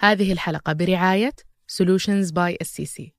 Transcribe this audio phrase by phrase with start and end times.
[0.00, 1.32] هذه الحلقة برعاية
[1.72, 3.10] Solutions by SCC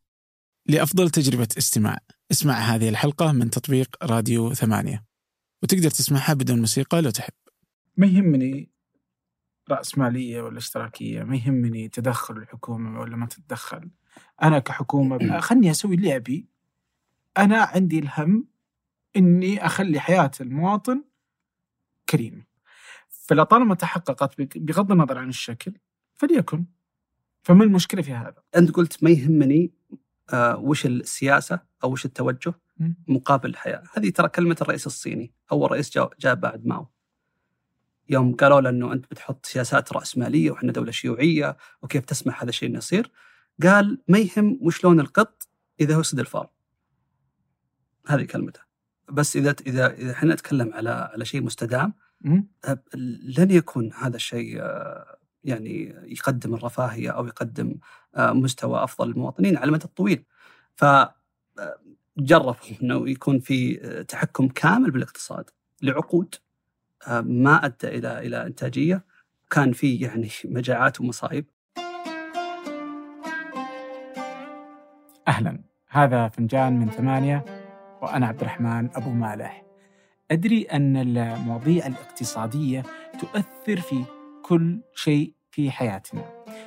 [0.65, 1.97] لأفضل تجربة استماع.
[2.31, 5.05] اسمع هذه الحلقة من تطبيق راديو ثمانية.
[5.63, 7.33] وتقدر تسمعها بدون موسيقى لو تحب.
[7.97, 8.71] ما يهمني
[9.69, 11.23] رأسمالية ولا اشتراكية.
[11.23, 13.89] ما يهمني تدخل الحكومة ولا ما تتدخل.
[14.43, 16.47] أنا كحكومة خلني أسوي اللي أبي
[17.37, 18.47] أنا عندي الهم
[19.15, 21.03] إني أخلي حياة المواطن
[22.09, 22.43] كريمة.
[23.09, 25.73] فلطالما تحققت بغض النظر عن الشكل
[26.21, 26.65] فليكن.
[27.43, 29.73] فما المشكلة في هذا؟ أنت قلت ما يهمني
[30.33, 32.53] آه وش السياسة أو وش التوجه.
[33.07, 33.83] مقابل الحياة.
[33.93, 35.33] هذه ترى كلمة الرئيس الصيني.
[35.51, 36.87] أول رئيس جاء, بعد ماو.
[38.09, 42.69] يوم قالوا له أنه أنت بتحط سياسات رأسمالية وإحنا دولة شيوعية وكيف تسمح هذا الشيء
[42.69, 43.11] أنه يصير.
[43.63, 45.47] قال ما يهم وش لون القط
[45.79, 46.49] إذا هو سد الفار.
[48.07, 48.61] هذه كلمته.
[49.09, 51.93] بس إذا إذا إذا إحنا نتكلم على على شيء مستدام.
[53.37, 57.75] لن يكون هذا الشيء آه، يعني يقدم الرفاهية أو يقدم
[58.15, 60.23] آه، مستوى أفضل للمواطنين على المدى الطويل
[60.75, 61.11] ف آه،
[62.17, 63.75] جربوا أنه يكون في
[64.07, 65.49] تحكم كامل بالاقتصاد
[65.81, 66.35] لعقود
[67.21, 69.03] ما أدى إلى إلى إنتاجية.
[69.49, 71.45] كان في يعني مجاعات ومصايب.
[75.27, 75.59] أهلا.
[75.87, 77.45] هذا فنجان من ثمانية
[78.01, 79.63] وأنا عبد الرحمن أبو مالح.
[80.31, 82.83] أدري أن المواضيع الاقتصادية
[83.19, 84.03] تؤثر في
[84.51, 86.23] كل شيء في حياتنا.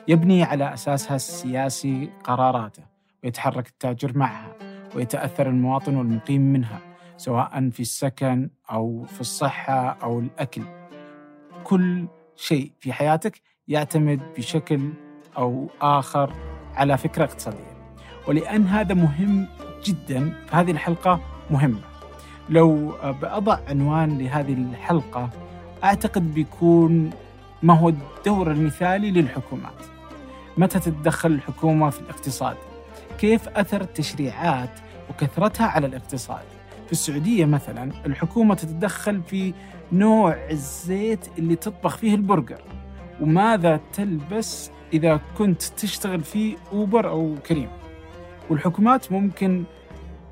[0.09, 2.83] يبني على أساسها السياسي قراراته
[3.25, 4.57] ويتحرك التاجر معها
[4.97, 6.81] ويتأثر المواطن والمقيم منها
[7.17, 10.63] سواء في السكن أو في الصحة أو الأكل.
[11.65, 14.93] كل شيء في حياتك يعتمد بشكل
[15.37, 16.33] أو آخر
[16.75, 17.95] على فكرة اقتصادية.
[18.29, 19.47] ولأن هذا مهم
[19.85, 21.81] جدا فهذه الحلقة مهمة.
[22.49, 25.31] لو بأضع عنوان لهذه الحلقة
[25.85, 27.11] أعتقد بيكون
[27.65, 29.83] ما هو الدور المثالي للحكومات.
[30.57, 32.57] متى تتدخل الحكومة في الاقتصاد؟
[33.19, 34.71] كيف أثر التشريعات
[35.11, 36.45] وكثرتها على الاقتصاد؟
[36.87, 39.55] في السعودية مثلا الحكومة تتدخل في
[39.93, 42.61] نوع الزيت اللي تطبخ فيه البرجر.
[43.21, 47.71] وماذا تلبس إذا كنت تشتغل في أوبر أو كريم؟
[48.51, 49.65] والحكومات ممكن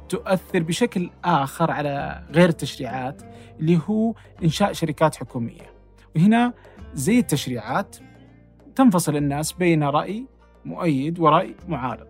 [0.08, 3.22] تؤثر بشكل آخر على غير التشريعات
[3.60, 5.72] اللي هو إنشاء شركات حكومية.
[6.16, 6.52] وهنا
[6.94, 7.96] زي التشريعات
[8.74, 10.26] تنفصل الناس بين رأي
[10.64, 12.06] مؤيد ورأي معارض.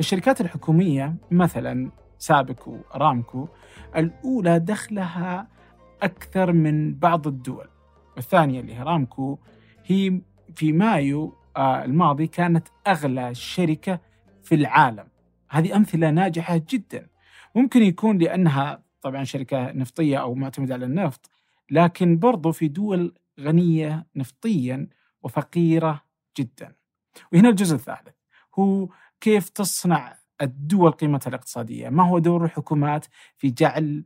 [0.00, 3.48] الشركات الحكومية مثلا سابكو رامكو
[3.96, 5.48] الأولى دخلها
[6.02, 7.68] أكثر من بعض الدول.
[8.16, 9.38] والثانية اللي هي رامكو
[9.86, 10.20] هي
[10.54, 14.00] في مايو آه، الماضي كانت أغلى شركة
[14.42, 15.08] في العالم.
[15.48, 17.06] هذه أمثلة ناجحة جدا.
[17.54, 21.30] ممكن يكون لأنها طبعا شركة نفطية أو معتمدة على النفط
[21.70, 24.88] لكن برضو في دول غنية نفطيا
[25.22, 26.00] وفقيرة
[26.38, 26.74] جدا.
[27.32, 28.16] وهنا الجزء الثالث
[28.58, 28.88] هو
[29.20, 33.06] كيف تصنع الدول قيمتها الاقتصادية؟ ما هو دور الحكومات
[33.36, 34.04] في جعل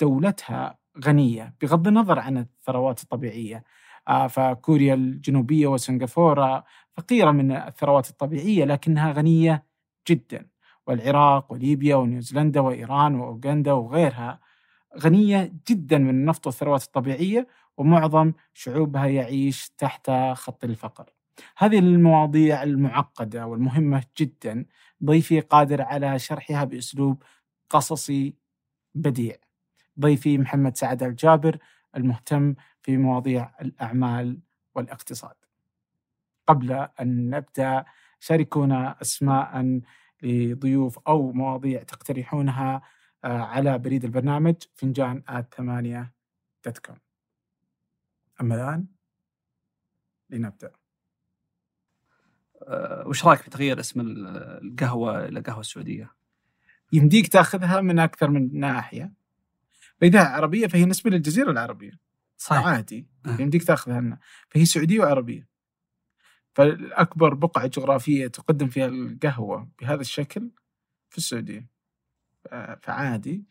[0.00, 3.64] دولتها غنية؟ بغض النظر عن الثروات الطبيعية.
[4.08, 6.64] آه، فكوريا الجنوبية وسنغافورة
[6.96, 9.66] فقيرة من الثروات الطبيعية لكنها غنية
[10.08, 10.50] جدا.
[10.86, 14.40] والعراق وليبيا ونيوزيلندا وإيران وأوغندا وغيرها
[14.98, 17.46] غنية جدا من النفط والثروات الطبيعية
[17.80, 21.10] ومعظم شعوبها يعيش تحت خط الفقر.
[21.56, 24.64] هذه المواضيع المعقدة والمهمة جدا
[25.04, 27.22] ضيفي قادر على شرحها بأسلوب
[27.70, 28.34] قصصي
[28.94, 29.36] بديع.
[30.00, 31.58] ضيفي محمد سعد الجابر
[31.96, 34.40] المهتم في مواضيع الأعمال
[34.74, 35.34] والاقتصاد.
[36.46, 37.84] قبل أن نبدأ
[38.20, 39.80] شاركونا أسماء
[40.22, 42.82] لضيوف أو مواضيع تقترحونها
[43.24, 46.12] آه، على بريد البرنامج فنجان at ثمانية
[46.64, 47.09] dot com.
[48.40, 48.86] أما الآن؟
[50.30, 50.72] لنبدأ.
[52.62, 56.10] أه وش رأيك في تغيير اسم القهوة إلى قهوة السعودية؟
[56.92, 59.12] يمديك تاخذها من أكثر من ناحية.
[60.00, 61.92] فإذا عربية فهي نسبة للجزيرة العربية.
[62.36, 62.66] صحيح.
[62.66, 63.06] عادي.
[63.26, 63.40] أه.
[63.40, 64.18] يمديك تاخذها لنا.
[64.48, 65.48] فهي سعودية وعربية.
[66.54, 70.50] فالأكبر بقعة جغرافية تقدم فيها القهوة بهذا الشكل
[71.10, 71.70] في السعودية.
[72.82, 73.44] فعادي.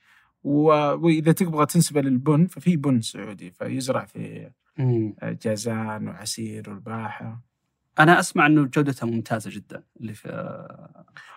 [0.43, 4.51] وإذا تبغى تنسبة للبن ففي بن سعودي فيزرع في
[5.23, 7.41] جازان وعسير والباحة.
[7.99, 10.29] أنا أسمع أنه جودتها ممتازة جدا اللي في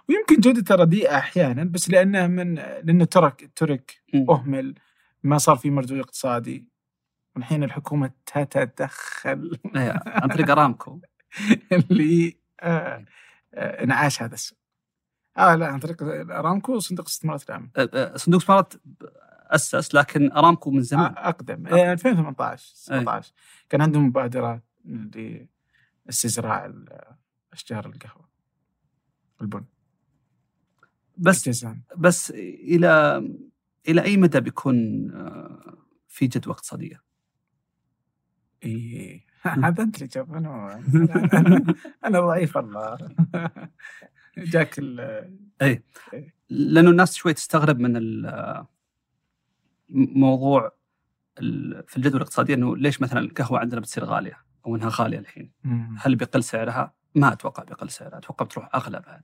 [0.08, 4.74] ويمكن جودتها رديئة أحيانا بس لأنه من لأنه ترك ترك أهمل.
[5.22, 6.68] ما صار في مردود اقتصادي.
[7.36, 9.58] والحين الحكومة تتدخل.
[10.06, 11.00] عن طريق أرامكو.
[11.72, 13.04] اللي آه
[13.54, 14.58] آه انعاش هذا السوق
[15.38, 18.74] آه لا عن طريق أرامكو وصندوق الاستثمارات العامه آه، آه، صندوق الاستثمارات
[19.52, 21.14] أسس لكن أرامكو من زمان.
[21.16, 21.66] أقدم.
[21.66, 21.92] آه.
[21.92, 23.32] 2018 17
[23.68, 24.62] كان عندهم مبادرة
[26.06, 26.72] لاستزراع
[27.52, 28.28] أشجار القهوة.
[29.40, 29.64] البن.
[31.18, 31.82] بس الجزان.
[31.96, 33.22] بس إلى
[33.88, 35.76] إلى أي مدى بيكون آه،
[36.08, 37.02] في جدوى اقتصاديه؟
[38.64, 39.24] إيه.
[39.42, 40.82] هذا أنت اللي جاب أنا
[42.04, 42.98] أنا, ضعيف والله
[44.38, 44.96] جاك ال
[46.50, 48.66] لأنه الناس شوي تستغرب من ال-
[49.94, 50.72] موضوع
[51.86, 55.96] في الجدوى الاقتصادية إنه ليش مثلا القهوة عندنا بتصير غالية أو إنها غالية الحين؟ مم.
[56.00, 59.22] هل بيقل سعرها؟ ما أتوقع بيقل سعرها، أتوقع بتروح اغلى بعد.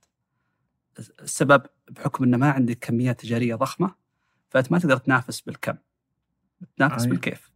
[1.21, 3.95] السبب بحكم إنه ما عندك كميات تجارية ضخمة
[4.49, 5.75] فأنت ما تقدر تنافس بالكم.
[6.77, 7.11] تنافس أي.
[7.11, 7.51] بالكيف،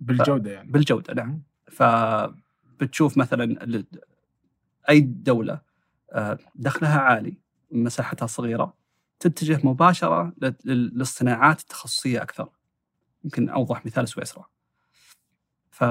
[0.00, 1.42] بالجودة يعني بالجودة نعم.
[1.70, 3.56] فبتشوف مثلا
[4.88, 5.60] أي دولة
[6.12, 7.38] آه، دخلها عالي
[7.70, 8.74] مساحتها صغيرة
[9.20, 12.48] تتجه مباشرة لل- لل- للصناعات التخصصية أكثر.
[13.24, 14.44] يمكن أوضح مثال سويسرا.
[15.70, 15.84] ف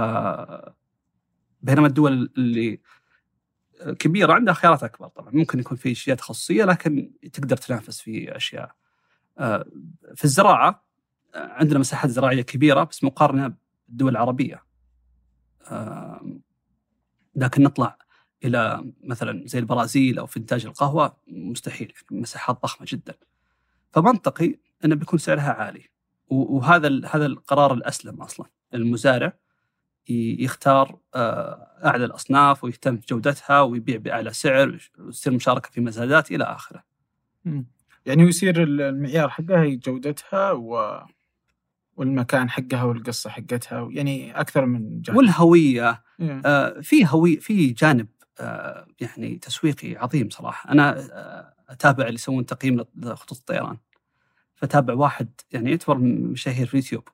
[1.62, 2.80] بينما الدول اللي
[4.00, 8.76] كبيرة عندها خيارات أكبر طبعا ممكن يكون في أشياء تخصصية لكن تقدر تنافس في أشياء.
[9.38, 9.66] آه،
[10.16, 10.86] في الزراعة
[11.36, 13.54] آه، عندنا مساحات زراعية كبيرة بس مقارنة
[13.88, 14.64] بالدول العربية.
[15.72, 16.42] آم،
[17.36, 17.98] لكن نطلع
[18.44, 23.14] إلى مثلا زي البرازيل أو في إنتاج القهوة مستحيل مساحات ضخمة جدا.
[23.92, 24.56] فمنطقي
[24.86, 25.84] إنه بيكون سعرها عالي
[26.30, 29.34] وهذا هذا القرار الأسلم أصلا المزارع
[30.10, 36.44] يختار آه، أعلى الأصناف ويهتم في جودتها ويبيع بأعلى سعر ويصير مشاركة في مزادات إلى
[36.44, 36.84] آخره.
[38.06, 41.02] يعني يصير المعيار حقها هي جودتها و...
[41.96, 46.42] والمكان حقها والقصة حقتها يعني أكثر من جانب والهوية إيه.
[46.46, 48.08] آه، في هو في جانب
[49.02, 50.72] يعني تسويقي عظيم صراحة.
[50.72, 53.78] أنا آه، أتابع اللي يسوون تقييم لخطوط الطيران.
[54.56, 57.10] فتابع واحد يعني يعتبر مشاهير في اليوتيوب.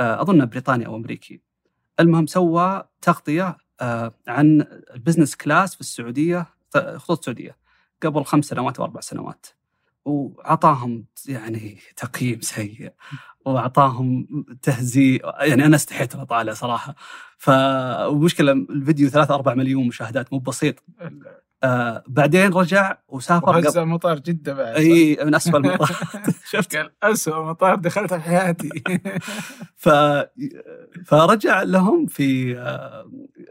[0.00, 1.40] آه، اظنه بريطاني أو أمريكي.
[2.00, 4.60] المهم سوى تغطية آه، عن
[4.94, 7.56] ال business class في السعودية خطوط السعودية.
[8.02, 9.46] قبل خمس سنوات أو أربع سنوات.
[10.04, 12.92] وأعطاهم يعني تقييم سيء
[13.46, 14.26] وأعطاهم
[14.62, 16.94] تهزيء يعني أنا استحيت اطالع صراحة.
[17.38, 20.84] فالمشكلة الفيديو 3 4 مليون مشاهدات مو بسيط.
[21.62, 23.86] آه بعدين رجع وسافر وهز قبل.
[23.88, 25.90] مطار جدة بعد إي من اسفل المطار.
[26.50, 28.82] شفت؟ قال اسوء مطار دخلته في حياتي.
[29.82, 29.88] ف
[31.06, 32.54] فرجع لهم في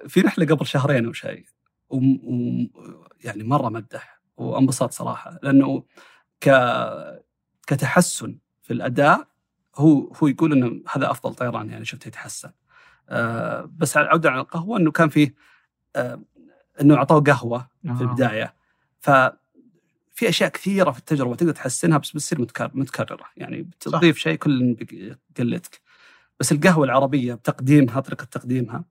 [0.08, 1.46] في رحلة قبل شهرين أو شيء.
[1.90, 2.70] وم- وم-
[3.24, 5.40] يعني مرة مدح وانبسط صراحة.
[5.44, 5.84] لأنه
[6.42, 6.50] ك
[7.68, 9.28] كتحسن في الأداء
[9.76, 12.52] هو هو يقول إنه هذا أفضل طيران يعني شفته يتحسن.
[13.10, 15.34] آه بس على العوده عن القهوة إنه كان فيه
[15.96, 16.22] آه
[16.82, 18.02] إنه أعطوه قهوة في آه.
[18.02, 18.56] البداية.
[19.00, 19.10] ف
[20.14, 23.26] في أشياء كثيرة في التجربة تقدر تحسنها بس بتصير متكرر متكررة.
[23.38, 24.78] يعني بتضيف شيء كل
[25.38, 25.82] قلتك
[26.40, 28.86] بس القهوة العربية بتقديمها طريقة تقديمها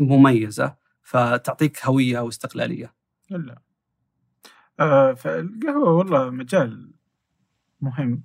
[0.00, 2.94] مميزة فتعطيك هوية واستقلالية.
[3.30, 3.58] لا
[4.80, 6.92] آه فالقهوة والله مجال
[7.80, 8.24] مهم.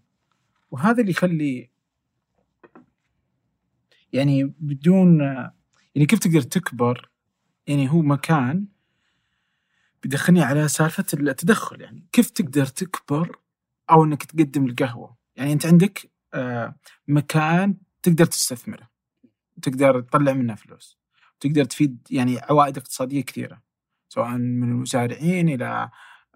[0.72, 1.70] وهذا اللي يخلي
[4.14, 5.20] يعني بدون
[5.96, 7.10] يعني كيف تقدر تكبر؟
[7.68, 8.68] يعني هو مكان
[10.04, 11.82] بيدخلني على سالفة التدخل.
[11.82, 13.38] يعني كيف تقدر تكبر
[13.92, 16.76] أو أنك تقدم القهوة؟ يعني أنت عندك آه
[17.08, 18.90] مكان تقدر تستثمره.
[19.62, 21.00] تقدر تطلع منه فلوس.
[21.40, 23.62] تقدر تفيد يعني عوائد اقتصادية كثيرة.
[24.10, 25.90] سواء من المزارعين إلى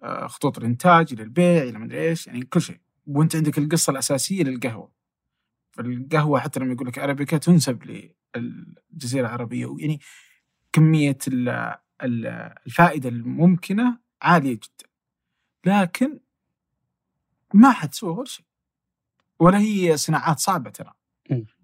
[0.05, 2.79] خطوط الإنتاج إلى البيع إلى مدري إيش يعني كل شيء.
[3.07, 4.91] وأنت عندك القصة الأساسية للقهوة.
[5.71, 7.83] فالقهوة حتى لما يقول لك أرابيكا تنسب
[8.35, 9.99] للجزيرة العربية يعني
[10.73, 11.49] كمية ال-
[12.03, 14.89] ال- الفائدة الممكنة عالية جدا.
[15.65, 16.19] لكن
[17.53, 18.45] ما حد سوى ولا شيء.
[19.39, 20.93] ولا هي صناعات صعبة ترى.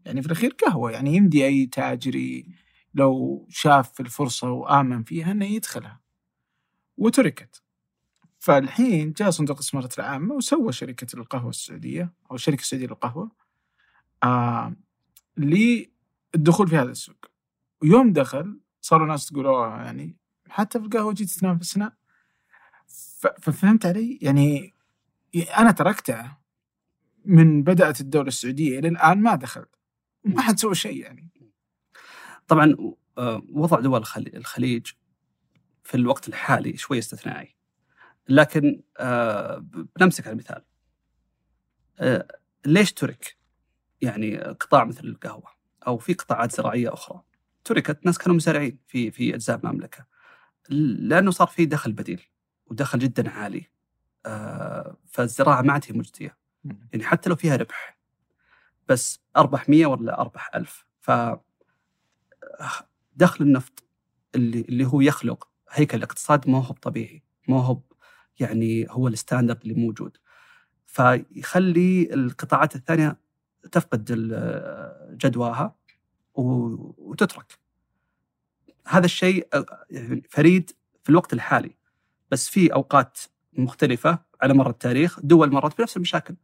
[0.06, 2.48] يعني في الأخير قهوة يعني يمدي أي تاجري
[2.94, 6.02] لو شاف الفرصة وآمن فيها أنه يدخلها.
[6.98, 7.63] وتركت.
[8.44, 13.32] فالحين جاء صندوق الاستثمارات العامة وسوى شركة القهوة السعودية أو الشركة السعودية للقهوة
[14.24, 14.76] آه
[15.38, 17.26] للدخول في هذا السوق.
[17.82, 20.18] ويوم دخل صاروا ناس تقول "أوه، يعني
[20.50, 21.96] حتى في القهوة جيت تنافسنا
[23.42, 24.74] ففهمت علي؟ يعني
[25.58, 26.38] أنا تركته
[27.26, 29.76] من بدأت الدولة السعودية إلى الآن ما دخلت.
[30.26, 31.30] ما حد سوى شيء يعني.
[32.48, 32.76] طبعا
[33.18, 34.88] آه، وضع دول الخلي- الخليج
[35.84, 37.56] في الوقت الحالي شوي استثنائي.
[38.30, 39.58] لكن آه،
[40.00, 40.64] بنمسك على المثال.
[42.00, 42.28] آه،
[42.66, 43.38] ليش ترك؟
[44.02, 45.50] يعني قطاع مثل القهوة
[45.88, 47.22] أو في قطاعات زراعية أخرى.
[47.64, 50.06] تركت ناس كانوا مزارعين في في أجزاء المملكة.
[50.70, 52.22] لأنه صار في دخل بديل
[52.68, 53.70] ودخل جدا عالي.
[54.26, 57.98] آه، فالزراعة ما عاد هي مجديه يعني حتى لو فيها ربح
[58.90, 61.12] بس اربح 100 ولا اربح 1000 ف
[63.16, 63.84] دخل النفط
[64.36, 67.80] اللي اللي هو يخلق هيكل الاقتصاد ما هو طبيعي ما هو
[68.40, 70.18] يعني هو الستاندرد اللي موجود.
[70.86, 73.18] فيخلي القطاعات الثانية
[73.72, 74.06] تفقد
[75.24, 75.76] جدواها
[76.36, 77.60] وتترك.
[78.88, 79.48] هذا الشيء
[79.90, 80.72] يعني فريد
[81.04, 81.76] في الوقت الحالي
[82.32, 83.20] بس في أوقات
[83.54, 86.36] مختلفة على مر التاريخ دول مرت بنفس المشاكل.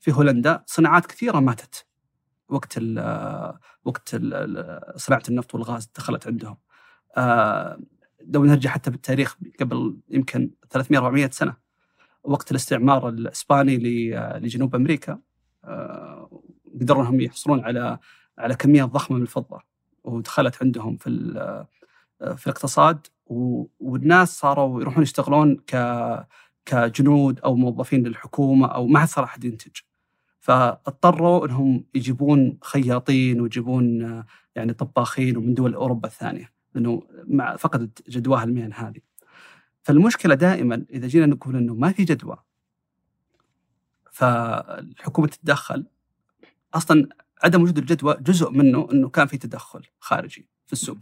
[0.00, 1.86] في هولندا صناعات كثيرة ماتت
[2.48, 2.98] وقت ال
[3.84, 6.56] وقت ال صناعة النفط والغاز دخلت عندهم.
[7.16, 7.78] آه،
[8.26, 11.56] لو نرجع حتى بالتاريخ قبل يمكن 300 400 سنة
[12.24, 13.76] وقت الاستعمار الإسباني
[14.38, 15.18] لجنوب أمريكا
[15.64, 16.42] آه،
[16.80, 17.98] قدروا إنهم يحصلون على
[18.38, 19.60] على كميات ضخمة من الفضة
[20.04, 21.10] ودخلت عندهم في
[22.36, 23.06] في الاقتصاد
[23.80, 25.76] والناس صاروا يروحون يشتغلون ك
[26.66, 29.80] كجنود أو موظفين للحكومة أو ما حد صار أحد ينتج.
[30.40, 34.22] فاضطروا إنهم يجيبون خياطين ويجيبون
[34.54, 39.00] يعني طباخين ومن دول أوروبا الثانية لأنه مع فقدت جدواها المهن هذه.
[39.82, 42.36] فالمشكلة دائما إذا جينا نقول إنه ما في جدوى
[44.12, 45.86] فالحكومة تتدخل
[46.74, 47.08] أصلا
[47.42, 50.98] عدم وجود الجدوى جزء منه إنه كان في تدخل خارجي في السوق.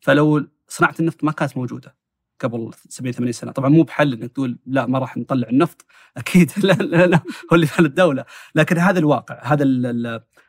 [0.00, 1.96] فلو صناعة النفط ما كانت موجودة
[2.40, 3.52] قبل 70 80 سنة.
[3.52, 5.84] طبعا مو بحل إنك تقول لا ما راح نطلع النفط.
[6.16, 7.20] أكيد لا لا, لا
[7.52, 8.24] هو اللي فعل الدولة.
[8.54, 9.64] لكن هذا الواقع هذا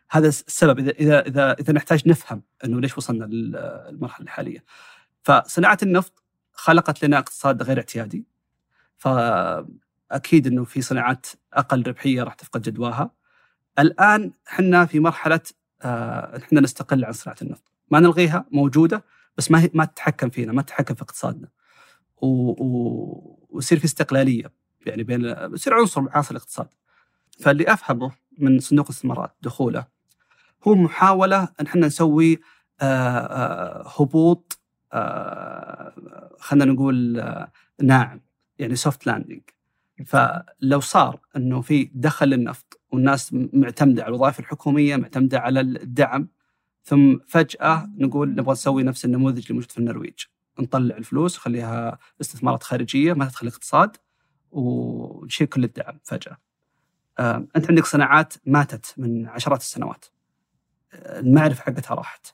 [0.09, 0.79] هذا السبب.
[0.79, 4.63] إذا إذا إذا إذا نحتاج نفهم إنه ليش وصلنا للمرحلة الحالية.
[5.23, 8.25] فصناعة النفط خلقت لنا اقتصاد غير اعتيادي.
[8.97, 13.11] فأكيد إنه في صناعات أقل ربحية راح تفقد جدواها.
[13.79, 15.41] الآن إحنا في مرحلة
[15.81, 17.63] آه، إحنا نستقل عن صناعة النفط.
[17.91, 19.03] ما نلغيها موجودة
[19.37, 21.47] بس ما ما تتحكم فينا ما تتحكم في اقتصادنا.
[22.21, 24.51] ويصير في استقلالية
[24.85, 26.67] يعني بين يصير عنصر من عناصر الاقتصاد.
[27.39, 29.85] فاللي أفهمه من صندوق الاستثمارات دخوله
[30.67, 32.39] هو محاولة أن إحنا نسوي
[32.81, 34.59] آه، آه، هبوط
[34.93, 35.93] آه،
[36.39, 37.23] خلينا نقول
[37.81, 38.21] ناعم
[38.59, 39.41] يعني soft landing
[40.05, 46.27] فلو صار إنه في دخل للنفط والناس معتمدة على الوظائف الحكومية معتمدة على الدعم
[46.83, 50.19] ثم فجأة نقول نبغى نسوي نفس النموذج اللي موجود في النرويج.
[50.63, 53.97] نطلع الفلوس نخليها استثمارات خارجية ما تدخل الاقتصاد
[54.51, 56.37] ونشيل كل الدعم فجأة.
[57.55, 60.05] أنت عندك صناعات ماتت من عشرات السنوات.
[60.93, 62.27] المعرفة حقتها راحت.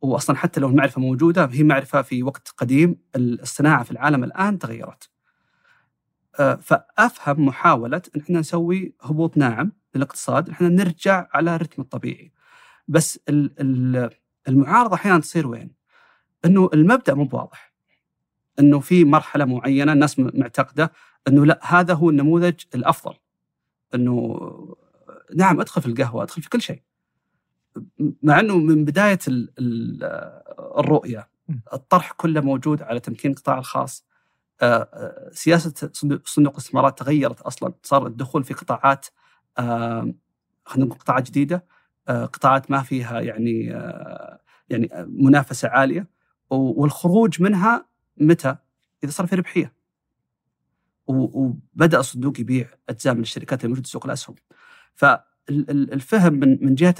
[0.00, 5.10] واصلا حتى لو المعرفة موجودة هي معرفة في وقت قديم الصناعة في العالم الآن تغيرت.
[6.60, 12.32] فأفهم محاولة إن إحنا نسوي هبوط ناعم للاقتصاد، إحنا نرجع على الرتم الطبيعي.
[12.88, 13.20] بس
[14.48, 15.70] المعارضة أحيانا تصير وين؟
[16.44, 17.65] إنه المبدأ مو واضح
[18.60, 20.92] إنه في مرحلة معينة الناس معتقدة
[21.28, 23.14] إنه لا هذا هو النموذج الأفضل.
[23.94, 24.38] إنه
[25.34, 26.82] نعم أدخل في القهوة أدخل في كل شيء.
[28.22, 29.18] مع إنه من بداية
[30.78, 31.28] الرؤية
[31.72, 34.06] الطرح كله موجود على تمكين القطاع الخاص.
[34.62, 35.90] آه، آه، سياسة
[36.24, 39.06] صندوق الاستثمارات تغيرت أصلا صار الدخول في قطاعات
[40.64, 41.64] خلينا نقول قطاعات جديدة.
[42.08, 43.60] آه، قطاعات ما فيها يعني
[44.70, 46.08] يعني منافسة عالية.
[46.50, 47.86] والخروج منها
[48.16, 48.56] متى؟
[49.04, 49.72] إذا صار في ربحية.
[51.06, 54.34] وبدأ الصندوق يبيع أجزاء من الشركات اللي موجودة في سوق الأسهم.
[54.94, 56.94] فالفهم من من جهة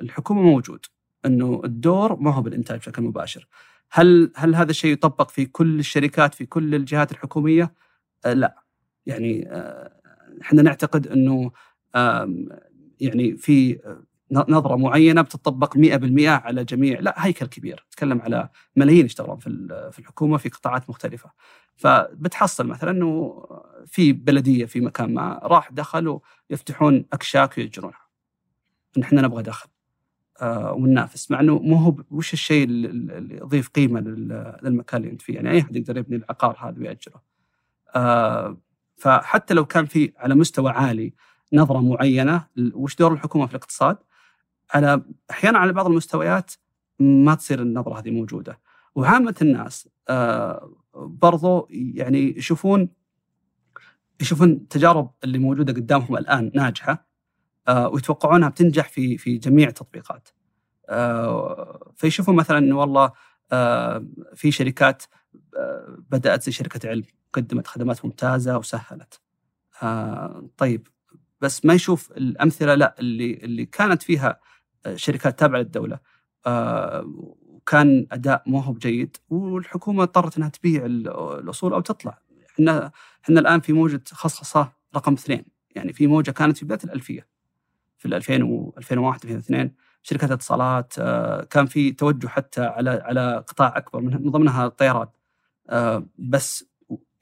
[0.00, 0.86] الحكومة موجود
[1.26, 3.48] إنه الدور ما هو بالإنتاج بشكل مباشر.
[3.90, 7.74] هل هل هذا الشيء يطبق في كل الشركات في كل الجهات الحكومية؟
[8.24, 8.62] آه لا
[9.06, 9.92] يعني آه،
[10.42, 11.50] إحنا نعتقد إنه
[13.00, 13.78] يعني في
[14.32, 17.86] نظرة معينة بتطبق 100% على جميع لا هيكل كبير.
[17.90, 19.48] تكلم على ملايين يشتغلون في
[19.92, 21.30] في الحكومة في قطاعات مختلفة.
[21.76, 23.42] فبتحصل مثلا إنه
[23.86, 26.18] في بلدية في مكان ما راح دخلوا
[26.50, 28.00] يفتحون أكشاك ويأجرونها.
[28.96, 29.68] ان إحنا نبغى دخل
[30.42, 35.34] آه وننافس مع إنه مو هو وش الشيء اللي يضيف قيمة للمكان اللي أنت فيه؟
[35.34, 37.22] يعني أي أحد يقدر يبني العقار هذا ويأجره.
[37.96, 38.56] آه
[38.96, 41.14] فحتى لو كان في على مستوى عالي
[41.52, 43.96] نظرة معينة وش دور الحكومة في الاقتصاد؟
[44.74, 46.52] على أحيانا على بعض المستويات
[46.98, 48.60] ما تصير النظرة هذه موجودة.
[48.94, 52.88] وعامة الناس آه، برضو يعني يشوفون
[54.20, 57.06] يشوفون التجارب اللي موجودة قدامهم الآن ناجحة
[57.68, 60.28] آه، ويتوقعونها بتنجح في في جميع التطبيقات.
[60.88, 63.12] آه، فيشوفون مثلا إنه والله
[64.34, 65.02] في شركات
[66.10, 69.20] بدأت زي شركة علم قدمت خدمات ممتازة وسهلت.
[70.56, 70.88] طيب
[71.40, 74.40] بس ما يشوف الأمثلة لا اللي اللي كانت فيها
[74.94, 75.98] شركات تابعة للدولة.
[77.66, 82.18] وكان أداء مو هو بجيد والحكومة اضطرت إنها تبيع الأصول أو تطلع.
[82.50, 82.90] إحنا
[83.24, 85.44] إحنا الآن في موجة خصخصة رقم اثنين
[85.76, 87.26] يعني في موجة كانت في بداية الألفية.
[87.98, 93.76] في 2000 و 2001 2002 شركات الاتصالات آه، كان في توجه حتى على على قطاع
[93.76, 95.08] أكبر من ضمنها الطيران.
[95.70, 96.64] آه، بس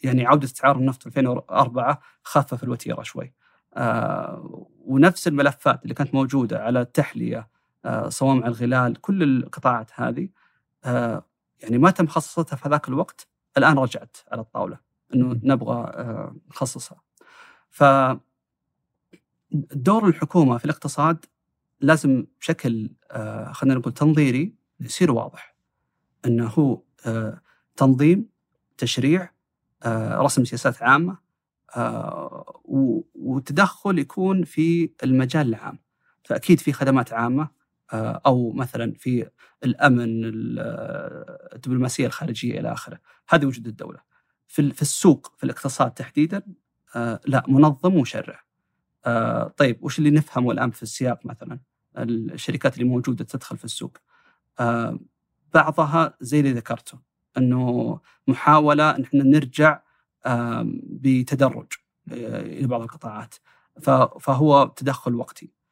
[0.03, 3.33] يعني عودة اسعار النفط في 2004 خفف الوتيرة شوي.
[3.77, 7.49] آه، ونفس الملفات اللي كانت موجودة على التحلية
[8.09, 10.29] صوامع الغلال كل القطاعات هذه.
[11.63, 14.79] يعني ما تم خصصتها في هذاك الوقت الآن رجعت على الطاولة
[15.15, 15.93] إنه نبغى
[16.51, 17.01] نخصصها.
[17.71, 17.85] ف
[19.73, 21.25] دور الحكومة في الاقتصاد
[21.81, 25.55] لازم بشكل آه، خلينا نقول تنظيري يصير واضح.
[26.27, 27.41] إنه هو آه،
[27.77, 28.29] تنظيم
[28.79, 29.31] تشريع
[29.83, 31.25] آه، رسم سياسات عامة
[33.15, 35.79] وتدخل يكون في المجال العام.
[36.25, 37.49] فأكيد في خدمات عامة
[38.27, 39.29] أو مثلا في
[39.65, 40.05] الأمن
[41.55, 43.01] الدبلوماسية الخارجية إلى آخره.
[43.29, 44.01] هذه وجود الدولة.
[44.49, 46.43] في السوق في الاقتصاد تحديدا
[47.27, 48.45] لا منظم ومشرع
[49.57, 51.61] طيب وش اللي نفهمه الآن في السياق مثلا؟
[51.99, 53.99] الشركات اللي موجودة تدخل في السوق.
[54.61, 54.99] آه،
[55.55, 56.99] بعضها زي اللي ذكرته
[57.39, 59.83] إنه محاولة إن إحنا نرجع
[60.85, 61.73] بتدرج
[62.13, 63.35] آه، إلى بعض القطاعات.
[64.21, 65.47] فهو تدخل وقتي.
[65.47, 65.64] آه،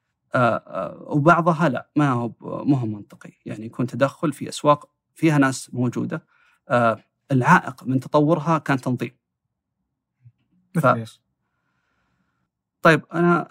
[1.06, 6.26] وبعضها لا ما هو مو منطقي يعني يكون تدخل في أسواق فيها ناس موجودة
[7.32, 9.16] العائق من تطورها كان تنظيم
[10.74, 10.86] ف...
[12.82, 13.42] طيب أنا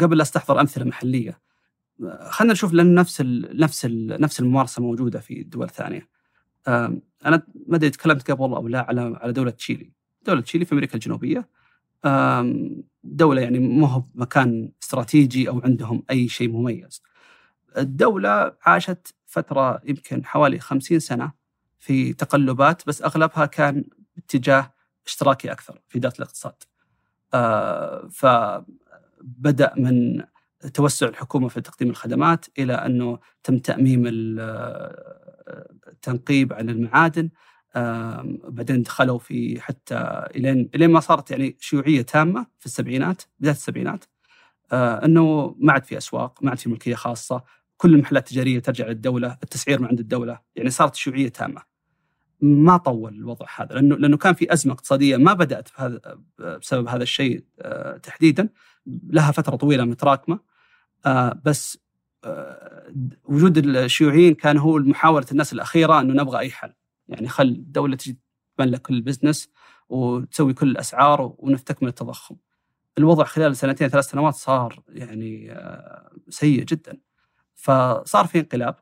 [0.00, 1.40] قبل لا أستحضر أمثلة محلية
[2.20, 6.08] خلينا نشوف لأن نفس ال نفس ال نفس الممارسة موجودة في دول ثانية.
[6.68, 9.92] أنا ما أدري تكلمت قبل أو لا على على دولة تشيلي.
[10.22, 11.48] دولة تشيلي في أمريكا الجنوبية
[13.04, 17.02] دولة يعني ما هو مكان استراتيجي أو عندهم أي شيء مميز.
[17.78, 21.32] الدولة عاشت فترة يمكن حوالي 50 سنة
[21.78, 23.84] في تقلبات بس أغلبها كان
[24.18, 24.72] اتجاه
[25.06, 26.54] اشتراكي أكثر في ذات الاقتصاد.
[28.10, 30.22] فبدأ من
[30.74, 34.02] توسع الحكومة في تقديم الخدمات إلى أنه تم تأميم
[35.88, 37.30] التنقيب عن المعادن
[38.48, 44.04] بعدين دخلوا في حتى إلين إلين ما صارت يعني شيوعية تامة في السبعينات بداية السبعينات.
[44.72, 47.42] آه، إنه ما عاد في أسواق، ما عاد في ملكية خاصة،
[47.76, 51.62] كل المحلات التجارية ترجع للدولة، التسعير من عند الدولة، يعني صارت شيوعية تامة.
[52.40, 56.00] ما طول الوضع هذا لأنه لأنه كان في أزمة اقتصادية ما بدأت في هذا
[56.58, 58.48] بسبب هذا الشيء آه، تحديدا.
[58.86, 60.40] لها فترة طويلة متراكمة.
[61.06, 61.78] آه بس
[63.24, 66.72] وجود الشيوعيين كان هو محاولة الناس الأخيرة أنه نبغى أي حل.
[67.10, 68.18] يعني خل الدولة تجي
[68.56, 69.48] تملك كل البزنس
[69.88, 72.36] وتسوي كل الأسعار ونفتك من التضخم.
[72.98, 77.00] الوضع خلال سنتين ثلاث سنوات صار يعني آه سيء جدا.
[77.54, 78.76] فصار في انقلاب.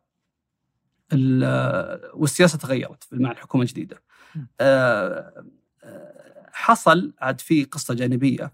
[2.14, 4.02] والسياسة تغيرت مع الحكومة الجديدة.
[4.60, 5.44] آه،
[5.84, 8.52] آه، حصل عاد في قصة جانبية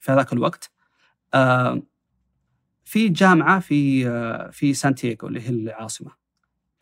[0.00, 0.70] في هذاك الوقت.
[1.34, 1.82] آه،
[2.84, 4.04] في جامعة في
[4.52, 6.23] في سانتياغو اللي هي العاصمة.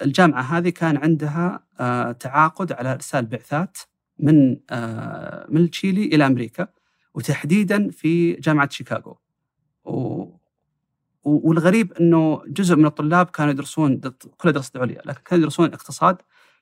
[0.02, 3.78] الجامعة هذه كان عندها آه، تعاقد على إرسال بعثات
[4.18, 6.68] من آه، من تشيلي إلى أمريكا
[7.14, 9.18] وتحديدا في جامعة شيكاغو.
[11.24, 14.00] والغريب إنه جزء من الطلاب كانوا يدرسون
[14.36, 16.16] كل دراسة عليا لكن كانوا يدرسون اقتصاد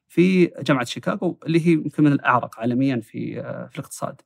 [0.09, 4.21] في جامعة شيكاغو اللي هي يمكن من الأعرق عالميا في آه، في الاقتصاد.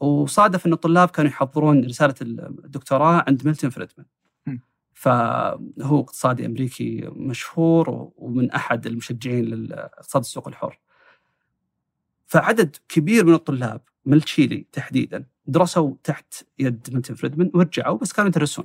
[0.00, 4.06] وصادف إن الطلاب كانوا يحضرون رسالة الدكتوراه عند ميلتون فريدمان.
[5.00, 10.78] فهو اقتصادي أمريكي مشهور ومن أحد المشجعين لاقتصاد السوق الحر.
[12.26, 18.28] فعدد كبير من الطلاب من تشيلي تحديدا درسوا تحت يد ميلتون فريدمان ورجعوا بس كانوا
[18.28, 18.64] يدرسون.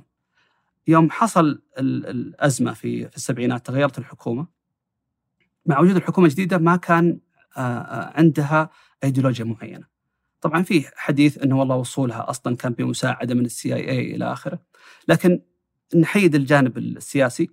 [0.88, 4.48] يوم حصل الأزمة في في السبعينات تغيرت الحكومة
[5.66, 7.20] مع وجود الحكومة الجديدة ما كان
[8.16, 8.70] عندها
[9.04, 9.88] أيديولوجيا معينة.
[10.42, 14.60] طبعا في حديث إنه والله وصولها أصلا كان بمساعدة من ال CIA إلى آخره.
[15.08, 15.42] لكن
[15.96, 17.50] نحيد الجانب السياسي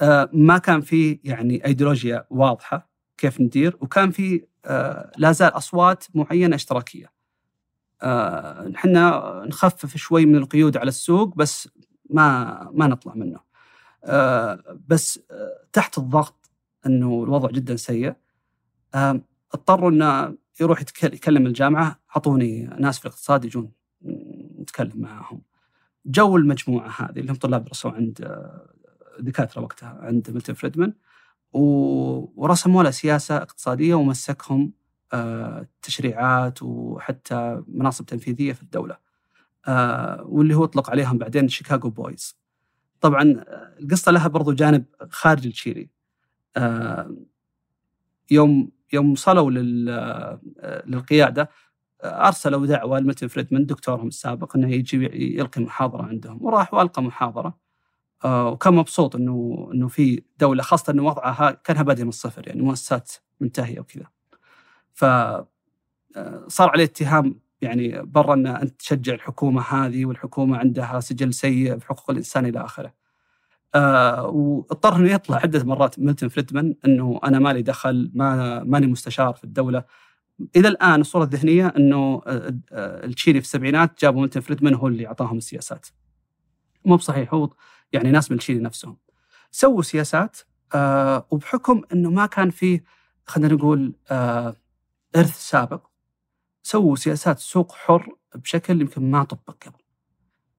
[0.00, 6.04] آه، ما كان في يعني ايديولوجيا واضحة كيف ندير وكان في آه، لا زال أصوات
[6.14, 7.12] معينة اشتراكية.
[8.02, 8.72] آه،
[9.46, 11.68] نخفف شوي من القيود على السوق بس
[12.10, 13.40] ما ما نطلع منه.
[14.88, 15.20] بس
[15.72, 16.50] تحت الضغط
[16.86, 18.14] إنه الوضع جدا سيء
[19.54, 23.72] اضطروا إنه يروح يكلم الجامعة أعطوني ناس في الاقتصاد يجون
[24.60, 25.42] نتكلم معهم.
[26.06, 28.70] جو المجموعة هذه اللي هم طلاب درسوا عند آه،
[29.20, 30.94] دكاترة وقتها عند ميلتون فريدمان
[31.52, 34.72] ورسموا له سياسة اقتصادية ومسكهم
[35.12, 38.96] آه، تشريعات وحتى مناصب تنفيذية في الدولة.
[39.68, 42.36] آه، واللي هو اطلق عليهم بعدين شيكاغو بويز.
[43.00, 43.44] طبعا
[43.80, 45.90] القصة لها برضو جانب خارج التشيلي.
[48.30, 49.50] يوم يوم وصلوا
[50.86, 51.50] للقيادة
[52.04, 54.96] أرسلوا دعوة لمتن فريدمان دكتورهم السابق إنه يجي
[55.38, 57.58] يلقي محاضرة عندهم وراح وألقى محاضرة
[58.24, 62.62] آه، وكان مبسوط إنه إنه في دولة خاصة إنه وضعها كانها بادئه من الصفر يعني
[62.62, 64.06] مؤسسات منتهية وكذا.
[64.94, 71.34] ف آه، صار عليه اتهام يعني برا ان أنت تشجع الحكومة هذه والحكومة عندها سجل
[71.34, 72.94] سيء في حقوق الإنسان إلى آخره.
[73.74, 79.32] آه واضطر إنه يطلع عدة مرات ميلتون فريدمان إنه أنا مالي دخل ما ماني مستشار
[79.34, 79.84] في الدولة
[80.56, 85.06] إلى الآن الصورة الذهنية إنه آه، آه، التشيلي في السبعينات جابوا ميلتون فريدمان هو اللي
[85.06, 85.86] أعطاهم السياسات.
[86.84, 87.50] مو بصحيح هو
[87.92, 88.96] يعني ناس من التشيلي نفسهم.
[89.50, 90.38] سووا سياسات
[90.74, 92.80] آه وبحكم إنه ما كان في
[93.26, 94.56] خلينا نقول آه
[95.16, 95.86] إرث سابق
[96.62, 99.82] سووا سياسات سوق حر بشكل يمكن ما طبق قبل.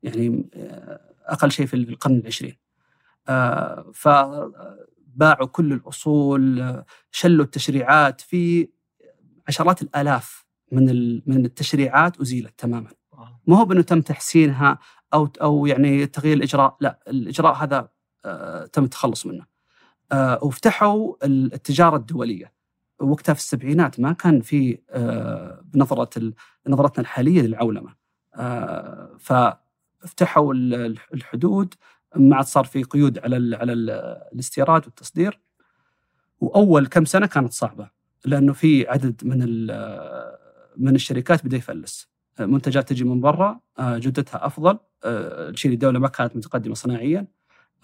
[0.03, 2.57] يعني آه أقل شيء في القرن العشرين.
[3.29, 8.69] آه فباعوا كل الأصول آه، شلوا التشريعات في
[9.47, 10.85] عشرات الآلاف من
[11.25, 12.89] من التشريعات أزيلت تماما.
[13.47, 14.79] ما هو بأنه تم تحسينها
[15.13, 17.89] أو أو يعني تغيير الإجراء؟ لا الإجراء هذا
[18.25, 19.45] آه تم التخلص منه.
[20.11, 22.53] آه وفتحوا التجارة الدولية.
[22.99, 26.33] وقتها في السبعينات ما كان في آه بنظرة
[26.67, 27.95] نظرتنا الحالية للعولمة.
[29.19, 30.53] ففتحوا
[31.13, 31.73] الحدود.
[32.15, 33.89] ما عاد صار في قيود على على ال
[34.33, 35.39] الاستيراد والتصدير.
[36.39, 37.89] وأول كم سنة كانت صعبة.
[38.25, 39.39] لأنه في عدد من
[40.77, 42.09] من الشركات بدأ يفلس.
[42.39, 44.79] منتجات تجي من برا جودتها أفضل.
[45.05, 47.27] الشيء الدولة ما كانت متقدمة صناعيا.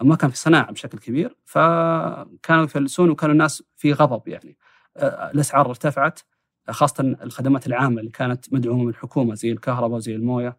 [0.02, 4.58] ما كان في صناعة بشكل كبير فكانوا يفلسون وكانوا الناس في غضب يعني.
[4.98, 6.20] الأسعار ارتفعت
[6.70, 10.58] خاصة الخدمات العامة اللي كانت مدعومة من الحكومة زي الكهرباء وزي الموية.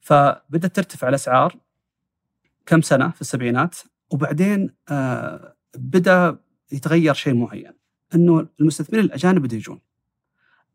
[0.00, 1.56] فبدأت ترتفع الأسعار
[2.66, 3.76] كم سنة؟ في السبعينات.
[4.10, 4.74] وبعدين
[5.76, 6.38] بدأ
[6.72, 7.72] يتغير شيء معين.
[8.14, 9.80] إنه المستثمرين الأجانب بدوا يجون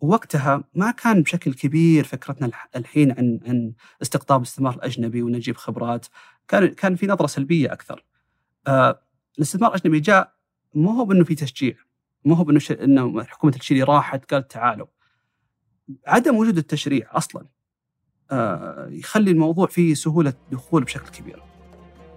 [0.01, 6.05] ووقتها ما كان بشكل كبير فكرتنا الحين عن عن استقطاب الاستثمار الأجنبي ونجيب خبرات
[6.47, 8.05] كان كان في نظرة سلبية أكثر.
[8.67, 9.01] آه
[9.37, 10.33] الاستثمار الأجنبي جاء
[10.75, 11.75] مو هو بإنه في تشجيع
[12.25, 12.59] مو هو بإنه.
[12.71, 14.87] إنه حكومة التشيلي راحت قالت تعالوا.
[16.07, 17.45] عدم وجود التشريع أصلا
[18.31, 21.52] آه يخلي الموضوع فيه سهولة دخول بشكل كبير.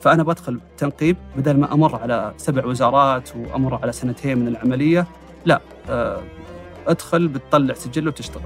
[0.00, 5.06] فأنا بدخل تنقيب بدل ما أمر على سبع وزارات وأمر على سنتين من العملية
[5.44, 6.22] لا آه،
[6.86, 8.42] أدخل بتطلع سجل وتشتغل.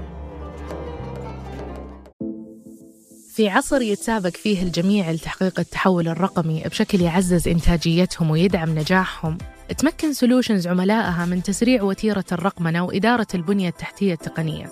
[3.35, 9.37] في عصر يتسابق فيه الجميع لتحقيق التحول الرقمي بشكل يعزز إنتاجيتهم ويدعم نجاحهم
[9.77, 14.71] تمكن سولوشنز عملائها من تسريع وتيرة الرقمنة وإدارة البنية التحتية التقنية.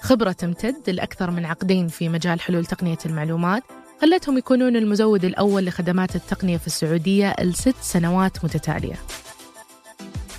[0.00, 3.62] خبرة تمتد لأكثر من عقدين في مجال حلول تقنية المعلومات
[4.00, 8.94] خلتهم يكونون المزود الأول لخدمات التقنية في السعودية لست سنوات متتالية.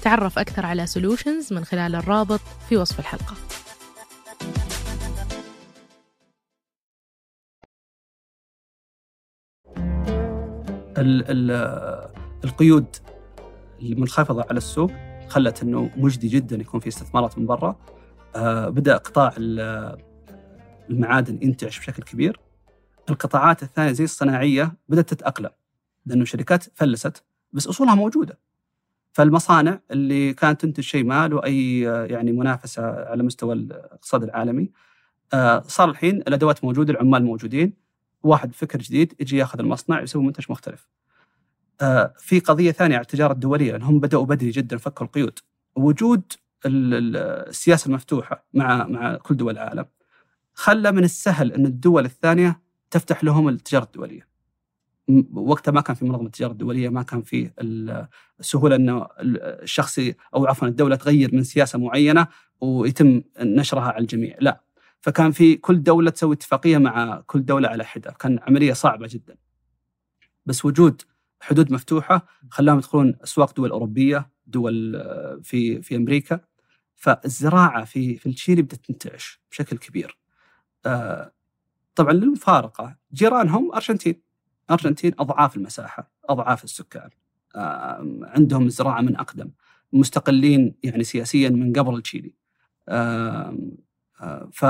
[0.01, 3.35] تعرف أكثر على سولوشنز من خلال الرابط في وصف الحلقة.
[10.97, 11.51] ال ال
[12.43, 12.95] القيود
[13.81, 14.91] المنخفضة على السوق
[15.29, 17.75] خلت أنه مجدي جدا يكون في استثمارات من برا.
[18.35, 19.33] آه بدأ قطاع
[20.89, 22.39] المعادن ينتعش بشكل كبير.
[23.11, 25.49] القطاعات الثانية زي الصناعية بدأت تتأقلم
[26.05, 28.39] لأنه شركات فلست بس أصولها موجودة.
[29.13, 34.71] فالمصانع اللي كانت تنتج شيء ما له أي يعني منافسة على مستوى الاقتصاد العالمي
[35.33, 37.73] آه، صار الحين الأدوات موجودة العمال موجودين
[38.23, 40.89] واحد فكر جديد يجي ياخذ المصنع يسوي منتج مختلف.
[41.81, 45.39] آه، في قضية ثانية على التجارة الدولية انهم بدأوا بدري جدا فكوا القيود.
[45.75, 46.21] وجود
[46.65, 49.85] السياسة المفتوحة مع مع كل دول العالم
[50.53, 52.61] خلى من السهل إن الدول الثانية
[52.91, 54.27] تفتح لهم التجارة الدولية.
[55.33, 57.51] وقتها ما كان في منظمة التجارة الدولية، ما كان في
[58.39, 59.99] السهوله إنه الشخص
[60.35, 62.27] أو عفوا الدولة تغير من سياسة معينة
[62.61, 64.61] ويتم نشرها على الجميع، لا.
[64.99, 69.35] فكان في كل دولة تسوي اتفاقية مع كل دولة على حدة، كان عملية صعبة جدا.
[70.45, 71.01] بس وجود
[71.41, 75.03] حدود مفتوحة خلاهم يدخلون أسواق دول أوروبية، دول
[75.43, 76.39] في في أمريكا.
[76.95, 80.17] فالزراعة في في التشيلي بدات تنتعش بشكل كبير.
[80.85, 81.31] آه،
[81.95, 84.21] طبعا للمفارقة جيرانهم أرجنتين.
[84.71, 87.09] أرجنتين أضعاف المساحة أضعاف السكان.
[88.23, 89.51] عندهم زراعة من أقدم
[89.93, 92.33] مستقلين يعني سياسيا من قبل تشيلي.
[94.51, 94.65] ف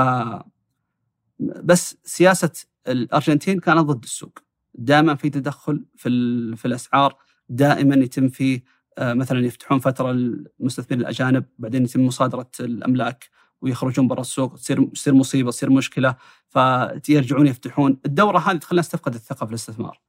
[1.40, 2.52] بس سياسة
[2.88, 4.38] الأرجنتين كانت ضد السوق.
[4.74, 6.08] دائما في تدخل في
[6.56, 7.16] في الأسعار
[7.48, 8.64] دائما يتم فيه
[9.00, 13.28] مثلا يفتحون فترة المستثمرين الأجانب بعدين يتم مصادرة الأملاك.
[13.62, 16.16] ويخرجون برا السوق تصير تصير مصيبة تصير مشكلة
[16.48, 17.98] فيرجعون يفتحون.
[18.06, 20.00] الدورة هذه تخلي الناس تفقد الثقة في الاستثمار.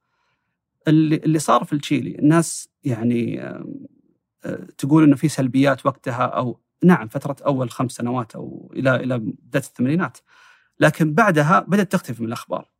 [0.88, 3.52] اللي اللي صار في التشيلي الناس يعني
[4.78, 9.62] تقول إنه في سلبيات وقتها أو نعم فترة أول خمس سنوات أو إلى إلى بدايه
[9.62, 10.18] الثمانينات
[10.80, 12.70] لكن بعدها بدأت تختفي من الأخبار.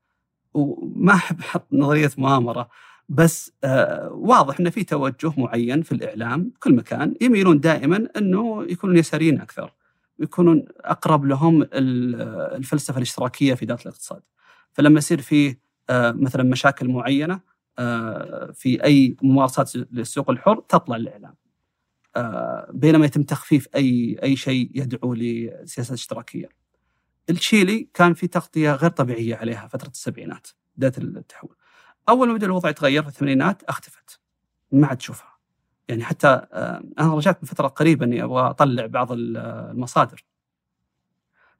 [0.54, 2.68] وما أحب أحط نظرية مؤامرة
[3.08, 8.96] بس آه واضح إنه في توجه معين في الإعلام كل مكان يميلون دائما إنه يكونون
[8.96, 9.72] يساريين أكثر.
[10.18, 14.22] يكونون أقرب لهم الفلسفة الاشتراكية في ذات الاقتصاد
[14.72, 15.57] فلما يصير في
[15.90, 17.40] آه مثلا مشاكل معينة
[17.79, 21.35] آه في أي ممارسات للسوق الحر تطلع الإعلام
[22.16, 26.48] آه بينما يتم تخفيف أي أي شيء يدعو لسياسه اشتراكية.
[27.31, 31.57] التشيلي كان في تغطية غير طبيعية عليها فترة السبعينات بدايه التحول.
[32.09, 34.20] أول ما بدأ الوضع يتغير في الثمانينات اختفت
[34.72, 35.34] ما عاد تشوفها.
[35.88, 36.29] يعني حتى
[36.99, 40.25] أنا رجعت من فترة قريبة إني أبغى أطلع بعض المصادر.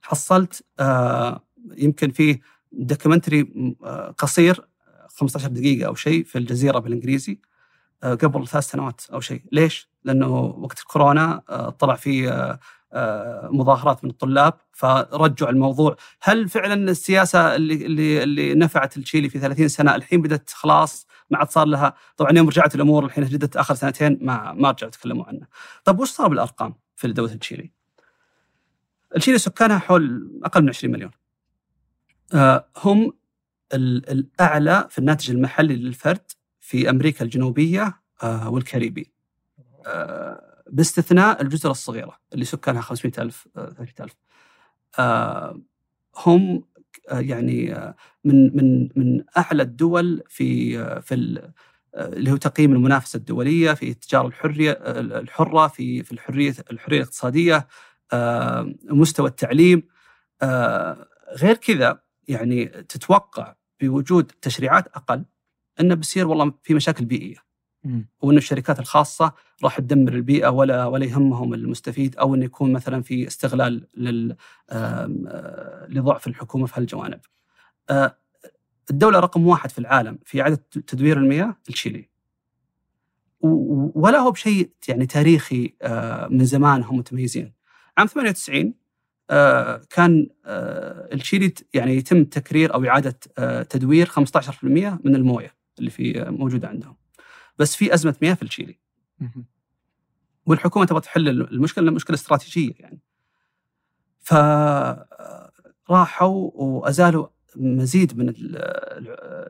[0.01, 0.65] حصلت
[1.77, 2.39] يمكن في
[2.71, 3.75] دوكيومنتري
[4.17, 4.67] قصير
[5.07, 7.39] 15 دقيقة أو شيء في الجزيرة بالإنجليزي
[8.03, 11.43] قبل ثلاث سنوات أو شيء، ليش؟ لأنه وقت الكورونا
[11.79, 12.57] طلع في
[13.51, 19.67] مظاهرات من الطلاب فرجعوا الموضوع هل فعلا السياسة اللي اللي اللي نفعت التشيلي في 30
[19.67, 23.75] سنة الحين بدأت خلاص ما عاد صار لها طبعا يوم رجعت الأمور الحين جدت آخر
[23.75, 25.47] سنتين ما ما رجعوا يتكلموا عنها.
[25.85, 27.71] طيب وش صار بالأرقام في دولة التشيلي؟
[29.15, 31.11] التشيلي سكانها حول أقل من 20 مليون.
[32.33, 33.13] آه هم
[33.73, 39.11] الأعلى في الناتج المحلي للفرد في أمريكا الجنوبية آه والكاريبي.
[40.67, 44.13] آه باستثناء الجزر الصغيرة اللي سكانها 500 ألف 300 ألف.
[44.99, 45.61] آه
[46.17, 46.63] هم
[47.11, 47.75] يعني
[48.25, 51.15] من من من أعلى الدول في في
[51.95, 54.71] اللي هو تقييم المنافسة الدولية في التجارة الحرية
[55.19, 56.55] الحرة في في الحرية
[56.89, 57.67] الاقتصادية
[58.13, 59.83] آه مستوى التعليم.
[60.43, 65.25] آه غير كذا يعني تتوقع بوجود تشريعات أقل
[65.79, 67.37] أنه بيصير والله في مشاكل بيئية.
[68.21, 73.27] وإن الشركات الخاصة راح تدمر البيئة ولا ولا يهمهم المستفيد أو إنه يكون مثلا في
[73.27, 74.35] استغلال لل
[75.89, 77.19] لضعف الحكومة في هالجوانب.
[78.91, 82.09] الدولة رقم واحد في العالم في اعاده تدوير المياه التشيلي.
[83.95, 85.73] ولا هو بشيء يعني تاريخي
[86.29, 87.53] من زمان هم متميزين.
[87.97, 88.73] عام 98
[89.89, 90.27] كان
[91.13, 93.19] التشيلي يعني يتم تكرير أو إعادة
[93.63, 94.63] تدوير 15%
[95.03, 96.95] من الموية اللي في موجودة عندهم.
[97.59, 98.79] بس في أزمة مياه في التشيلي.
[100.45, 102.99] والحكومة تبغى تحل المشكلة مشكلة استراتيجية يعني.
[105.87, 108.33] فراحوا وأزالوا مزيد من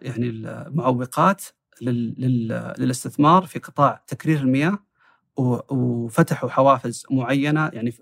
[0.01, 1.43] يعني المعوقات
[1.81, 4.79] للاستثمار في قطاع تكرير المياه
[5.37, 7.93] وفتحوا حوافز معينة يعني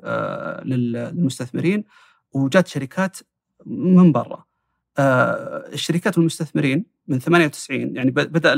[0.65, 1.83] للمستثمرين
[2.31, 3.17] وجات شركات
[3.65, 4.45] من برا.
[4.99, 8.53] الشركات والمستثمرين من 98 يعني بدأ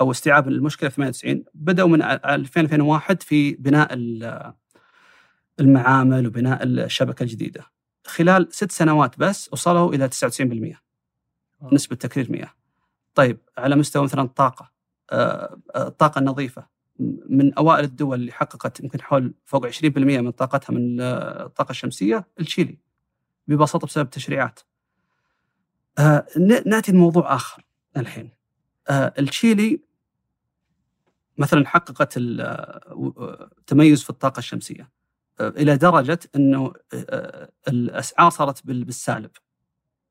[0.00, 3.88] أو استيعاب المشكلة في 98 بدأوا من 2000 2001 في بناء
[5.60, 7.64] المعامل وبناء الشبكة الجديدة.
[8.06, 10.76] خلال ست سنوات بس وصلوا إلى 99%
[11.72, 12.50] نسبة تكرير مياه.
[13.14, 14.70] طيب على مستوى مثلا الطاقه
[15.76, 16.66] الطاقة النظيفة
[17.28, 22.78] من أوائل الدول اللي حققت يمكن حول فوق 20% من طاقتها من الطاقة الشمسية التشيلي
[23.48, 24.60] ببساطة بسبب التشريعات.
[26.66, 27.64] نأتي لموضوع آخر
[27.96, 28.30] الحين.
[28.90, 29.80] التشيلي
[31.40, 34.90] مثلا حققت التميز في الطاقة الشمسية
[35.40, 36.72] إلى درجة إنه
[37.68, 39.30] الأسعار صارت بالسالب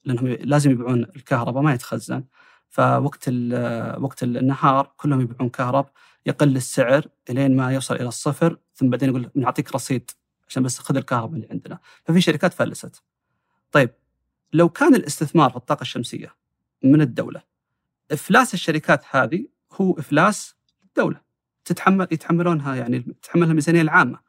[0.03, 2.23] لأنهم لازم يبيعون الكهرباء ما يتخزن.
[2.69, 3.29] فوقت
[3.97, 5.89] وقت النهار كلهم يبيعون كهرب
[6.25, 10.11] يقل السعر إلين ما يوصل إلى الصفر ثم بعدين يقول بنعطيك رصيد
[10.47, 11.79] عشان بس خذ الكهرباء اللي عندنا.
[12.03, 13.03] ففي شركات فلست.
[13.71, 13.89] طيب
[14.53, 16.35] لو كان الاستثمار في الطاقة الشمسية
[16.83, 17.41] من الدولة
[18.11, 20.58] إفلاس الشركات هذه هو إفلاس
[20.99, 21.21] الدولة
[21.65, 24.19] تتحمل يتحملونها يعني تتحملها الميزانية العامة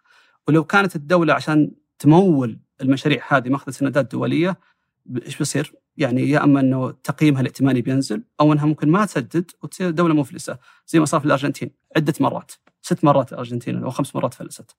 [0.48, 4.58] ولو كانت الدولة عشان تمول المشاريع هذه ماخذة سندات دوليه
[5.26, 9.90] إيش بيصير؟ يعني يا أما إنه تقييمها الائتماني بينزل أو إنها ممكن ما تسدد وتصير
[9.90, 12.52] دوله مفلسة زي ما صار في الأرجنتين عدة مرات
[12.82, 14.76] ست مرات الأرجنتين أو خمس مرات فلست.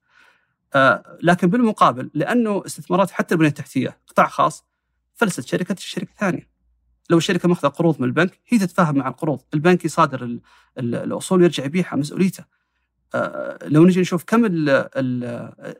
[0.73, 4.65] آه لكن بالمقابل لأنه استثمارات حتى البنية التحتية قطاع خاص
[5.13, 6.50] فلست شركة الشركة ثانية.
[7.09, 10.39] لو الشركة ماخذة قروض من البنك هي تتفاهم مع القروض، البنك يصادر
[10.77, 12.45] الأصول ويرجع يبيعها مسؤوليته.
[13.15, 15.23] آه لو نجي نشوف كم ال ال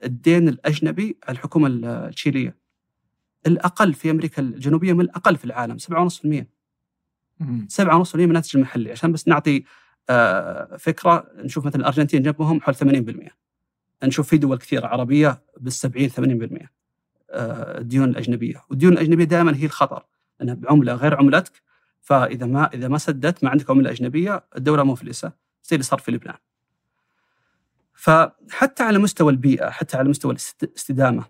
[0.04, 2.58] الدين الأجنبي على الحكومة التشيليه
[3.48, 5.84] الأقل في أمريكا الجنوبية من الأقل في العالم 7.5%
[7.70, 8.92] 7.5% من الناتج المحلي.
[8.92, 9.64] عشان بس نعطي
[10.10, 13.32] آه فكرة نشوف مثلا الأرجنتين جنبهم حول 80%
[14.04, 16.68] نشوف في دول كثيرة عربية بال 70 80%
[17.32, 18.64] آه الديون الأجنبية.
[18.70, 20.04] والديون الأجنبية دائما هي الخطر.
[20.42, 21.62] لانها بعملة غير عملتك
[22.02, 25.32] فإذا ما إذا ما سددت ما عندك عملة أجنبية الدولة مفلسه
[25.64, 26.38] زي اللي صار في لبنان.
[27.94, 31.26] فحتى على مستوى البيئة حتى على مستوى الاستدامة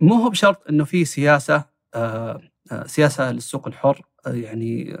[0.00, 1.64] مو هو بشرط إنه في سياسة
[1.94, 2.40] آه،
[2.72, 4.98] آه، سياسة للسوق الحر آه، يعني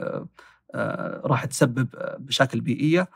[1.24, 1.88] راح تسبب
[2.18, 3.08] مشاكل بيئية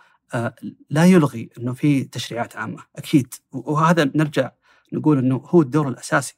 [0.90, 4.50] لا يلغي إنه في تشريعات عامة أكيد وهذا نرجع
[4.92, 6.36] نقول إنه هو الدور الأساسي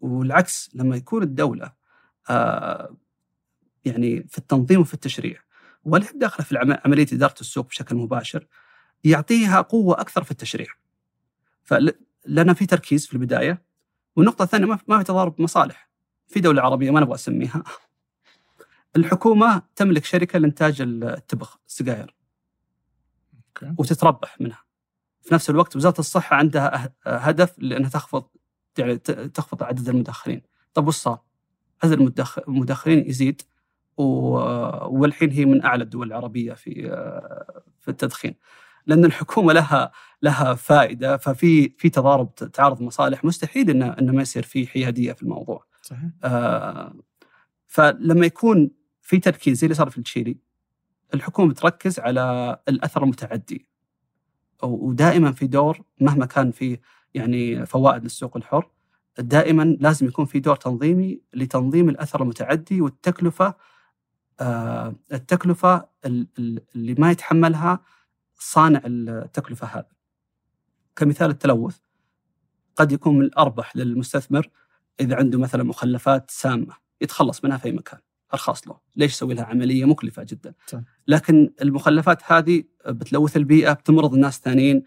[0.00, 1.72] والعكس لما يكون الدولة
[3.84, 5.40] يعني في التنظيم وفي التشريع.
[5.84, 8.46] ولا داخلة في عملية إدارة السوق بشكل مباشر
[9.04, 10.66] يعطيها قوة أكثر في التشريع.
[11.64, 13.62] فلنا في تركيز في البداية.
[14.16, 15.90] والنقطة الثانية ما في تضارب مصالح.
[16.26, 17.62] في دولة عربية ما نبغى اسميها
[18.96, 22.16] الحكومة تملك شركة لإنتاج التبغ السجاير.
[23.78, 24.64] وتتربح منها.
[25.22, 28.24] في نفس الوقت وزارة الصحة عندها هدف لأنها تخفض
[28.78, 30.42] يعني تخفض عدد المدخنين.
[30.74, 31.25] طب وش صار؟
[31.84, 33.42] عدد المدخنين يزيد
[33.96, 36.72] والحين هي من أعلى الدول العربية في
[37.80, 38.34] في التدخين
[38.86, 44.42] لأن الحكومة لها لها فائدة ففي في تضارب تعارض مصالح مستحيل انه انه ما يصير
[44.42, 45.64] في حيادية في الموضوع.
[45.82, 46.10] صحيح.
[46.24, 46.94] آه
[47.66, 48.70] فلما يكون
[49.02, 50.36] في تركيز زي اللي صار في التشيلي
[51.14, 53.66] الحكومة بتركز على الأثر المتعدي
[54.62, 56.78] ودائما في دور مهما كان في
[57.14, 58.70] يعني فوائد للسوق الحر
[59.18, 63.54] دائما لازم يكون في دور تنظيمي لتنظيم الأثر المتعدي والتكلفة
[64.40, 67.80] آه التكلفة اللي ما يتحملها
[68.34, 69.88] صانع التكلفة هذا.
[70.96, 71.78] كمثال التلوث
[72.76, 74.48] قد يكون من الاربح للمستثمر
[75.00, 78.00] إذا عنده مثلا مخلفات سامة يتخلص منها في أي مكان.
[78.34, 80.54] ارخص له، ليش يسوي لها عملية مكلفة جدا؟
[81.08, 84.82] لكن المخلفات هذه بتلوث البيئة، بتمرض الناس ثانيين،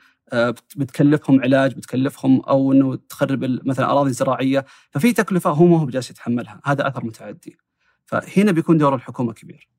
[0.76, 6.10] بتكلفهم علاج، بتكلفهم أو إنه تخرب مثلا أراضي زراعية، ففي تكلفة هو ما هو بجالس
[6.10, 7.58] يتحملها، هذا أثر متعدي.
[8.06, 9.70] فهنا بيكون دور الحكومة كبير.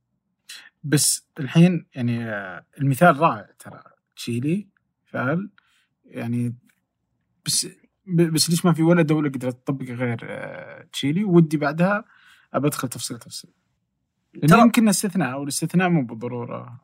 [0.82, 3.82] بس الحين يعني آه، المثال رائع ترى.
[4.16, 4.68] تشيلي
[5.04, 5.50] فعل
[6.04, 6.56] يعني
[7.46, 7.66] بس
[8.06, 12.04] بس ليش ما في ولا دولة قدرت تطبق غير آه، تشيلي؟ ودي بعدها
[12.54, 13.50] أبى أدخل تفصيل تفصيل.
[14.34, 16.80] لأنه يمكن استثناء والاستثناء مو بالضرورة.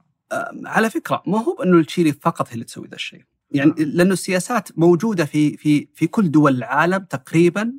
[0.67, 3.25] على فكرة ما هو انه التشيلي فقط هي اللي تسوي ذا الشيء.
[3.51, 3.75] يعني آه.
[3.83, 7.73] لأنه السياسات موجودة في في في كل دول العالم تقريبا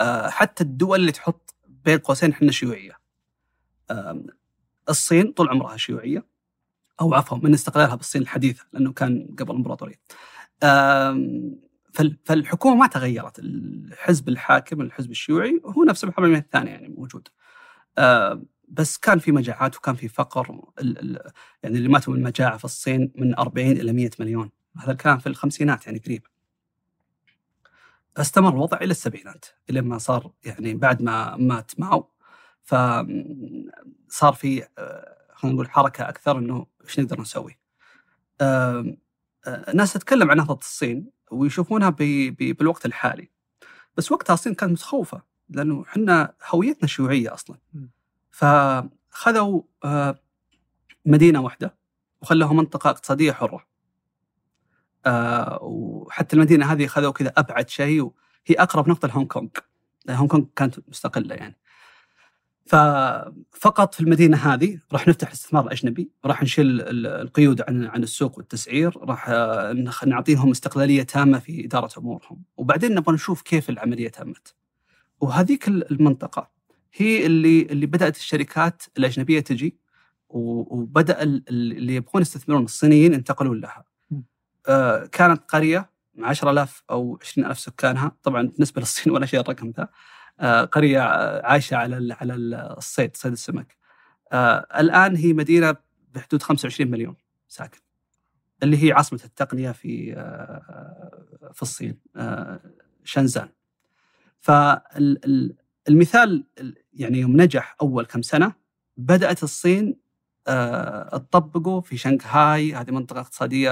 [0.00, 3.00] آه، حتى الدول اللي تحط بين قوسين إحنا شيوعية.
[4.88, 6.26] الصين طول عمرها شيوعية
[7.00, 10.00] أو عفوا من استقلالها بالصين الحديثة لأنه كان قبل الإمبراطورية.
[12.24, 13.38] فالحكومة ما تغيرت.
[13.38, 17.28] الحزب الحاكم الحزب الشيوعي هو نفس الحرميه الثانية يعني موجود.
[18.68, 20.60] بس كان في مجاعات وكان في فقر.
[21.62, 24.50] يعني اللي ماتوا من المجاعه في الصين من 40 إلى 100 مليون.
[24.78, 26.26] هذا كان في الخمسينات يعني قريب.
[28.16, 32.10] استمر الوضع إلى السبعينات إلى ما صار يعني بعد ما مات ماو.
[32.62, 37.58] فصار في آه، خلينا نقول حركة أكثر إنه إيش نقدر نسوي؟
[39.48, 41.90] الناس آه، تتكلم عن نهضة الصين ويشوفونها
[42.38, 43.30] بالوقت الحالي.
[43.96, 47.58] بس وقتها الصين كانت متخوفة لأنه إحنا هويتنا شيوعية أصلا.
[48.30, 50.18] فخذوا آه،
[51.06, 51.76] مدينة واحدة
[52.22, 53.69] وخلوها منطقة اقتصادية حرة.
[55.60, 59.48] وحتى المدينة هذه خذوا كذا أبعد شيء وهي أقرب نقطة لهونغ كونغ
[60.10, 61.56] هونغ كونغ كانت مستقلة يعني
[62.70, 68.96] ففقط في المدينة هذه راح نفتح الاستثمار الاجنبي، راح نشيل القيود عن عن السوق والتسعير،
[68.96, 69.72] راح آه،
[70.06, 74.54] نعطيهم استقلالية تامة في إدارة أمورهم، وبعدين نبغى نشوف كيف العملية تمت.
[75.20, 76.50] وهذيك المنطقة
[76.94, 79.76] هي اللي اللي بدأت الشركات الأجنبية تجي
[80.28, 83.84] وبدأ اللي يبغون يستثمرون الصينيين ينتقلون لها.
[84.68, 85.90] آه، كانت قرية
[86.22, 89.88] 10000 أو 20000 سكانها، طبعا بالنسبة للصين ولا شيء الرقم ذا.
[90.40, 91.00] آه، قرية
[91.44, 92.34] عايشة على على
[92.78, 93.76] الصيد صيد السمك.
[94.32, 95.76] آه، الآن هي مدينة
[96.14, 97.16] بحدود 25 مليون
[97.48, 97.78] ساكن
[98.62, 100.14] اللي هي عاصمة التقنية في
[101.54, 101.98] في الصين
[103.04, 103.48] شنزان
[104.40, 106.44] فالمثال
[106.92, 108.52] يعني يوم نجح أول كم سنة
[108.96, 110.00] بدأت الصين
[111.12, 113.70] تطبقه في شنغهاي هذه منطقة اقتصادية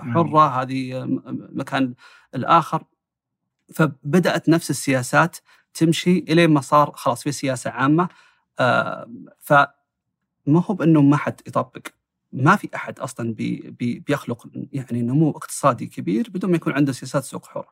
[0.00, 1.04] حرة هذه
[1.52, 1.94] مكان
[2.34, 2.84] الآخر.
[3.74, 5.36] فبدأت نفس السياسات
[5.74, 8.08] تمشي الين ما صار خلاص في سياسة عامة.
[8.58, 9.10] آه
[9.40, 9.66] فما
[10.48, 11.86] هو بأنه ما حد يطبق.
[12.32, 16.92] ما في أحد أصلا بي بي بيخلق يعني نمو اقتصادي كبير بدون ما يكون عنده
[16.92, 17.66] سياسات سوق حر.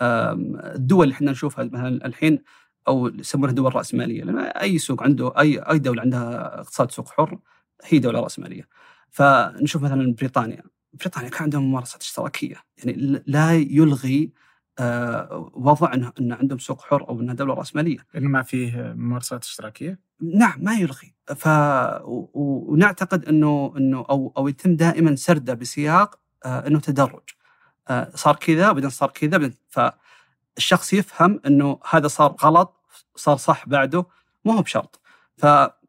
[0.00, 2.42] الدول اللي إحنا نشوفها مثلا الحين
[2.88, 7.38] أو يسمونها دول رأسمالية لأن أي سوق عنده أي أي دولة عندها اقتصاد سوق حر
[7.84, 8.68] هي دولة راسماليه.
[9.10, 10.62] فنشوف مثلا بريطانيا
[10.92, 14.32] بريطانيا كان عندهم ممارسات اشتراكية يعني لا يلغي
[14.80, 17.98] آه، وضع انه ان عندهم سوق حر أو إنها دولة راسماليه.
[18.14, 21.48] لأنه ما فيه ممارسات اشتراكية؟ نعم ما يلغي ف
[22.04, 27.22] ونعتقد انه إنه أو أو يتم دائما سرده بسياق آه، إنه تدرج.
[27.88, 32.80] آه، صار كذا بعدين صار كذا بعدين فالشخص يفهم إنه هذا صار غلط
[33.16, 34.06] صار صح بعده
[34.44, 35.00] ما هو بشرط.
[35.36, 35.46] ف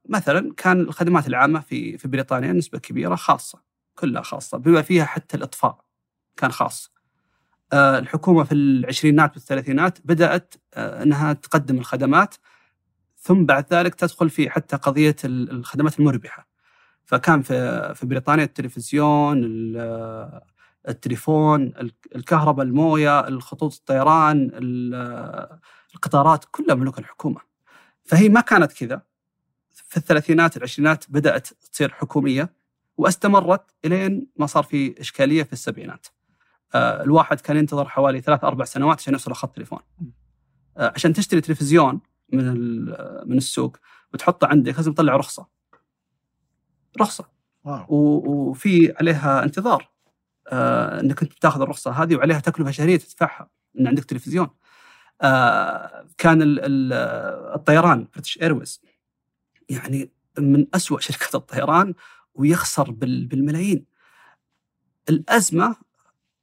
[0.09, 3.59] مثلا كان الخدمات العامة في في بريطانيا نسبة كبيرة خاصة
[3.95, 5.81] كلها خاصة بما فيها حتى الإطفاء
[6.37, 6.91] كان خاص.
[7.73, 12.35] آه، الحكومة في العشرينات والثلاثينات بدأت آه، إنها تقدم الخدمات
[13.17, 16.47] ثم بعد ذلك تدخل في حتى قضية ال- الخدمات المربحة.
[17.05, 20.41] فكان في في بريطانيا التلفزيون ال-
[20.87, 25.59] التليفون ال- الكهرباء الموية الخطوط الطيران ال-
[25.95, 27.41] القطارات كلها ملوك الحكومة.
[28.05, 29.01] فهي ما كانت كذا.
[29.89, 32.53] في الثلاثينات العشرينات بدأت تصير حكومية
[32.97, 36.07] واستمرت إلين ما صار في إشكالية في السبعينات.
[36.75, 39.79] آه، الواحد كان ينتظر حوالي ثلاث أربع سنوات عشان يوصل خط تليفون.
[40.77, 41.99] آه، عشان تشتري تلفزيون
[42.33, 42.45] من
[43.29, 43.77] من السوق
[44.13, 45.47] وتحطه عندك لازم تطلع رخصة.
[47.01, 47.25] رخصة.
[47.63, 47.85] واو.
[47.89, 49.89] وفي عليها انتظار.
[50.47, 54.49] آه إنك أنت بتاخذ الرخصة هذه وعليها تكلفة شهرية تدفعها ان عندك تلفزيون.
[56.17, 56.93] كان ال- ال-
[57.55, 58.81] الطيران British Airways
[59.69, 61.93] يعني من أسوأ شركات الطيران
[62.33, 63.85] ويخسر بال- بالملايين.
[65.09, 65.75] الأزمة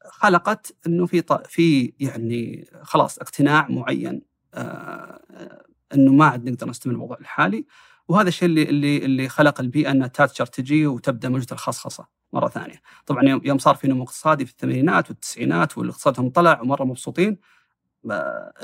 [0.07, 4.23] خلقت إنه في في يعني خلاص اقتناع معين
[4.55, 5.63] آه
[5.95, 7.67] إنه ما عاد نقدر نستمر الموضوع الحالي.
[8.09, 12.81] وهذا الشيء اللي اللي اللي خلق البيئة ان تاتشر تجي وتبدأ موجه الخصخصه مرة ثانية.
[13.07, 17.39] طبعا يوم صار في نمو اقتصادي في الثمانينات والتسعينات والاقتصادهم طلع ومرة مبسوطين.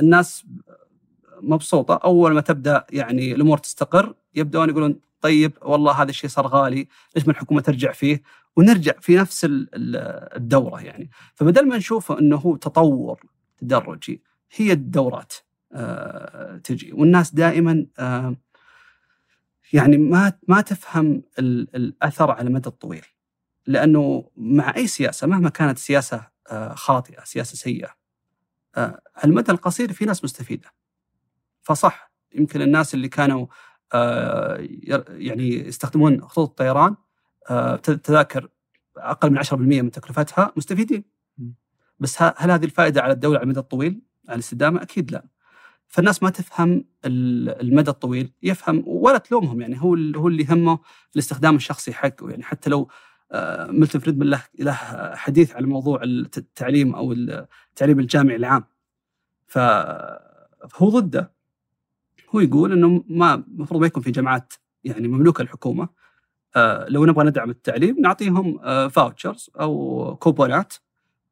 [0.02, 0.46] الناس
[1.42, 1.94] مبسوطة.
[1.94, 7.26] أول ما تبدأ يعني الأمور تستقر يبدون يقولون طيب والله هذا الشيء صار غالي ليش
[7.26, 8.22] ما الحكومة ترجع فيه؟
[8.56, 11.10] ونرجع في نفس ال- ال- الدورة يعني.
[11.34, 13.20] فبدل ما نشوفه إنه هو تطور
[13.58, 14.22] تدرجي
[14.56, 15.32] هي الدورات
[15.72, 16.92] آه، تجي.
[16.92, 18.36] والناس دائما آه،
[19.72, 23.04] يعني ما ما تفهم ال- الأثر على المدى الطويل.
[23.66, 27.88] لأنه مع أي سياسة مهما كانت سياسة آه، خاطئة سياسة سيئة
[28.76, 30.68] على المدى القصير في ناس مستفيدة.
[31.62, 32.12] فصح.
[32.34, 33.46] يمكن الناس اللي كانوا
[33.94, 34.56] آه،
[35.08, 36.96] يعني يستخدمون خطوط الطيران
[37.50, 38.48] آه، تذاكر
[38.96, 41.04] أقل من 10% من تكلفتها مستفيدين.
[41.98, 45.24] بس هل هذه الفائدة على الدولة على المدى الطويل؟ على الاستدامة؟ أكيد لا.
[45.88, 48.32] فالناس ما تفهم ال- المدى الطويل.
[48.42, 50.78] يفهم ولا تلومهم يعني هو هو اللي يهمه
[51.14, 52.30] الاستخدام الشخصي حقه.
[52.30, 52.88] يعني حتى لو
[53.32, 54.72] آه، ميلتون فريدمان له له
[55.16, 58.64] حديث على موضوع الت- التعليم أو التعليم الجامعي العام.
[59.46, 61.32] فهو ضده.
[62.34, 64.52] هو يقول إنه ما المفروض ما يكون في جامعات
[64.84, 65.88] يعني مملوكة الحكومة
[66.56, 68.58] آه، لو نبغى ندعم التعليم نعطيهم
[68.88, 70.72] vouchers أو كوبونات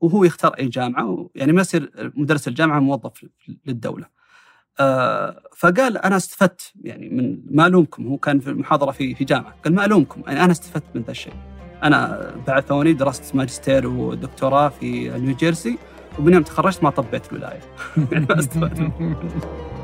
[0.01, 3.27] وهو يختار أي جامعة يعني ما يصير مدرس الجامعة موظف
[3.67, 4.07] للدولة.
[4.81, 9.55] آه، فقال أنا استفدت يعني من ما ألومكم هو كان في المحاضرة في في جامعة
[9.65, 11.35] قال ما ألومكم يعني أنا استفدت من ذا الشيء.
[11.83, 15.79] أنا بعثوني درست ماجستير ودكتوراه في نيوجيرسي
[16.19, 17.61] ومن يوم تخرجت ما طبيت الولاية.
[18.13, 18.93] يعني ما استفدت.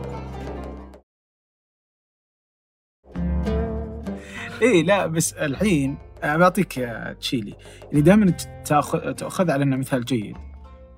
[4.62, 7.56] إيه لا بس الحين أنا بعطيك يا تشيلي.
[7.82, 8.30] يعني دائما
[8.64, 10.36] تاخذ تأخذ على إنه مثال جيد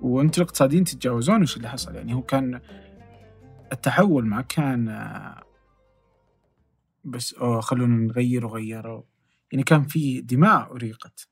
[0.01, 2.61] وأنتم الإقتصاديين تتجاوزون وش اللي حصل؟ يعني هو كان
[3.73, 5.43] التحول ما كان آه،
[7.05, 9.03] بس خلونا نغير وغيروا
[9.53, 11.29] يعني كان في دماء أريقت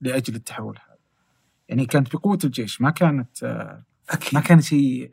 [0.00, 0.98] لأجل التحول هذا.
[1.68, 3.84] يعني كانت بقوة الجيش ما كانت آه،
[4.32, 5.10] ما كان شيء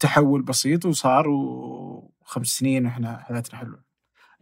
[0.00, 3.91] تحول بسيط وصار وخمس سنين وإحنا حياتنا حلوة.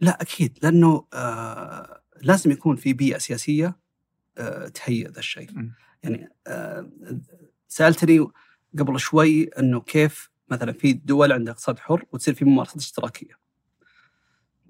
[0.01, 3.79] لا أكيد لأنه آه لازم يكون في بيئة سياسية
[4.37, 5.71] آه تهيئ ذا الشيء.
[6.03, 6.91] يعني آه
[7.67, 8.27] سألتني
[8.79, 13.39] قبل شوي إنه كيف مثلا في دول عندها اقتصاد حر وتصير في ممارسات اشتراكية.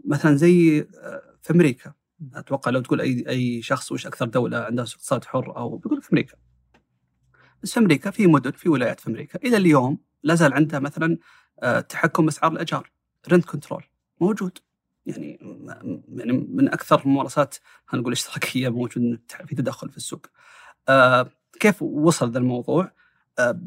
[0.06, 1.94] مثلا زي آه في أمريكا.
[2.34, 6.12] أتوقع لو تقول أي أي شخص وش أكثر دولة عندها اقتصاد حر أو بيقول في
[6.14, 6.36] أمريكا.
[7.64, 9.40] بس في أمريكا في مدن في ولايات في أمريكا.
[9.40, 11.18] إلى اليوم لا زال عندها مثلا
[11.64, 12.92] آه تحكم بأسعار الايجار
[13.30, 13.84] rent control
[14.22, 14.58] موجود.
[15.06, 15.40] يعني
[16.16, 20.26] يعني من أكثر الممارسات خلينا نقول اشتراكيه موجود في تدخل في السوق.
[20.90, 21.30] آه
[21.60, 22.92] كيف وصل ذا الموضوع؟
[23.40, 23.60] آه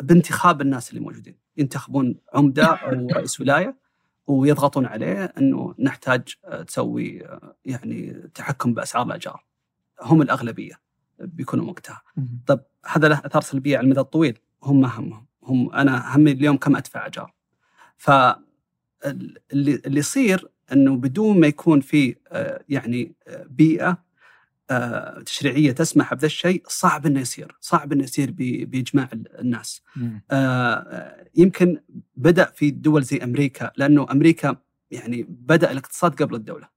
[0.00, 3.82] بانتخاب الناس اللي موجودين، ينتخبون عمده أو رئيس ولايه
[4.26, 6.34] ويضغطون عليه انه نحتاج
[6.66, 7.22] تسوي
[7.64, 9.44] يعني تحكم باسعار الايجار.
[10.02, 10.80] هم الاغلبيه
[11.18, 12.02] بيكونوا وقتها.
[12.46, 16.56] طب هذا له اثار سلبيه على المدى الطويل، هم ما همهم، هم أنا همي اليوم
[16.56, 17.34] كم ادفع ايجار.
[17.96, 18.10] ف
[19.52, 22.16] اللي اللي يصير أنه بدون ما يكون في
[22.68, 23.14] يعني
[23.50, 24.12] بيئة
[25.26, 29.82] تشريعية تسمح بذا الشيء صعب إنه يصير، صعب إنه يصير بإجماع الناس.
[31.34, 31.80] يمكن
[32.16, 34.56] بدأ في دول زي أمريكا لأنه أمريكا
[34.90, 36.68] يعني بدأ الاقتصاد قبل الدولة.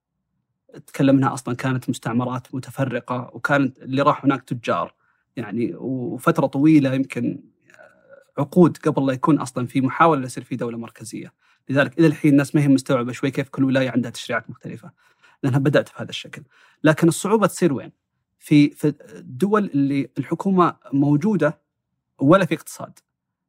[0.87, 4.93] تكلمنا أصلا كانت مستعمرات متفرقة وكانت اللي راح هناك تجار
[5.35, 7.39] يعني وفترة طويلة يمكن
[8.37, 11.33] عقود قبل لا يكون أصلا في محاولة يصير في دولة مركزية.
[11.69, 14.91] لذلك إلى الحين الناس ما هي مستوعبة شوي كيف كل ولاية عندها تشريعات مختلفة
[15.43, 16.43] لأنها بدأت بهذا الشكل.
[16.83, 17.91] لكن الصعوبة تصير وين؟
[18.39, 21.59] في في الدول اللي الحكومة موجودة
[22.19, 22.99] ولا في اقتصاد.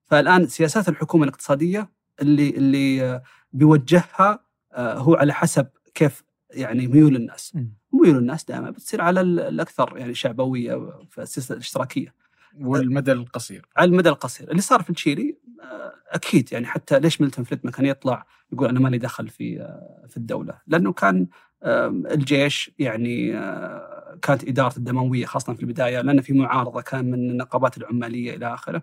[0.06, 1.88] فالآن سياسات الحكومة الاقتصادية
[2.22, 3.22] اللي اللي
[3.52, 4.40] بيوجهها
[4.72, 7.56] آه، هو على حسب كيف يعني ميول الناس.
[7.92, 10.74] ميول الناس دائما بتصير على ال- الأكثر يعني شعبوية
[11.10, 12.14] في السياسة الاشتراكية.
[12.60, 13.66] والمدى القصير.
[13.76, 14.50] على المدى القصير.
[14.50, 18.80] اللي صار في تشيلي آه، أكيد يعني حتى ليش ميلتون فريدمان كان يطلع يقول أنا
[18.80, 21.26] مالي دخل في آه، في الدولة؟ لأنه كان
[21.62, 27.78] الجيش يعني آه، كانت إدارة الدموية خاصة في البداية لأن في معارضة كان من النقابات
[27.78, 28.82] العمالية إلى آخره.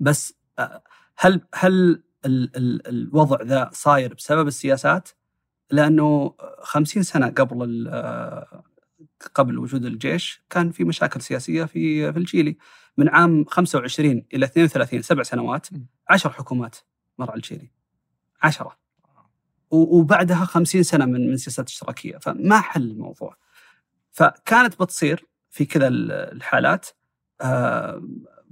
[0.00, 0.34] بس
[1.18, 1.72] هل هل
[2.26, 5.08] ال- ال- الوضع ذا صاير بسبب السياسات؟
[5.70, 7.88] لأنه 50 سنة قبل
[9.34, 12.56] قبل وجود الجيش كان في مشاكل سياسية في في التشيلي
[12.96, 15.66] من عام 25 إلى 32 سبع سنوات.
[16.08, 16.76] عشر حكومات
[17.18, 17.70] مر على التشيلي
[18.42, 18.76] عشرة
[19.70, 23.36] وبعدها 50 سنة من من سياسات اشتراكيه فما حل الموضوع.
[24.12, 26.86] فكانت بتصير في كذا ال- الحالات
[27.40, 28.08] آه،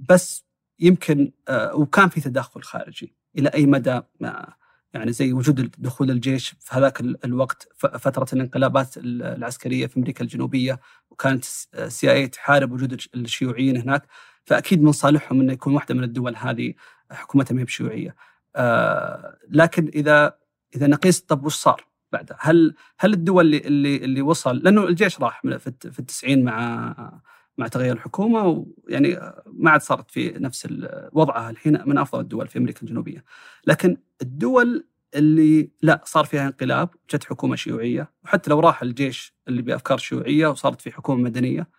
[0.09, 0.45] بس
[0.79, 4.53] يمكن آه، وكان في تدخل خارجي إلى أي مدى ما
[4.95, 10.23] يعني زي وجود دخول الجيش في هذاك ال- الوقت فترة الانقلابات ال- العسكرية في أمريكا
[10.23, 10.79] الجنوبية
[11.09, 14.03] وكانت السي آي تحارب وجود الش- الشيوعيين هناك
[14.45, 16.73] فأكيد من صالحهم إنه يكون واحدة من الدول هذه
[17.11, 18.15] حكومتها ما هي بشيوعية.
[18.55, 20.33] آه، لكن إذا
[20.75, 25.19] إذا نقيس طب وش صار بعدها؟ هل هل الدول اللي اللي, اللي وصل لأنه الجيش
[25.21, 27.21] راح في التسعين مع
[27.57, 30.67] مع تغير الحكومة ويعني ما عاد صارت في نفس
[31.13, 33.23] وضعها الحين من أفضل الدول في أمريكا الجنوبية.
[33.67, 39.61] لكن الدول اللي لا صار فيها انقلاب جت حكومة شيوعية وحتى لو راح الجيش اللي
[39.61, 41.69] بأفكار شيوعية وصارت في حكومة مدنية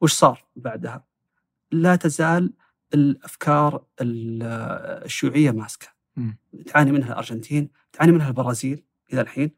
[0.00, 1.04] وش صار بعدها؟
[1.72, 2.52] لا تزال
[2.94, 4.42] الأفكار ال-
[5.04, 5.86] الشيوعية ماسكة.
[6.16, 6.38] مم.
[6.66, 9.50] تعاني منها الأرجنتين، تعاني منها البرازيل إلى الحين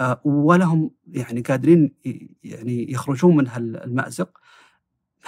[0.00, 1.94] آه، ولا هم يعني قادرين
[2.44, 4.38] يعني يخرجون من هالمأزق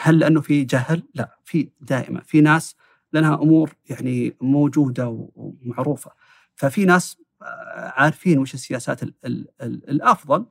[0.02, 2.20] هل لأنه في جهل؟ لا في دائما.
[2.20, 2.76] في ناس
[3.12, 6.10] لأنها أمور يعني موجودة ومعروفة.
[6.54, 10.46] ففي ناس آه، عارفين وش السياسات ال ال ال الأفضل.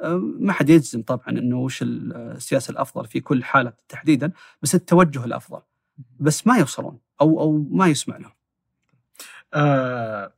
[0.00, 4.32] آه، ما حد يجزم طبعا إنه وش ال- السياسة الأفضل في كل حالة تحديدا
[4.62, 5.60] بس التوجه الأفضل.
[6.20, 8.32] بس ما يوصلون أو أو ما يسمع لهم.
[9.54, 10.32] آه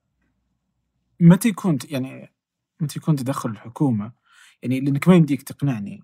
[1.20, 2.32] متى يكون يعني
[2.80, 4.12] متى يكون تدخل الحكومة؟
[4.62, 6.02] يعني لأنك ما يمديك تقنعني.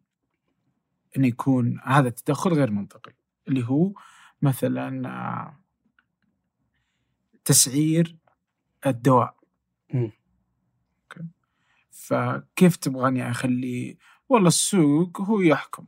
[1.16, 3.12] انه يكون هذا التدخل غير منطقي
[3.48, 3.92] اللي هو
[4.42, 5.60] مثلا آه،
[7.44, 8.16] تسعير
[8.86, 9.36] الدواء.
[11.90, 13.98] فكيف تبغاني أخلي؟
[14.28, 15.86] والله السوق هو يحكم.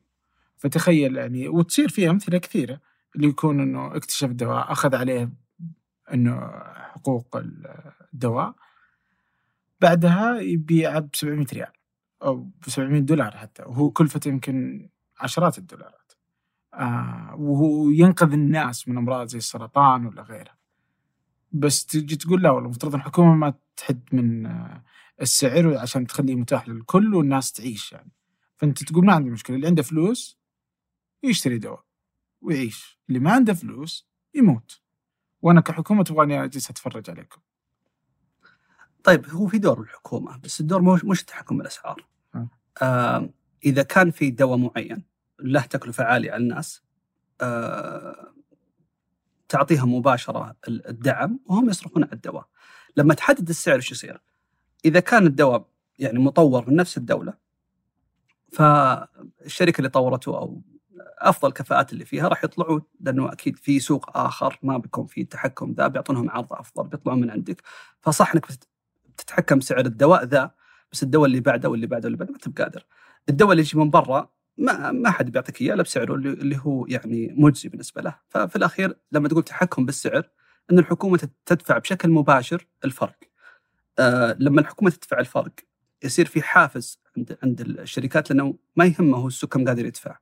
[0.57, 2.81] فتخيل يعني وتصير فيها أمثلة كثيرة
[3.17, 5.33] اللي يكون إنه اكتشف دواء أخذ عليه
[6.15, 7.37] إنه حقوق
[8.15, 8.55] الدواء
[9.81, 11.73] بعدها يبيعه ب 700 ريال
[12.23, 13.63] أو ب 700 دولار حتى.
[13.63, 14.89] وهو كلفته يمكن
[15.21, 16.13] عشرات الدولارات.
[16.75, 20.59] آه وهو ينقذ الناس من أمراض زي السرطان ولا غيرها
[21.53, 24.85] بس تجي تقول لا والله المفترض الحكومة ما تحد من آه
[25.23, 28.13] السعر عشان تخليه متاح للكل والناس تعيش يعني.
[28.57, 30.39] فأنت تقول ما عندي مشكلة اللي عنده فلوس
[31.23, 31.85] يشتري دواء
[32.41, 34.81] ويعيش اللي ما عنده فلوس يموت.
[35.43, 37.41] وأنا كحكومة تبغاني أجلس أتفرج عليكم.
[39.05, 42.07] طيب هو في دور الحكومة بس الدور مش مش التحكم بالأسعار.
[42.83, 43.29] آه.
[43.65, 45.03] إذا كان في دواء معين
[45.41, 46.83] له تكلفة عالية على الناس
[47.41, 48.33] آه
[49.49, 52.49] تعطيها مباشرة ال- الدعم وهم يصرفون على الدواء.
[52.97, 54.21] لما تحدد السعر إيش يصير؟
[54.85, 55.67] إذا كان الدواء
[55.99, 57.35] يعني مطور من نفس الدولة
[58.53, 60.63] فالشركة اللي طورته أو
[61.19, 65.73] أفضل كفاءات اللي فيها راح يطلعوا لأنه أكيد في سوق آخر ما بيكون في تحكم
[65.73, 67.63] ذا بيعطونهم عرض أفضل بيطلعون من عندك
[68.01, 68.69] فصح إنك بت-
[69.09, 70.51] بتتحكم سعر الدواء ذا
[70.93, 72.85] بس الدواء اللي بعده واللي بعده واللي بعده ما أنت بقادر.
[73.29, 77.35] الدواء اللي يجي من برا ما ما حد بيعطيك إياه إلا بسعره اللي, هو يعني
[77.39, 80.31] مجزي بالنسبة له، ففي الأخير لما تقول تحكم بالسعر
[80.73, 83.19] إن الحكومة تدفع بشكل مباشر الفرق.
[83.99, 85.53] آه لما الحكومة تدفع الفرق
[86.05, 90.19] يصير في حافز عند عند الشركات لأنه ما يهمه هو السوق كم قادر يدفع.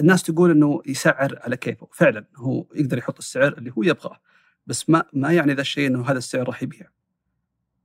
[0.00, 4.20] الناس تقول إنه يسعر على كيفه، فعلا هو يقدر يحط السعر اللي هو يبغاه،
[4.66, 6.88] بس ما ما يعني ذا الشيء إنه هذا السعر راح يبيع.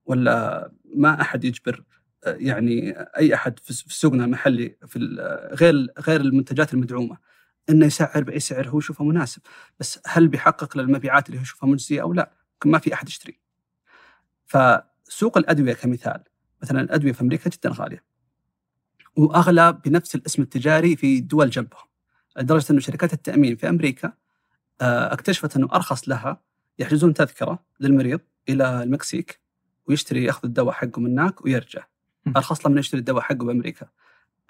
[0.05, 1.83] ولا ما أحد يجبر
[2.25, 4.99] يعني أي أحد في سوقنا المحلي في
[5.53, 7.17] غير غير المنتجات المدعومة
[7.69, 9.41] إنه يسعر بأي سعر هو يشوفه مناسب،
[9.79, 12.31] بس هل بيحقق للمبيعات اللي هو يشوفها مجزية أو لا؟
[12.65, 13.39] ما في أحد يشتري.
[14.45, 16.23] فسوق الأدوية كمثال
[16.61, 18.03] مثلا الأدوية في أمريكا جدا غالية.
[19.15, 21.85] وأغلى بنفس الاسم التجاري في دول جنبهم.
[22.37, 24.13] لدرجة إنه شركات التأمين في أمريكا
[24.81, 26.41] آه، اكتشفت إنه أرخص لها
[26.79, 28.19] يحجزون تذكرة للمريض
[28.49, 29.39] إلى المكسيك
[29.87, 31.83] ويشتري يأخذ الدواء حقه من هناك ويرجع.
[32.27, 33.87] ارخص له من يشتري الدواء حقه بأمريكا.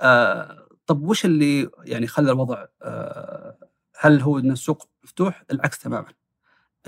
[0.02, 3.58] آه طب وش اللي يعني خلى الوضع آه
[4.00, 6.08] هل هو إن السوق مفتوح؟ العكس تماما.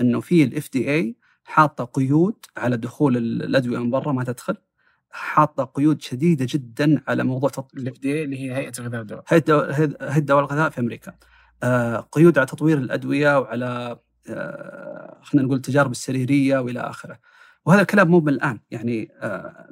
[0.00, 4.56] إنه في ال FDA حاطة قيود على دخول الأدوية من برا ما تدخل
[5.10, 7.50] حاطة قيود شديدة جدا على موضوع.
[7.76, 9.24] الاف دي اللي هي هيئة الغذاء والدواء.
[9.28, 11.14] هيئة الدواء والغذاء في أمريكا.
[11.62, 17.18] آه، قيود على تطوير الأدوية وعلى آه، خلينا نقول التجارب السريرية وإلى آخره.
[17.66, 18.60] وهذا الكلام مو من الآن.
[18.70, 19.68] يعني آه،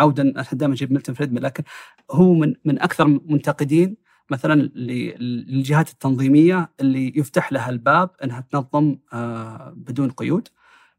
[0.00, 1.64] عودا دائما أجيب ميلتون فريدمان لكن
[2.10, 3.96] هو من من أكثر منتقدين
[4.30, 10.48] مثلا للجهات التنظيمية اللي يفتح لها الباب إنها تنظم آه، بدون قيود.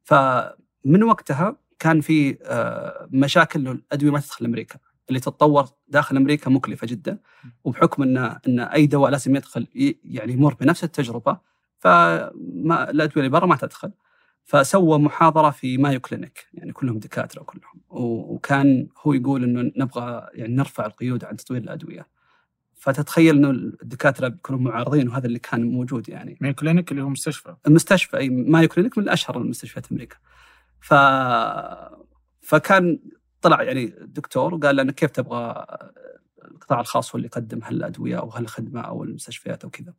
[0.03, 4.79] فمن وقتها كان في آه، مشاكل انه الادويه ما تدخل أمريكا.
[5.09, 7.17] اللي تتطور داخل أمريكا مكلفة جدا
[7.63, 9.67] وبحكم إن إن أي دواء لازم يدخل
[10.05, 11.37] يعني يمر بنفس التجربة
[11.79, 13.91] فما الأدوية اللي برا ما تدخل.
[14.45, 17.81] فسوى محاضرة في مايو كلينيك يعني كلهم دكاترة كلهم.
[17.89, 22.07] وكان هو يقول إنه نبغى يعني نرفع القيود عن تطوير الأدوية.
[22.75, 26.37] فتتخيل إنه الدكاترة بيكونوا معارضين وهذا اللي كان موجود يعني.
[26.41, 27.55] مين كلينيك اللي هو مستشفى.
[27.67, 30.15] المستشفى أي مايو كلينيك من اشهر المستشفيات أمريكا.
[30.81, 30.93] ف
[32.41, 32.99] فكان
[33.41, 35.65] طلع يعني دكتور وقال لنا كيف تبغى
[36.51, 39.93] القطاع الخاص هو اللي يقدم هالأدوية أو هالخدمة أو المستشفيات أو كذا.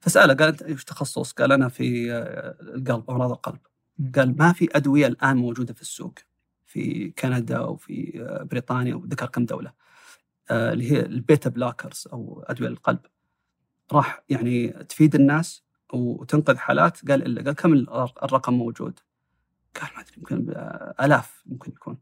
[0.00, 3.58] فسأله قال أنت إيش تخصص؟ قال أنا في آه، القلب أمراض القلب.
[4.16, 6.14] قال ما في أدوية الآن موجودة في السوق
[6.66, 9.72] في كندا وفي آه، بريطانيا وذكر كم دولة
[10.50, 13.00] آه، اللي هي ال beta blockers أو أدوية القلب
[13.92, 17.08] راح يعني تفيد الناس وتنقذ حالات.
[17.10, 17.42] قال إلا.
[17.42, 17.72] قال كم
[18.22, 19.00] الرقم موجود؟
[19.80, 20.54] قال ما أدري يمكن
[21.00, 21.98] آلاف ممكن يكون.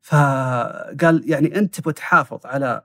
[0.00, 2.84] فقال يعني أنت تبغى تحافظ على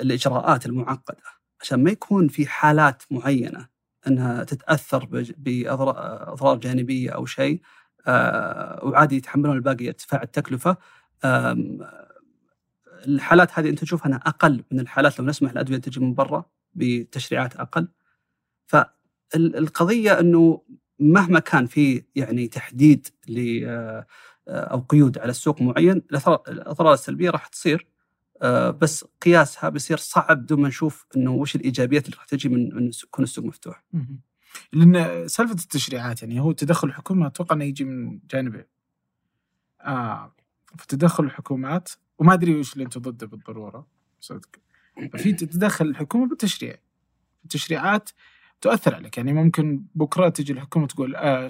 [0.00, 1.37] الإجراءات المعقدة.
[1.60, 3.68] عشان ما يكون في حالات معينة
[4.06, 7.60] إنها تتأثر باضرار جانبية أو شيء
[8.06, 10.76] آه، وعادي يتحملون الباقي ارتفاع التكلفة
[13.06, 16.44] الحالات هذه أنت تشوفها إنها أقل من الحالات لو نسمح الادويه تجي من برا
[16.74, 17.88] بتشريعات أقل.
[18.66, 20.62] فالقضيه إنه
[20.98, 24.06] مهما كان في يعني تحديد ل آه،
[24.48, 26.02] أو قيود على السوق معين
[26.48, 27.86] الأضرار السلبية راح تصير.
[28.80, 32.90] بس قياسها بيصير صعب بدون ما نشوف إنه وش الإيجابيات اللي راح تجي من من
[33.04, 33.84] يكون السوق مفتوح.
[34.72, 38.64] لأن سالفة التشريعات يعني هو تدخل الحكومة أتوقع إنه يجي من جانبين.
[39.80, 40.34] آه
[40.78, 43.86] فتدخل الحكومات وما أدري وش اللي أنت ضده بالضرورة
[44.20, 44.48] صدق.
[45.16, 46.76] في تتدخل الحكومة بالتشريع.
[47.44, 48.10] التشريعات
[48.60, 51.48] تؤثر عليك يعني ممكن بكرة تجي الحكومة تقول آه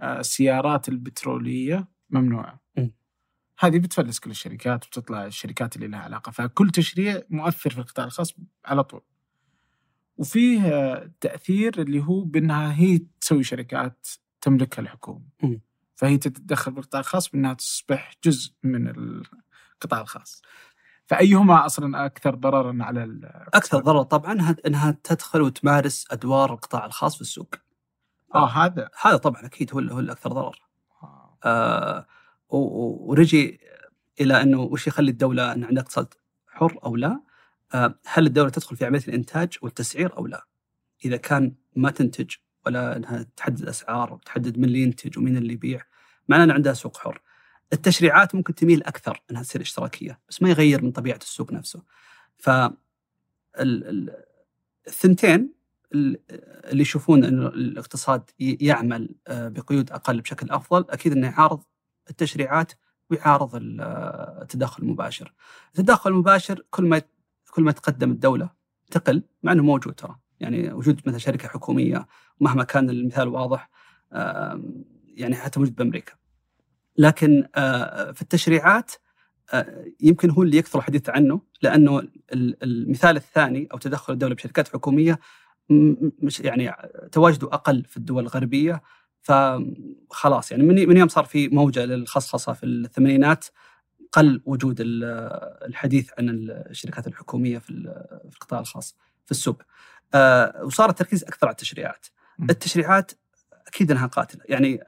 [0.00, 2.60] آه السيارات البترولية ممنوعة.
[2.76, 2.88] م.
[3.58, 8.34] هذه بتفلس كل الشركات وتطلع الشركات اللي لها علاقة فكل تشريع مؤثر في القطاع الخاص
[8.64, 9.00] على طول.
[10.16, 14.08] وفيه آه، تأثير اللي هو بأنها هي تسوي شركات
[14.40, 15.56] تملكها الحكومة م.
[15.96, 20.42] فهي تتدخل بالقطاع الخاص بأنها تصبح جزء من القطاع الخاص
[21.06, 23.24] فأيهما أصلا أكثر ضررا على ال-
[23.54, 27.54] أكثر ضرر طبعا إنها تدخل وتمارس أدوار القطاع الخاص في السوق.
[28.34, 30.58] آه هذا هذا طبعا أكيد هو هو الأكثر ضرر.
[31.44, 32.06] آه.
[32.58, 33.60] ورجي
[34.20, 36.14] إلى إنه وش يخلي الدولة إن عندها اقتصاد
[36.48, 37.20] حر أو لا؟
[37.74, 40.46] آه هل الدولة تدخل في عملية الإنتاج والتسعير أو لا؟
[41.04, 42.30] إذا كان ما تنتج
[42.66, 45.82] ولا إنها تحدد أسعار وتحدد من اللي ينتج ومين اللي يبيع
[46.28, 47.20] معناه إن عندها سوق حر.
[47.72, 51.82] التشريعات ممكن تميل أكثر إنها تصير إشتراكية بس ما يغير من طبيعة السوق نفسه.
[52.38, 52.72] ف ال-
[53.60, 54.24] ال-
[54.86, 55.52] الثنتين
[55.94, 56.20] ال-
[56.70, 61.62] اللي يشوفون إنه الاقتصاد يعمل آه، بقيود أقل بشكل أفضل أكيد إنه يعارض
[62.10, 62.72] التشريعات
[63.10, 63.80] ويعارض ال-
[64.42, 65.32] التدخل المباشر.
[65.78, 67.02] التدخل المباشر كل ما
[67.54, 68.50] كل ما تقدم الدولة
[68.90, 72.06] تقل مع إنه موجود ترى يعني وجود مثلا شركة حكومية
[72.40, 73.70] مهما كان المثال واضح
[75.06, 76.12] يعني حتى موجود بأمريكا.
[76.98, 77.46] لكن
[78.14, 78.92] في التشريعات
[80.00, 85.18] يمكن هو اللي يكثر الحديث عنه لأنه ال- المثال الثاني أو تدخل الدولة بشركات حكومية
[86.22, 86.72] مش يعني
[87.12, 88.82] تواجده أقل في الدول الغربية
[89.24, 93.44] فخلاص يعني من من يوم صار في موجة للخصخصة في الثمانينات
[94.12, 95.04] قل وجود ال-
[95.68, 96.28] الحديث عن
[96.70, 99.62] الشركات الحكومية في ال- في القطاع الخاص في السوق.
[100.14, 102.06] آه، وصار التركيز أكثر على التشريعات.
[102.50, 103.12] التشريعات
[103.66, 104.40] أكيد إنها قاتلة.
[104.48, 104.84] يعني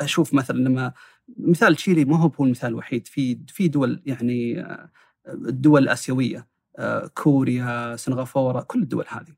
[0.00, 0.92] أشوف مثلا لما
[1.38, 4.90] مثال تشيلي ما هو هو المثال الوحيد في في دول يعني آه،
[5.28, 6.46] الدول الآسيوية
[6.78, 9.34] آه، كوريا سنغافورة كل الدول هذه.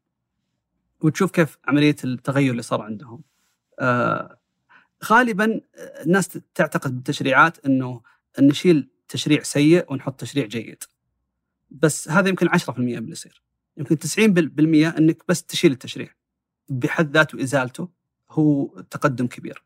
[1.01, 3.23] وتشوف كيف عملية التغير اللي صار عندهم.
[5.05, 5.61] غالبا
[6.07, 8.01] الناس تعتقد بالتشريعات إنه
[8.39, 10.85] إن نشيل تشريع سيء ونحط تشريع جيد
[11.71, 13.43] بس هذا يمكن 10% من اللي يصير
[13.77, 16.09] يمكن 90% إنك بس تشيل التشريع
[16.69, 17.89] بحد ذاته إزالته
[18.31, 19.63] هو تقدم كبير.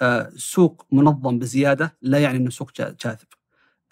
[0.00, 3.26] آه، سوق منظم بزيادة لا يعني إنه سوق جا- جاذب.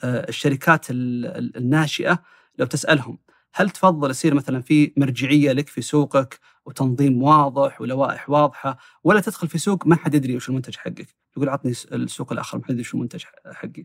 [0.02, 2.22] آه، الشركات ال- ال- الناشئة
[2.58, 3.18] لو تسألهم
[3.54, 9.48] هل تفضل يصير مثلا في مرجعية لك في سوقك وتنظيم واضح ولوائح واضحة ولا تدخل
[9.48, 11.06] في سوق ما حد يدري وش المنتج حقك؟
[11.36, 13.84] يقول عطني السوق الآخر ما حد يدري وش المنتج حقي.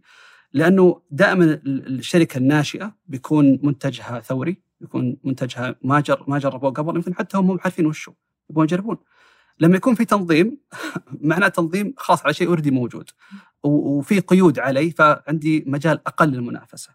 [0.54, 6.96] لأنه دائما ال- الشركة الناشئة بيكون منتجها ثوري، بيكون منتجها ما جر ما جربوه قبل
[6.96, 8.14] يمكن حتى هم مو عارفين وشو
[8.50, 8.98] يبغون يجربون.
[9.60, 10.58] لما يكون في تنظيم
[11.30, 13.10] معناه تنظيم خاص على شيء already موجود
[13.64, 16.90] وفي قيود عليه فعندي مجال أقل للمنافسة.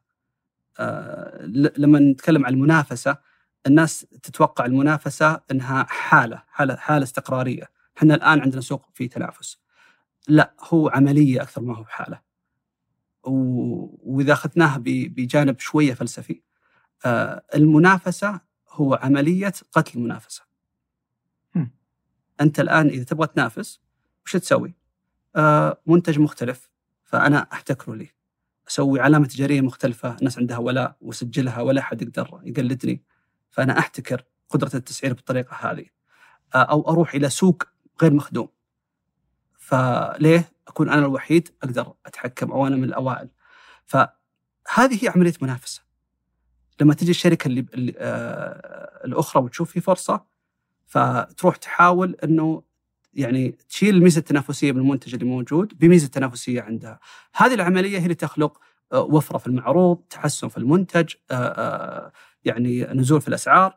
[0.79, 1.47] آه،
[1.79, 3.17] لما نتكلم عن المنافسة
[3.69, 9.59] الناس تتوقع المنافسة إنها حالة حالة حالة استقرارية، إحنا الآن عندنا سوق فيه تنافس.
[10.29, 12.21] لا هو عملية أكثر ما هو حالة.
[13.23, 16.43] وإذا اخذناها بجانب شوية فلسفي
[17.05, 20.43] آه، المنافسة هو عملية قتل المنافسة.
[22.41, 23.81] أنت الآن إذا تبغى تنافس
[24.27, 24.75] وش تسوي؟
[25.37, 26.71] آه، منتج مختلف
[27.05, 28.09] فأنا أحتكره لي.
[28.69, 33.03] أسوي علامة تجارية مختلفة الناس عندها ولاء وسجلها ولا أحد يقدر يقلدني.
[33.51, 35.87] فأنا أحتكر قدرة التسعير بالطريقة هذه.
[36.55, 37.63] آه، أو أروح إلى سوق
[38.03, 38.49] غير مخدوم.
[39.59, 43.29] فليه؟ أكون أنا الوحيد أقدر أتحكم أو أنا من الأوائل.
[43.87, 45.83] فهذه هي عملية منافسة.
[46.81, 50.25] لما تجي الشركة اللي, اللي آه الأخرى وتشوف في فرصة
[50.87, 52.63] فتروح تحاول إنه
[53.15, 57.01] يعني تشيل الميزة التنافسية من المنتج اللي موجود بميزة تنافسية عندها.
[57.35, 58.61] هذه العملية هي اللي تخلق
[58.93, 62.13] آه، وفرة في المعروض، تحسن في المنتج، آه،
[62.45, 63.77] يعني نزول في الأسعار،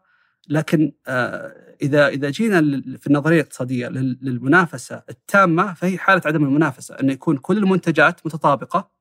[0.50, 2.60] لكن آه، إذا إذا جينا
[2.98, 8.92] في النظرية الاقتصادية لل- للمنافسة التامة فهي حالة عدم المنافسة، إنه يكون كل المنتجات متطابقة،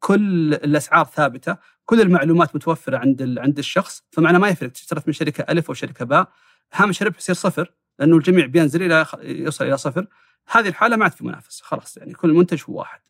[0.00, 5.44] كل الأسعار ثابتة، كل المعلومات متوفرة عند عند الشخص، فمعنى ما يفرق تشتريت من شركة
[5.52, 6.28] ألف أو شركة باء،
[6.72, 10.06] هامش الربح يصير صفر لأنه الجميع بينزل إلى يوصل إلى صفر،
[10.50, 13.00] هذه الحالة ما عاد في منافسة، خلاص يعني كل منتج هو واحد.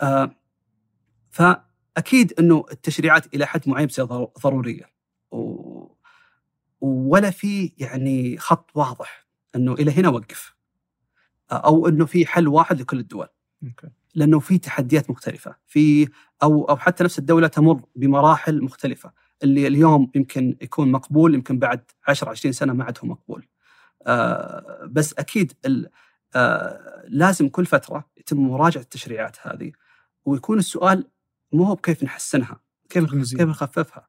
[0.00, 0.30] آه
[1.30, 4.91] فأكيد إنه التشريعات إلى حد معين بتصير ضر- ضرورية.
[5.32, 5.86] و...
[6.80, 9.26] ولا في يعني خط واضح
[9.56, 10.54] إنه إلى هنا وقف.
[11.52, 13.28] أو إنه في حل واحد لكل الدول.
[13.64, 16.08] أوكي لأنه في تحديات مختلفة في
[16.42, 19.12] أو أو حتى نفس الدولة تمر بمراحل مختلفة
[19.42, 23.48] اللي اليوم يمكن يكون مقبول يمكن بعد 10 20 سنة ما عاد هو مقبول
[24.06, 25.90] آه بس أكيد ال-
[26.36, 29.72] آه لازم كل فترة يتم مراجعة التشريعات هذه
[30.24, 31.08] ويكون السؤال
[31.52, 33.04] مو هو بكيف نحسنها كيف.
[33.38, 34.08] كيف نخففها.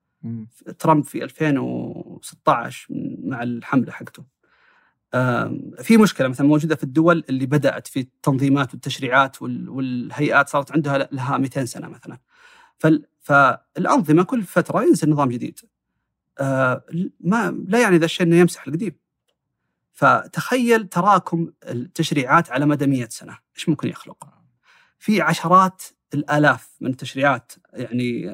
[0.80, 2.88] ترامب في 2016
[3.24, 4.24] مع الحملة حقته.
[5.84, 10.98] في مشكلة مثلا موجودة في الدول اللي بدأت في التنظيمات والتشريعات وال- والهيئات صارت عندها
[11.12, 12.18] لها 200 سنة مثلا.
[12.78, 15.60] فال- فالأنظمة كل فترة ينزل نظام جديد.
[16.40, 16.84] آه،
[17.20, 18.96] ما لا يعني ذا الشيء إنه يمسح القديم.
[19.94, 23.38] فتخيل تراكم التشريعات على مدى 100 سنة.
[23.56, 24.28] إيش ممكن يخلق؟
[25.00, 25.82] في عشرات
[26.14, 28.32] الآلاف من التشريعات يعني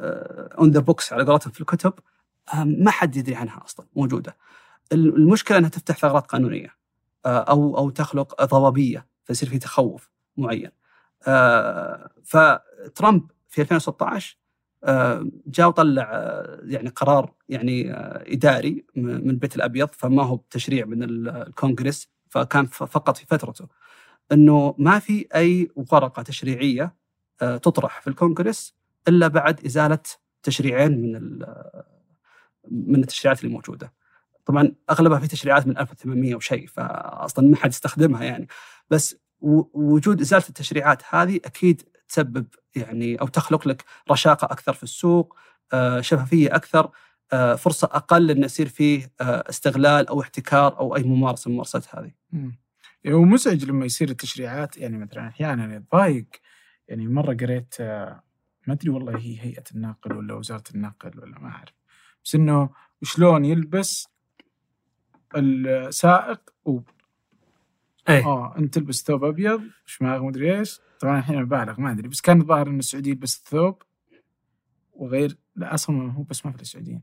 [0.00, 1.92] on the books على قولتهم في الكتب
[2.64, 4.36] ما حد يدري عنها أصلا موجودة.
[4.92, 6.76] المشكلة إنها تفتح ثغرات قانونية
[7.26, 10.70] آه، أو أو تخلق ضبابيه فيصير في تخوف معين.
[11.28, 14.36] آه، فترامب في 2016
[14.84, 16.10] آه، جاء وطلع
[16.64, 17.92] يعني قرار يعني
[18.34, 23.66] إداري من البيت الأبيض فما هو بتشريع من ال- الكونغرس فكان فقط في فترته
[24.32, 26.94] إنه ما في أي ورقة تشريعية
[27.38, 28.74] تطرح في الكونغرس
[29.08, 29.98] إلا بعد إزالة
[30.42, 31.38] تشريعين من
[32.70, 33.92] من التشريعات اللي موجودة.
[34.46, 38.48] طبعا أغلبها في تشريعات من 1800 وشيء فاصلا ما حد يستخدمها يعني
[38.90, 42.46] بس وجود إزالة التشريعات هذه أكيد تسبب
[42.76, 45.36] يعني أو تخلق لك رشاقة أكثر في السوق،
[45.72, 46.90] آه، شفافية أكثر،
[47.32, 51.94] آه، فرصة أقل انه يصير فيه آه، استغلال أو احتكار أو أي ممارسة من الممارسات
[51.94, 52.10] هذه.
[52.32, 52.58] مم.
[53.04, 56.26] يعني هو مزعج لما يصير التشريعات يعني مثلا أحيانا يتضايق
[56.88, 58.22] يعني مرة قريت آه،
[58.66, 61.74] ما أدري والله هي هيئة الناقل ولا وزارة النقل ولا ما أعرف.
[62.24, 62.70] بس إنه
[63.02, 64.08] شلون يلبس
[65.36, 66.92] السائق اوبر
[68.08, 68.26] إيه.
[68.26, 70.80] آه أنت تلبس ثوب أبيض شماغ مدري إيش.
[71.00, 72.08] طبعا الحين ببالغ ما أدري.
[72.08, 73.82] بس كان الظاهر ان السعودي يلبس الثوب
[74.92, 77.02] وغير لا أصلا هو بس ما في السعوديين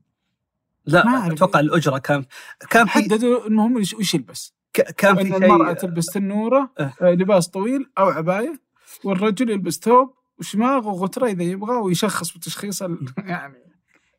[0.87, 1.27] ما لا.
[1.27, 2.25] أتوقع الأجرة كان
[2.69, 4.55] كان حددوا انهم وش يلبس.
[4.73, 6.93] كان في المرأة تلبس تنورة أه.
[7.01, 8.61] آه، لباس طويل أو عباية
[9.03, 13.07] والرجل يلبس ثوب وشماغ وغترة إذا يبغى ويشخص بتشخيص ال...
[13.17, 13.57] يعني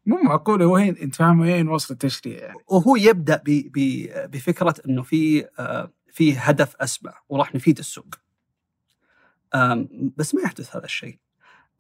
[0.07, 5.03] مو معقول وين أنت فاهم وين وصل التشريع يعني وهو يبدأ ب- ب- بفكرة إنه
[5.03, 8.15] في آه، في هدف أسمى وراح نفيد السوق.
[10.17, 11.19] بس ما يحدث هذا الشيء.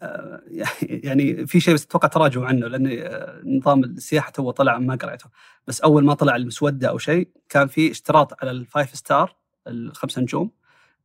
[0.02, 0.42] آه،
[1.06, 5.26] يعني في شيء بس أتوقع تراجعوا عنه لأن آه، نظام السياحة تو طلع ما قريته
[5.66, 10.18] بس أول ما طلع المسودة أو شيء كان في اشتراط على ال five star الخمس
[10.18, 10.50] نجوم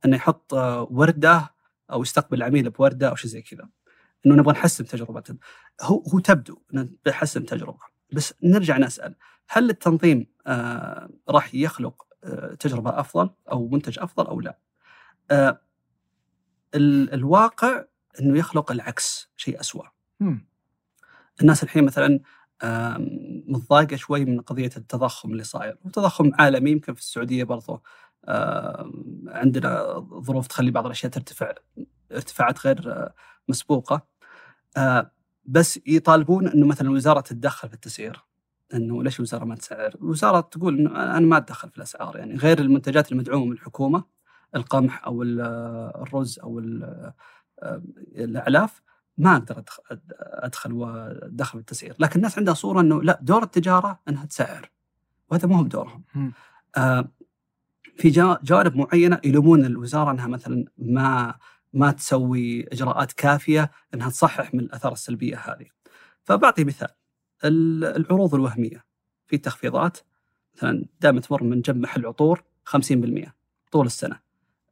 [0.06, 0.54] إنه يحط
[0.90, 1.59] وردة
[1.92, 3.70] أو يستقبل العميل بوردة أو شيء زي كذا.
[4.26, 5.36] إنه نبغى نحسن تجربته
[5.82, 7.80] هو هو تبدو إنه بيحسن تجربة.
[8.14, 9.16] بس نرجع نسأل.
[9.50, 14.60] هل التنظيم آه راح يخلق آه تجربة أفضل أو منتج أفضل أو لا؟
[15.32, 15.62] آه
[16.76, 17.86] الواقع
[18.20, 19.86] إنه يخلق العكس شيء اسوء.
[21.42, 22.20] الناس الحين مثلا
[23.48, 27.84] متضايقة شوي من قضية التضخم اللي صاير، وتضخم عالمي يمكن في السعودية برضو.
[29.28, 31.54] عندنا ظروف تخلي بعض الأشياء ترتفع
[32.12, 33.14] ارتفاعات غير آه،
[33.48, 34.08] مسبوقة
[34.78, 35.12] آه،
[35.46, 38.24] بس يطالبون إنه مثلا الوزاره تتدخل في التسعير
[38.74, 42.60] إنه ليش الوزاره ما تسعر؟ الوزاره تقول إنه أنا ما أتدخل في الأسعار يعني غير
[42.60, 44.04] المنتجات المدعومة من الحكومة
[44.56, 46.60] القمح أو الرز أو
[48.16, 48.82] الأعلاف
[49.18, 49.64] ما أقدر
[50.22, 54.72] أدخل وأدخل في التسعير، لكن الناس عندها صورة إنه لا دور التجارة إنها تسعر
[55.30, 56.04] وهذا مو بدورهم.
[56.78, 57.08] آه
[58.00, 58.10] في
[58.44, 61.36] جوانب معينة يلومون الوزارة أنها مثلا ما
[61.74, 65.66] ما تسوي إجراءات كافية أنها تصحح من الأثار السلبية هذه.
[66.24, 66.88] فبعطي مثال.
[67.44, 68.86] العروض الوهمية
[69.28, 69.98] في تخفيضات
[70.56, 73.34] مثلا دائما تمر من جنب محل عطور 50%
[73.72, 74.20] طول السنة.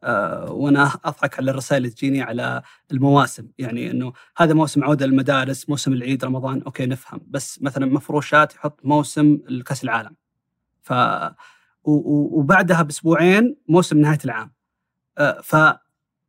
[0.04, 2.62] أه وأنا أضحك على الرسائل اللي تجيني على
[2.92, 3.48] المواسم.
[3.58, 6.62] يعني إنه هذا موسم عودة للمدارس موسم العيد رمضان.
[6.62, 7.22] أوكي نفهم.
[7.28, 10.16] بس مثلا مفروشات يحط موسم الكاس العالم.
[10.82, 10.94] ف
[11.88, 14.52] وبعدها بأسبوعين موسم نهاية العام.
[15.44, 15.56] ف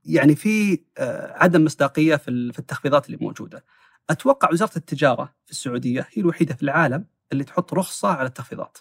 [0.04, 0.82] يعني في
[1.30, 3.64] عدم مصداقية في في التخفيضات اللي موجودة.
[4.10, 8.78] أتوقع وزارة التجارة في السعودية هي الوحيدة في العالم اللي تحط رخصة على التخفيضات.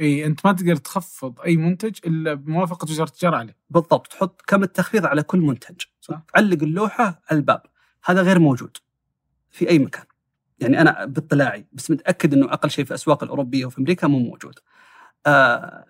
[0.00, 3.56] إي أنت ما تقدر تخفض أي منتج إلا بموافقة وزارة التجارة عليه.
[3.70, 5.80] بالضبط تحط كم التخفيض على كل منتج.
[6.00, 6.22] صح.
[6.34, 7.62] تعلق اللوحة على الباب.
[8.04, 8.76] هذا غير موجود
[9.50, 10.04] في أي مكان.
[10.60, 14.58] يعني أنا باطلاعي بس متأكد إنه أقل شيء في الاسواق الأوروبية وفي أمريكا مو موجود.
[15.26, 15.84] آه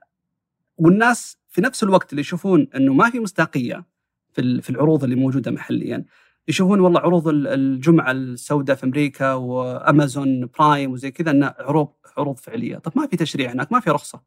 [0.76, 3.84] والناس في نفس الوقت اللي يشوفون إنه ما في مصداقية
[4.32, 6.04] في العروض اللي موجودة محليا
[6.48, 12.76] يشوفون والله عروض الجمعة السوداء في أمريكا وأمازون برايم وزي كذا إنها عروض عروض فعلية،
[12.76, 14.22] طب ما في تشريع هناك ما في رخصة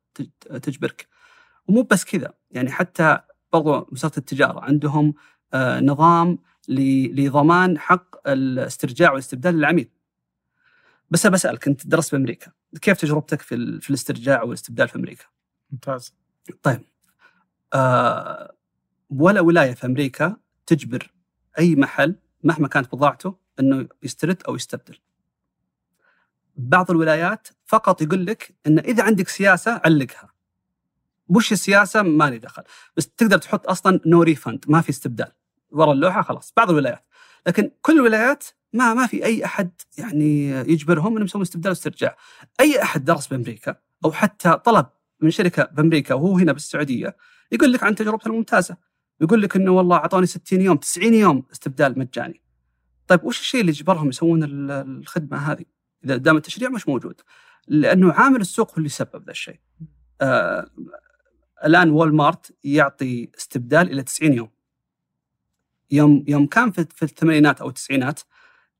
[0.61, 1.07] تجبرك.
[1.67, 3.19] ومو بس كذا يعني حتى
[3.53, 5.13] برضو وزارة التجارة عندهم
[5.53, 6.37] آه، نظام
[6.69, 9.89] لضمان حق الاسترجاع والاستبدال للعميل.
[11.09, 13.55] بس بسالك أنت درست في أمريكا، كيف تجربتك في
[13.89, 15.25] الاسترجاع والاستبدال في أمريكا؟
[15.71, 16.13] ممتاز.
[16.63, 16.81] طيب
[17.73, 18.55] آه
[19.09, 21.11] ولا ولاية في أمريكا تجبر
[21.59, 24.97] أي محل مهما كانت بضاعته إنه يسترد أو يستبدل.
[26.57, 30.33] بعض الولايات فقط يقول لك ان إذا عندك سياسة علقها.
[31.29, 32.63] وش السياسة ما لي دخل،
[32.97, 35.31] بس تقدر تحط أصلا نو ريفند ما في استبدال.
[35.71, 37.05] ورا اللوحة خلاص بعض الولايات.
[37.47, 38.43] لكن كل الولايات
[38.73, 42.17] ما ما في أي أحد يعني يجبرهم إنهم يسوون استبدال واسترجاع.
[42.59, 43.75] أي أحد درس بأمريكا
[44.05, 44.85] أو حتى طلب
[45.21, 47.17] من شركة بأمريكا وهو هنا بالسعودية.
[47.51, 48.77] يقول لك عن تجربته الممتازة.
[49.21, 52.41] يقول لك إنه والله اعطوني 60 يوم 90 يوم استبدال مجاني.
[53.07, 55.65] طيب وش الشيء اللي جبرهم يسوون الخدمة هذه؟
[56.05, 57.21] إذا دام التشريع مش موجود
[57.67, 59.59] لأنه عامل السوق هو اللي سبب ذا الشيء.
[60.21, 60.69] آه
[61.65, 64.49] الآن وول مارت يعطي استبدال إلى 90 يوم.
[65.91, 68.19] يوم يوم كان في, في الثمانينات أو التسعينات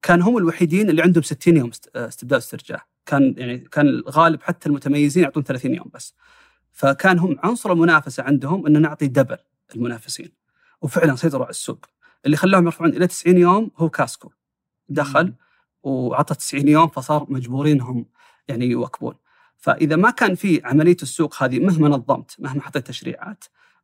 [0.01, 5.23] كان هم الوحيدين اللي عندهم 60 يوم استبدال استرجاع كان يعني كان الغالب حتى المتميزين
[5.23, 6.15] يعطون 30 يوم بس.
[6.75, 9.37] فكان هم عنصر المنافسة عندهم ان نعطي double
[9.75, 10.31] المنافسين.
[10.81, 11.85] وفعلا سيطروا على السوق.
[12.25, 14.31] اللي خلاهم يرفعون إلى 90 يوم هو كوسكو.
[14.89, 15.33] دخل
[15.83, 18.05] وعطى 90 يوم فصار مجبورين هم
[18.47, 19.13] يعني يواكبون.
[19.57, 23.43] فإذا ما كان في عملية السوق هذه مهما نظمت مهما حطيت تشريعات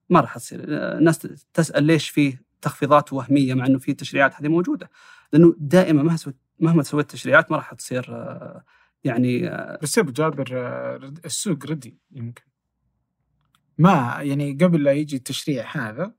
[0.10, 0.60] ما راح تصير.
[0.68, 4.90] الناس تسأل ليش في تخفيضات وهمية مع إنه في تشريعات هذه موجودة.
[5.34, 8.32] لأنه دائما مهما مهما سويت تشريعات ما راح تصير
[9.04, 9.50] يعني
[9.82, 10.48] بس يا أبو جابر
[11.26, 12.51] السوق ردي يمكن.
[13.78, 16.14] ما يعني قبل لا يجي التشريع هذا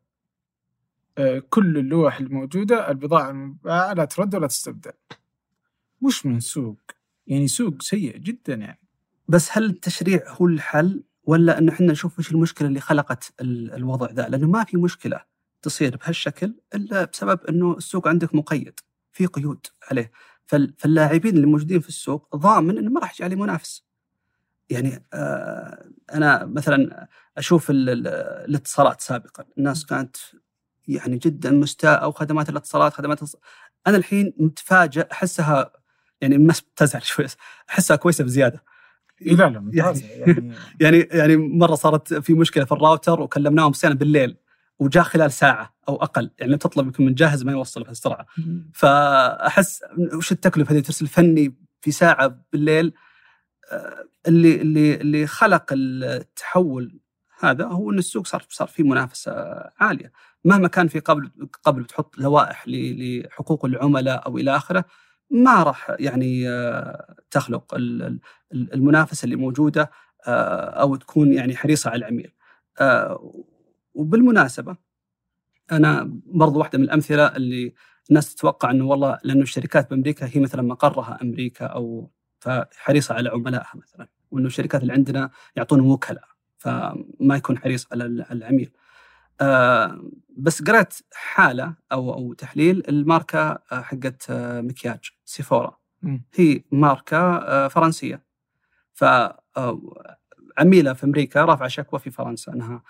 [1.51, 4.93] كل اللوح الموجودة البضاعة المباعة لا ترد ولا تستبدل.
[6.01, 6.81] وش من سوق.
[7.27, 8.81] يعني سوق سيء جدا يعني.
[9.29, 14.29] بس هل التشريع هو الحل ولا إنه إحنا نشوف وش المشكلة اللي خلقت الوضع ذا؟
[14.29, 15.21] لأنه ما في مشكلة
[15.63, 18.81] تصير بهالشكل إلا بسبب إنه السوق عندك مقيد
[19.13, 20.13] في قيود عليه.
[20.79, 23.85] فاللاعبين اللي موجودين في السوق ضامن إنه ما راح يجي عليه منافس.
[24.71, 25.85] يعني آه
[26.15, 27.09] أنا مثلا
[27.39, 29.45] أشوف الاتصالات سابقا.
[29.59, 30.17] الناس كانت
[30.89, 33.21] يعني جدا مستاءة وخدمات الاتصالات خدمات
[33.87, 35.73] أنا الحين متفاجئ أحسها
[36.21, 37.27] يعني ما تزعل شوي
[37.71, 38.65] أحسها كويسة بزيادة.
[39.21, 44.37] لا لا يعني, يعني يعني يعني مرة صارت في مشكلة في الراوتر وكلمناهم صيانه بالليل
[44.79, 48.27] وجاء خلال ساعة أو أقل يعني تطلب يكون من جاهز ما يوصل بهالسرعه
[48.75, 49.81] فأحس
[50.15, 52.93] وش التكلفة هذه ترسل فني في ساعة بالليل
[54.29, 57.01] اللي اللي اللي خلق التحول
[57.41, 59.33] هذا هو إن السوق صار صار في منافسة
[59.81, 60.13] عالية
[60.45, 61.31] مهما كان في قبل
[61.63, 64.85] قبل تحط لوائح لحقوق العملاء أو إلى آخره
[65.31, 67.75] ما راح يعني آه، تخلق
[68.53, 69.91] المنافسة اللي موجودة
[70.27, 72.33] آه، أو تكون يعني حريصة على العميل.
[73.95, 74.77] وبالمناسبة
[75.73, 77.75] أنا برضو واحدة من الأمثلة اللي
[78.11, 82.11] الناس تتوقع إنه والله لأنه الشركات بأمريكا هي مثلا مقرها أمريكا أو
[82.43, 86.25] فحريصه على عملائها مثلا وإنه الشركات اللي عندنا يعطون وكلاء
[86.59, 88.71] فما يكون حريص على العميل.
[89.41, 93.39] آه بس قرأت حالة أو أو تحليل الماركة
[93.73, 95.79] آه، حقت آه مكياج سيفورا.
[96.35, 98.23] هي ماركة فرنسية.
[98.95, 99.05] ف
[100.59, 102.83] عميلة في أمريكا رافعة شكوى في فرنسا أنها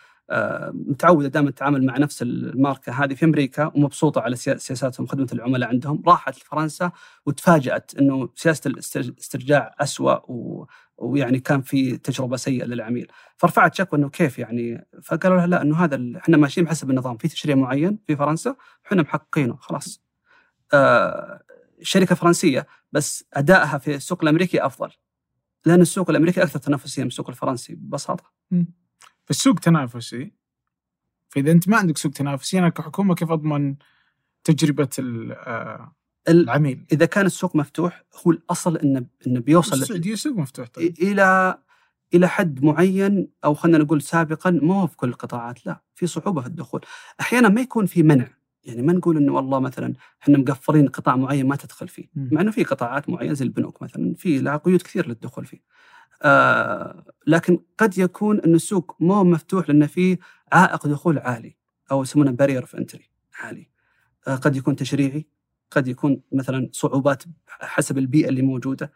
[0.73, 6.03] متعودة دائما تتعامل مع نفس الماركة هذه في أمريكا ومبسوطة على سياساتهم خدمة العملاء عندهم.
[6.07, 6.93] راحت لفرنسا
[7.27, 10.67] وتفاجأت إنه سياسة الاسترجاع اسوء و...
[10.97, 13.13] ويعني كان في تجربة سيئة للعميل.
[13.37, 17.17] فرفعت شكوى إنه كيف يعني؟ فقالوا لها لا إنه هذا إحنا ماشيين بحسب النظام.
[17.17, 18.57] في تشريع معين في فرنسا
[18.87, 20.03] إحنا محققينه خلاص.
[20.75, 21.43] آه
[21.83, 24.91] شركة فرنسية بس أدائها في السوق الأمريكي أفضل.
[25.67, 28.33] لأن السوق الأمريكي أكثر تنافسية من السوق الفرنسي ببساطة.
[29.25, 30.33] فالسوق تنافسي.
[31.29, 33.77] فإذا أنت ما عندك سوق تنافسي أنا كحكومة كيف أضمن
[34.45, 35.93] تجربة آه،
[36.29, 40.95] العميل؟ إذا كان السوق مفتوح هو الأصل إنه إنه بيوصل السعوديه سوق مفتوح طيب.
[41.03, 41.59] إلى
[42.15, 46.47] إلى حد معين أو خلينا نقول سابقا مو في كل القطاعات لا في صعوبة في
[46.47, 46.81] الدخول.
[47.21, 48.29] أحيانا ما يكون في منع
[48.65, 52.09] يعني ما نقول إنه والله مثلا إحنا مقفلين قطاع معين ما تدخل فيه.
[52.15, 55.61] مع إنه في قطاعات معينة زي البنوك مثلا في لها قيود كثير للدخول فيه.
[57.27, 60.19] لكن قد يكون أن السوق مو مفتوح لأن فيه
[60.53, 61.57] عائق دخول عالي
[61.91, 63.11] أو يسمونه barrier of entry
[63.41, 63.69] عالي.
[64.29, 65.27] آه قد يكون تشريعي
[65.71, 68.93] قد يكون مثلا صعوبات حسب البيئة اللي موجودة.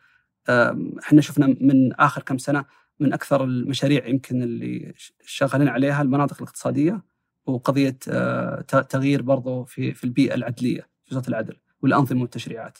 [0.48, 2.64] آه إحنا شفنا من آخر كم سنة
[3.00, 4.94] من أكثر المشاريع يمكن اللي
[5.26, 7.02] شغالين عليها المناطق الاقتصادية
[7.46, 12.78] وقضية آه تغيير برضو في في البيئة العدلية وزارة العدل والأنظمة والتشريعات.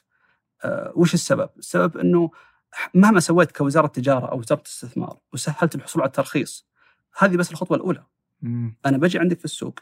[0.64, 2.30] آه وش السبب؟ السبب أنه
[2.94, 6.66] مهما سويت كوزارة تجارة أو وزارة استثمار وسهلت الحصول على الترخيص
[7.18, 8.04] هذه بس الخطوة الأولى.
[8.42, 8.76] مم.
[8.86, 9.80] أنا بجي عندك في السوق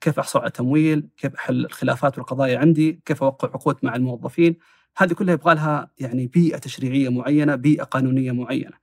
[0.00, 4.56] كيف أحصل على تمويل، كيف أحل الخلافات والقضايا عندي، كيف أوقع عقود مع الموظفين،
[4.96, 8.76] هذه كلها يبغى لها يعني بيئة تشريعية معينة، بيئة قانونية معينة.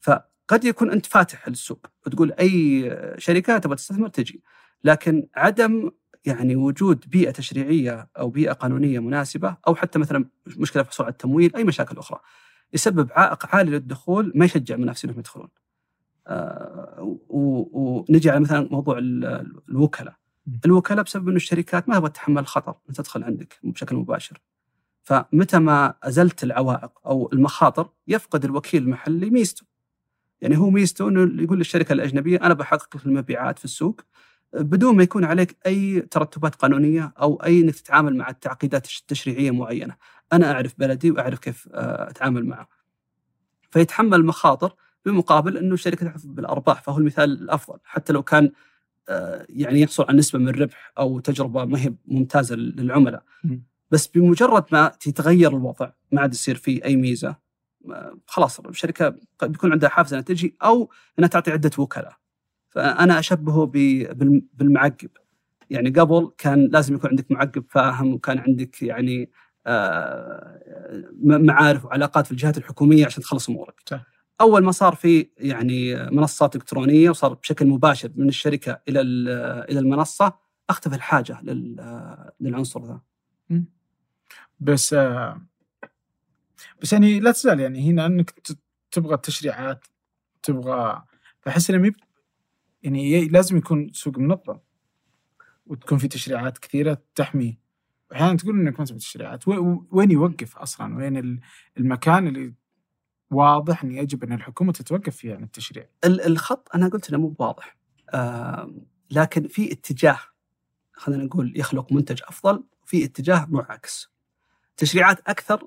[0.00, 4.42] فقد يكون أنت فاتح للسوق وتقول أي شركة تبغى تستثمر تجي،
[4.84, 5.90] لكن عدم
[6.24, 11.12] يعني وجود بيئة تشريعية أو بيئة قانونية مناسبة أو حتى مثلا مشكلة في حصول على
[11.12, 12.20] التمويل أي مشاكل أخرى.
[12.72, 15.48] يسبب عائق عالي للدخول ما يشجع المنافسين إنهم يدخلون.
[16.26, 20.14] آه ونجي على مثلا موضوع الوكلاء.
[20.64, 24.40] الوكلاء بسبب إنه الشركات ما تبغى تتحمل الخطر ان تدخل عندك بشكل مباشر.
[25.02, 29.66] فمتى ما أزلت العوائق أو المخاطر يفقد الوكيل المحلي ميزته.
[30.40, 34.00] يعني هو ميزته إنه يقول للشركة الأجنبية أنا بحقق لك المبيعات في السوق
[34.56, 39.94] بدون ما يكون عليك أي ترتبات قانونية أو أي إنك تتعامل مع التعقيدات التشريعية معينة.
[40.32, 42.68] أنا أعرف بلدي وأعرف كيف آه، أتعامل معه.
[43.70, 44.74] فيتحمل مخاطر
[45.06, 48.50] بمقابل إنه الشركة تحصل بالأرباح فهو المثال الأفضل حتى لو كان
[49.08, 53.22] آه، يعني يحصل على نسبة من الربح أو تجربة ما هي ممتازة للعملاء.
[53.90, 57.36] بس بمجرد ما تتغير الوضع ما عاد يصير فيه أي ميزة
[58.26, 62.16] خلاص الشركة بيكون عندها حافز إنها تجي أو إنها تعطي عدة وكلاء.
[62.76, 63.64] فأنا أشبهه
[64.54, 65.10] بالمعقب.
[65.70, 69.30] يعني قبل كان لازم يكون عندك معقب فاهم وكان عندك يعني
[69.66, 70.60] آه،
[71.22, 74.00] معارف وعلاقات في الجهات الحكومية عشان تخلص أمورك.
[74.40, 79.00] أول ما صار في يعني منصات إلكترونية وصار بشكل مباشر من الشركة إلى
[79.70, 80.32] إلى المنصة
[80.70, 81.40] أختفى الحاجة
[82.40, 83.00] للعنصر ذا.
[84.60, 85.40] بس آه،
[86.82, 88.34] بس يعني لا تزال يعني هنا إنك
[88.90, 89.86] تبغى التشريعات
[90.42, 91.02] تبغى
[91.40, 91.78] فاحس إنه
[92.86, 94.58] يعني لازم يكون سوق منظم.
[95.66, 97.58] وتكون في تشريعات كثيرة تحمي.
[98.12, 99.48] أحيانا تقول إنك ما تبي تشتريات
[99.92, 101.40] وين يوقف أصلا؟ وين
[101.78, 102.54] المكان اللي
[103.30, 107.76] واضح ان يجب إن الحكومة تتوقف فيه عن التشريع؟ الخط أنا قلت إنه مو واضح
[108.10, 108.74] آه
[109.10, 110.18] لكن في اتجاه
[110.92, 114.10] خلينا نقول يخلق منتج أفضل في اتجاه معاكس.
[114.76, 115.66] تشريعات أكثر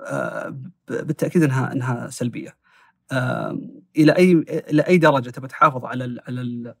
[0.00, 0.58] آه
[0.88, 2.56] بالتأكيد انها إنها سلبية.
[3.96, 6.74] إلى أي إلى أي درجة تبى تحافظ على ال على ال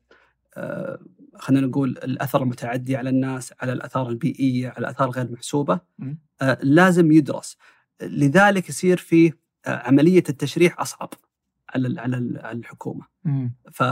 [0.56, 0.98] آه،
[1.38, 5.80] خلينا نقول الأثر المتعدي على الناس على الأثار البيئية على الأثار غير محسوبة
[6.42, 7.56] آه، لازم يدرس.
[8.02, 9.32] لذلك يصير في
[9.66, 11.14] آه، عملية التشريح أصعب
[11.74, 12.16] على على
[12.52, 13.04] الحكومة.
[13.72, 13.82] ف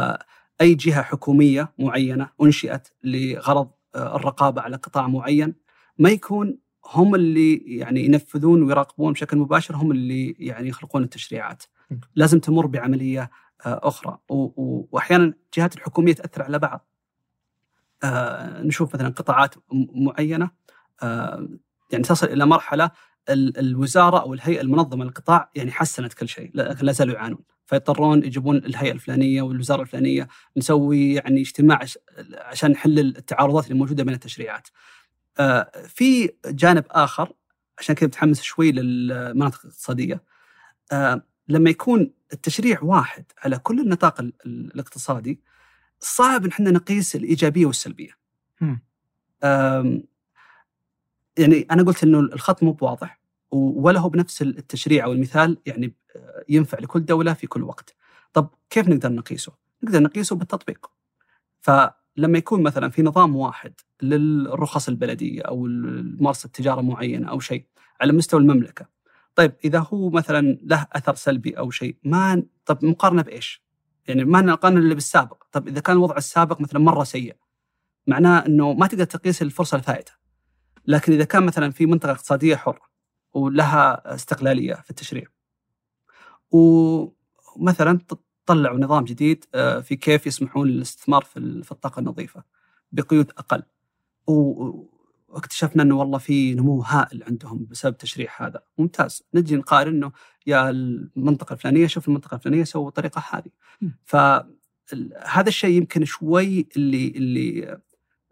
[0.60, 5.54] اي جهة حكومية معينة أنشئت لغرض آه، الرقابة على قطاع معين
[5.98, 11.62] ما يكون هم اللي يعني ينفذون ويراقبون بشكل مباشر هم اللي يعني يخلقون التشريعات.
[12.14, 13.30] لازم تمر بعملية
[13.66, 16.86] آه، أخرى واحيانا الجهات الحكومية تأثر على بعض.
[18.04, 19.54] آه، نشوف مثلا قطاعات
[19.94, 20.50] معينة
[21.92, 22.90] يعني تصل إلى مرحلة
[23.30, 28.56] الوزارة أو الهيئة المنظمة للقطاع يعني حسنت كل شيء لكن لا زالوا يعانون فيضطرون يجيبون
[28.56, 31.80] الهيئة الفلانية والوزارة الفلانية نسوي يعني اجتماع
[32.38, 34.68] عشان نحل التعارضات اللي موجودة بين التشريعات.
[35.38, 37.32] آه، في جانب آخر
[37.78, 40.22] عشان كذا متحمس شوي للمناطق الاقتصادية
[40.92, 45.40] آه، لما يكون التشريع واحد على كل النطاق الاقتصادي
[46.00, 48.12] صعب إن إحنا نقيس الإيجابية والسلبية.
[51.38, 53.20] يعني أنا قلت إنه الخط مو بواضح
[53.50, 55.94] ولا هو بنفس التشريع أو المثال يعني
[56.48, 57.94] ينفع لكل دولة في كل وقت.
[58.32, 60.90] طب كيف نقدر نقيسه؟ نقدر نقيسه بالتطبيق.
[61.60, 63.72] فلما يكون مثلا في نظام واحد
[64.02, 67.64] للرخص البلدية أو ممارسة تجارة معينة أو شيء
[68.00, 68.99] على مستوى المملكة.
[69.40, 73.62] طيب إذا هو مثلا له أثر سلبي أو شيء ما طب مقارنة بإيش؟
[74.08, 77.36] يعني ما نقارن إلا بالسابق، طب إذا كان الوضع السابق مثلا مرة سيء
[78.06, 80.12] معناه إنه ما تقدر تقيس الفرصة الفائتة.
[80.86, 82.80] لكن إذا كان مثلا في منطقة اقتصادية حره
[83.32, 85.26] ولها استقلالية في التشريع
[86.50, 87.98] ومثلا
[88.46, 92.44] طلعوا نظام جديد آه، في كيف يسمحون للاستثمار في الطاقة النظيفة
[92.92, 93.62] بقيود أقل
[95.30, 98.62] واكتشفنا إنه والله في نمو هائل عندهم بسبب تشريع هذا.
[98.78, 99.22] ممتاز.
[99.34, 100.12] نجي نقارن إنه
[100.46, 103.50] يا المنطقة الفلانية شوف المنطقة الفلانية سووا الطريقة هذه.
[104.04, 107.78] فهذا الشيء يمكن شوي اللي اللي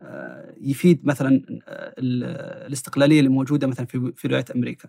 [0.02, 4.88] آه، يفيد مثلا آه، الاستقلالية اللي موجودة مثلا في في ولايات أمريكا.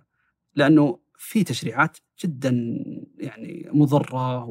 [0.55, 2.49] لأنه في تشريعات جدا
[3.17, 4.45] يعني مضرة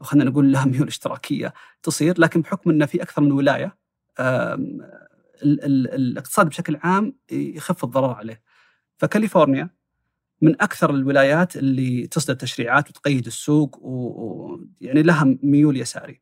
[0.00, 1.52] وخلينا نقول لها ميول اشتراكية
[1.82, 3.76] تصير لكن بحكم إنه في أكثر من ولاية
[5.42, 8.42] الاقتصاد بشكل عام يخف الضرر عليه.
[8.98, 9.70] فكاليفورنيا
[10.40, 16.20] من أكثر الولايات اللي تصدر تشريعات وتقيد السوق ويعني لها ميول يساري.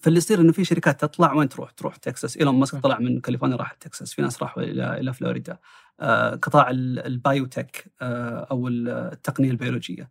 [0.00, 3.56] فاللي يصير إنه في شركات تطلع وين تروح؟ تروح تكساس، إيلون ماسك طلع من كاليفورنيا
[3.56, 5.58] راح تكساس، في ناس راحوا إلى إلى فلوريدا.
[6.00, 10.10] آه قطاع ال biotech آه أو التقنية البيولوجية.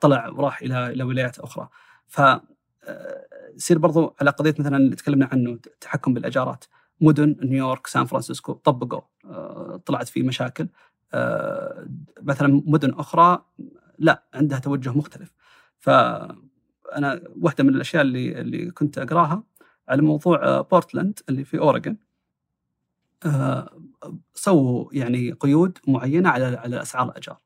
[0.00, 1.68] طلع وراح إلى إلى ولايات أخرى.
[2.06, 2.20] ف
[2.88, 6.64] آه، يصير برضو على قضية مثلا اللي تكلمنا عنه التحكم بالإيجارات.
[7.00, 10.68] مدن نيويورك سان فرانسيسكو طبقوا آه طلعت في مشاكل
[11.14, 11.86] آه
[12.22, 13.44] مثلا مدن أخرى
[13.98, 15.32] لا عندها توجه مختلف
[15.78, 15.90] ف
[16.96, 19.42] أنا واحدة من الأشياء اللي اللي كنت أقراها
[19.88, 21.96] على موضوع بورتلاند اللي في اوريجن
[23.26, 23.82] آه،
[24.34, 27.38] سووا يعني قيود معينة على على أسعار الأجار.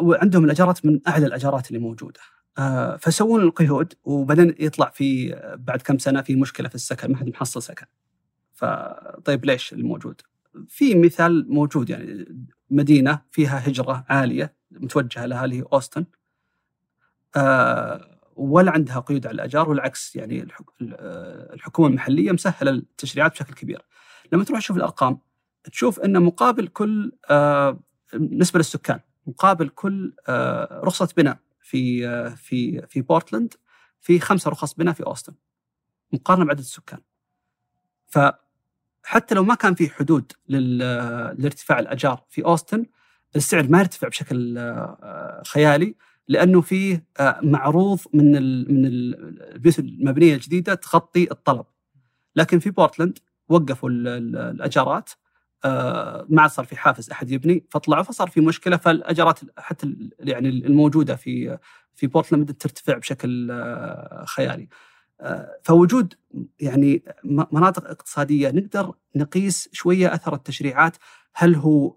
[0.00, 2.20] وعندهم الأجارات من أعلى الأجارات اللي موجودة.
[2.58, 7.28] آه، فسوون القيود وبعدين يطلع في بعد كم سنة في مشكلة في السكن ما حد
[7.28, 7.86] محصل سكن.
[8.54, 10.20] فطيب ليش الموجود؟
[10.68, 12.26] في مثال موجود يعني
[12.70, 16.04] مدينة فيها هجرة عالية متوجهة لها اللي هي أوستن
[17.36, 20.48] آه، ولا عندها قيود على الأجار والعكس يعني
[20.82, 23.82] آه، الحكومة المحلية مسهلة التشريعات بشكل كبير.
[24.32, 25.18] لما تروح تشوف الأرقام
[25.72, 27.80] تشوف إن مقابل كل آه،
[28.12, 30.14] بالنسبة للسكان مقابل كل
[30.70, 33.54] رخصة بناء في في في بورتلاند
[34.00, 35.34] في خمسة رخص بناء في اوستن
[36.12, 37.00] مقارنة بعدد السكان.
[38.06, 42.86] فحتى لو ما كان في حدود لارتفاع الأجار في اوستن
[43.36, 44.58] السعر ما يرتفع بشكل
[45.46, 45.94] خيالي
[46.28, 48.32] لأنه فيه آه، معروض من
[48.74, 51.66] من البيوت المبنية الجديدة تغطي الطلب
[52.36, 55.25] لكن في بورتلاند وقفوا الأجارات آه،
[56.28, 61.16] ما عاد صار في حافز أحد يبني فطلعوا فصار في مشكلة فالاجارات حتى يعني الموجودة
[61.16, 61.58] في
[61.94, 64.68] في بورتلاند بدات ترتفع بشكل آه، خيالي.
[65.62, 66.14] فوجود
[66.60, 70.96] يعني مناطق اقتصادية نقدر نقيس شوية أثر التشريعات
[71.34, 71.94] هل هو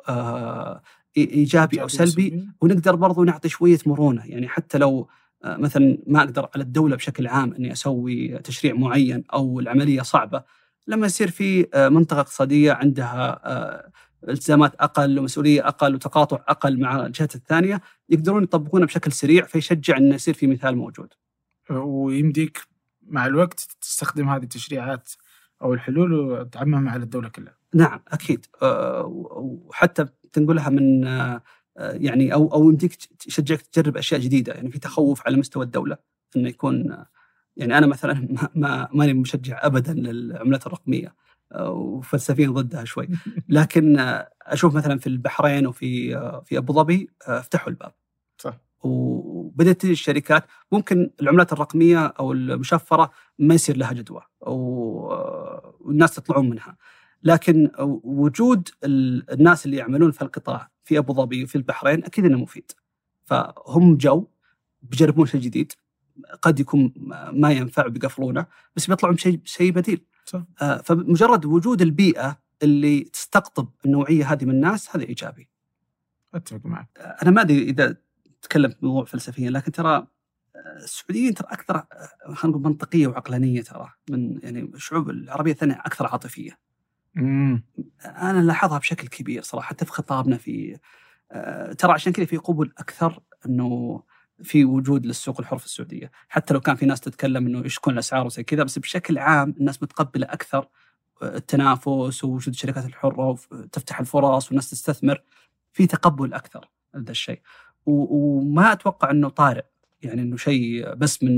[1.18, 2.48] إيجابي أو سلبي.
[2.62, 4.26] ونقدر برضو نعطي شوية مرونة.
[4.26, 5.08] يعني حتى لو
[5.44, 10.44] آه، مثلا ما أقدر على الدولة بشكل عام إني أسوي تشريع معين أو العملية صعبة
[10.88, 13.92] لما يصير في آه، منطقة اقتصادية عندها آه،
[14.30, 20.16] التزامات أقل ومسؤولية أقل وتقاطع أقل مع الجهات الثانية يقدرون يطبقونها بشكل سريع فيشجع انه
[20.16, 21.14] يصير في مثال موجود.
[21.70, 22.62] ويمديك
[23.08, 25.10] مع الوقت تستخدم هذه التشريعات
[25.62, 27.56] أو الحلول وتعممها على الدولة كلها.
[27.74, 31.06] نعم أكيد وحتى تنقلها من
[31.80, 35.98] آه، يعني أو أو يمديك تشجعك تجرب أشياء جديدة يعني في تخوف على مستوى الدولة
[36.36, 37.08] إنه يكون آه،
[37.60, 41.16] يعني أنا مثلا ما ماني مشجع ابدا للعملات الرقمية
[41.52, 43.08] آه، وفلسفيا ضدها شوي.
[43.50, 43.98] لكن
[44.42, 46.10] أشوف مثلا في البحرين وفي
[46.46, 47.94] في أبو ظبي فتحوا الباب.
[48.38, 48.60] صح.
[48.84, 50.46] وبدأ بدات تجي الشركات.
[50.72, 56.78] ممكن العملات الرقمية أو المشفرة ما يصير لها جدوى والناس تطلعون منها.
[57.24, 57.72] لكن
[58.04, 62.72] وجود الناس اللي يعملون في القطاع في أبو ظبي وفي البحرين أكيد إنه مفيد.
[63.26, 64.28] فهم جو
[64.82, 65.74] بيجربون شيء جديد.
[66.42, 66.94] قد يكون
[67.32, 70.44] ما ينفع بيقفلونه بس بيطلعون بشيء شيء بديل صح.
[70.62, 75.50] آه، فمجرد وجود البيئة اللي تستقطب النوعية هذه من الناس هذا إيجابي
[76.34, 77.96] أتفق معك أنا ما أدري إذا
[78.42, 80.08] تكلم في موضوع فلسفيا لكن ترى
[80.56, 85.82] آه، السعوديين ترى أكثر آه، خلينا نقول منطقية وعقلانية ترى من يعني الشعوب العربية الثانية
[85.86, 86.60] أكثر عاطفية.
[87.18, 87.64] امم
[88.06, 90.78] أنا لاحظها بشكل كبير صراحة حتى في خطابنا في
[91.32, 94.02] آه، ترى عشان كذا في قبول أكثر إنه
[94.44, 97.94] في وجود للسوق الحر في السعودية، حتى لو كان في ناس تتكلم إنه إيش تكون
[97.94, 100.68] الأسعار وزي كذا بس بشكل عام الناس متقبلة أكثر
[101.24, 105.22] التنافس ووجود الشركات الحرة وتفتح الفرص والناس تستثمر
[105.74, 107.42] في تقبل أكثر هذا الشيء.
[107.86, 109.66] وما أتوقع إنه طارئ
[110.02, 111.32] يعني إنه شيء بس من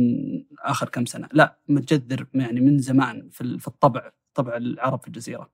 [0.59, 1.29] آخر كم سنة.
[1.33, 5.49] لا متجذر يعني من زمان في في الطبع طبع العرب في الجزيرة.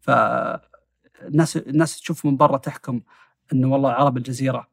[0.00, 3.00] فالناس الناس تشوف من برا تحكم
[3.52, 4.68] إنه والله عرب الجزيرة آه،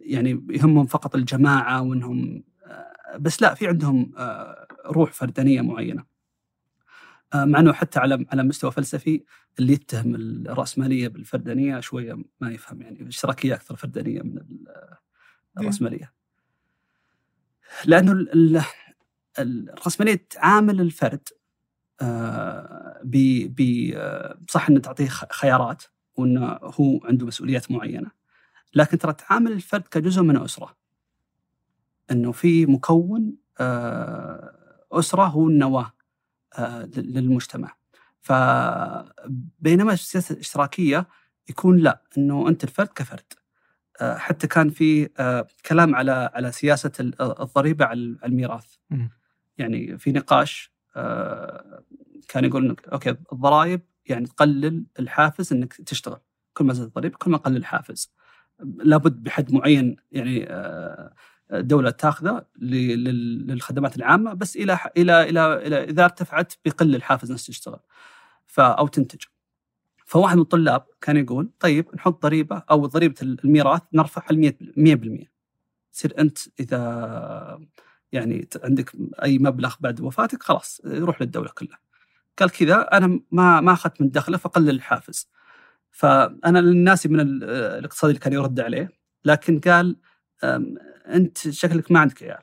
[0.00, 6.12] يعني يهمهم فقط الجماعة وإنهم آه، بس لا في عندهم آه، روح فردانية معينة.
[7.34, 9.24] مع إنه حتى على على مستوى فلسفي
[9.58, 14.38] اللي يتهم الرأسمالية بالفردانية شوية ما يفهم يعني الاشتراكيه أكثر فردانية من
[15.58, 16.12] الرأسمالية.
[17.84, 18.26] لأنه
[19.38, 21.28] الرأسمالية تعامل الفرد
[23.04, 23.94] ب
[24.48, 25.82] صح إنه تعطيه خيارات
[26.16, 28.21] وإنه هو عنده مسؤوليات معينة.
[28.74, 30.76] لكن ترى تعامل الفرد كجزء من أسرة.
[32.10, 33.36] إنه في مكون
[34.92, 35.92] أسرة هو النواة
[36.96, 37.76] للمجتمع.
[38.20, 41.08] فبينما السياسة الاشتراكية
[41.48, 43.32] يكون لا إنه أنت الفرد كفرد.
[44.00, 45.08] حتى كان في
[45.66, 48.76] كلام على على سياسة الضريبة على الميراث.
[49.58, 50.72] يعني في نقاش
[52.28, 56.20] كان يقول أوكي الضرائب يعني تقلل الحافز إنك تشتغل.
[56.54, 58.12] كل ما زادت الضريبة كل ما قل الحافز.
[58.62, 60.46] لابد بحد معين يعني
[61.52, 67.78] الدولة تاخذه للخدمات العامة بس إلى إلى إلى, إلى إذا ارتفعت بيقل الحافز انك تشتغل
[68.58, 69.20] أو تنتج.
[70.06, 75.26] فواحد من الطلاب كان يقول طيب نحط ضريبة أو ضريبة الميراث نرفعها ل 100%
[75.94, 77.60] يصير أنت إذا
[78.12, 81.78] يعني عندك أي مبلغ بعد وفاتك خلاص يروح للدولة كلها.
[82.38, 85.28] قال كذا أنا ما ما أخذت من دخله فقلل الحافز.
[85.92, 88.90] فأنا الناس من الاقتصادي اللي كان يرد عليه
[89.24, 89.96] لكن قال
[91.06, 92.42] أنت شكلك ما عندك عيال.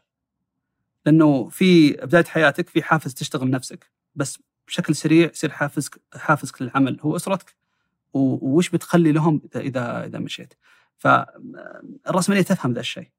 [1.05, 6.99] لأنه في بداية حياتك في حافز تشتغل نفسك بس بشكل سريع يصير حافزك حافزك للعمل
[7.01, 7.55] هو أسرتك.
[8.13, 10.53] وش بتخلي لهم اذا اذا مشيت.
[10.97, 13.09] فالراسماليه تفهم ذا الشيء.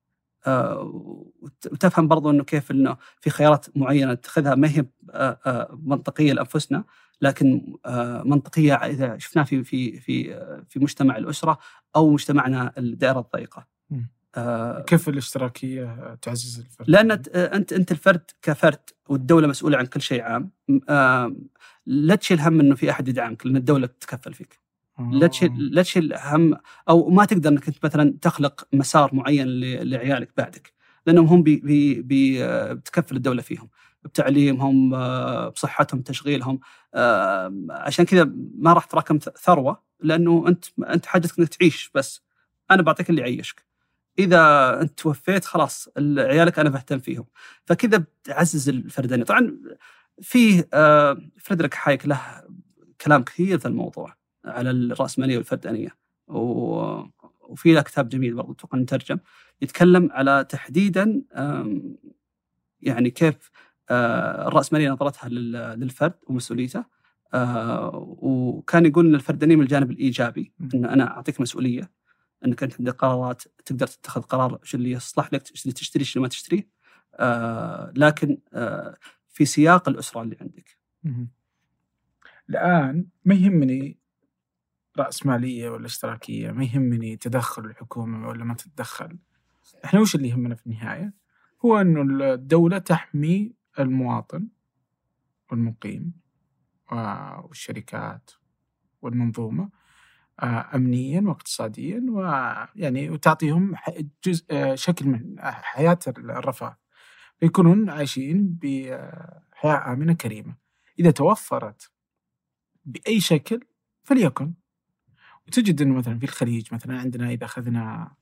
[1.71, 4.85] وتفهم برضو إنه كيف إنه في خيارات معينة تتخذها ما هي
[5.73, 6.85] منطقية لأنفسنا.
[7.21, 7.77] لكن
[8.25, 10.25] منطقية إذا شفناها في في في
[10.69, 11.59] في مجتمع الأسرة
[11.97, 13.67] أو مجتمعنا الدائرة الضيقة.
[14.37, 20.23] آه كيف الاشتراكية تعزز الفرد؟ لأن أنت أنت الفرد كفرد والدولة مسؤولة عن كل شيء
[20.23, 20.51] عام
[20.89, 21.37] آه
[21.87, 24.61] لا تشيل هم إنه في أحد يدعمك لأن الدولة تتكفل فيك.
[24.99, 25.11] آه.
[25.13, 26.57] لا تشيل لا تشيل هم
[26.89, 29.47] أو ما تقدر إنك أنت مثلا تخلق مسار معين
[29.83, 30.73] لعيالك بعدك
[31.07, 32.39] لأنهم هم بي بي
[32.75, 33.69] بتكفل الدولة فيهم
[34.05, 36.61] بتعليمهم آه، بصحتهم تشغيلهم
[36.95, 42.23] آه، عشان كذا ما راح تراكم ثروة لأنه أنت أنت حاجتك إنك تعيش بس.
[42.71, 43.65] أنا بعطيك اللي يعيشك.
[44.19, 44.41] إذا
[44.81, 47.27] أنت توفيت خلاص عيالك أنا بهتم فيهم.
[47.67, 49.25] فكذا بتعزز الفردانية.
[49.25, 49.61] طبعا
[50.23, 52.21] في آه، فريدريك هايك له
[53.01, 54.15] كلام كثير في الموضوع
[54.45, 55.97] على الرأسمالية والفردانية.
[56.29, 59.19] وفي له كتاب جميل برضو أتوقع مترجم
[59.63, 61.23] يتكلم على تحديدا
[62.83, 63.51] يعني كيف
[63.91, 66.85] آه، الراسماليه نظرتها للفرد ومسؤوليته
[67.35, 67.91] آه،
[68.23, 71.91] وكان يقول إن الفردانيه من الجانب الإيجابي إن أنا أعطيك مسؤولية
[72.45, 76.17] إنك أنت عندك قرارات تقدر تتخذ قرار إيش اللي يصلح لك إيش اللي تشتري إيش
[76.17, 76.69] اللي ما تشتريه
[77.15, 78.39] آه لكن
[79.29, 80.79] في سياق الأسرة اللي عندك.
[82.51, 83.99] الآن ما يهمني
[84.99, 89.19] راسماليه ولا اشتراكية، ما يهمني تدخل الحكومة ولا ما تتدخل.
[89.85, 91.15] إحنا وش اللي يهمنا في النهاية؟
[91.65, 94.49] هو إنه الدولة تحمي المواطن
[95.51, 96.13] والمقيم
[96.93, 98.31] والشركات
[99.03, 99.71] والمنظومة
[100.43, 103.75] آه، امنيا واقتصاديا ويعني وتعطيهم
[104.25, 106.77] جزء آه، شكل من حياة الرفاه.
[107.43, 110.57] يكونون عايشين بحياه آمنة كريمة.
[110.99, 111.91] إذا توفرت
[112.85, 113.61] بأي شكل
[114.03, 114.55] فليكن.
[115.47, 118.15] وتجد إنه مثلا في الخليج مثلا عندنا إذا أخذنا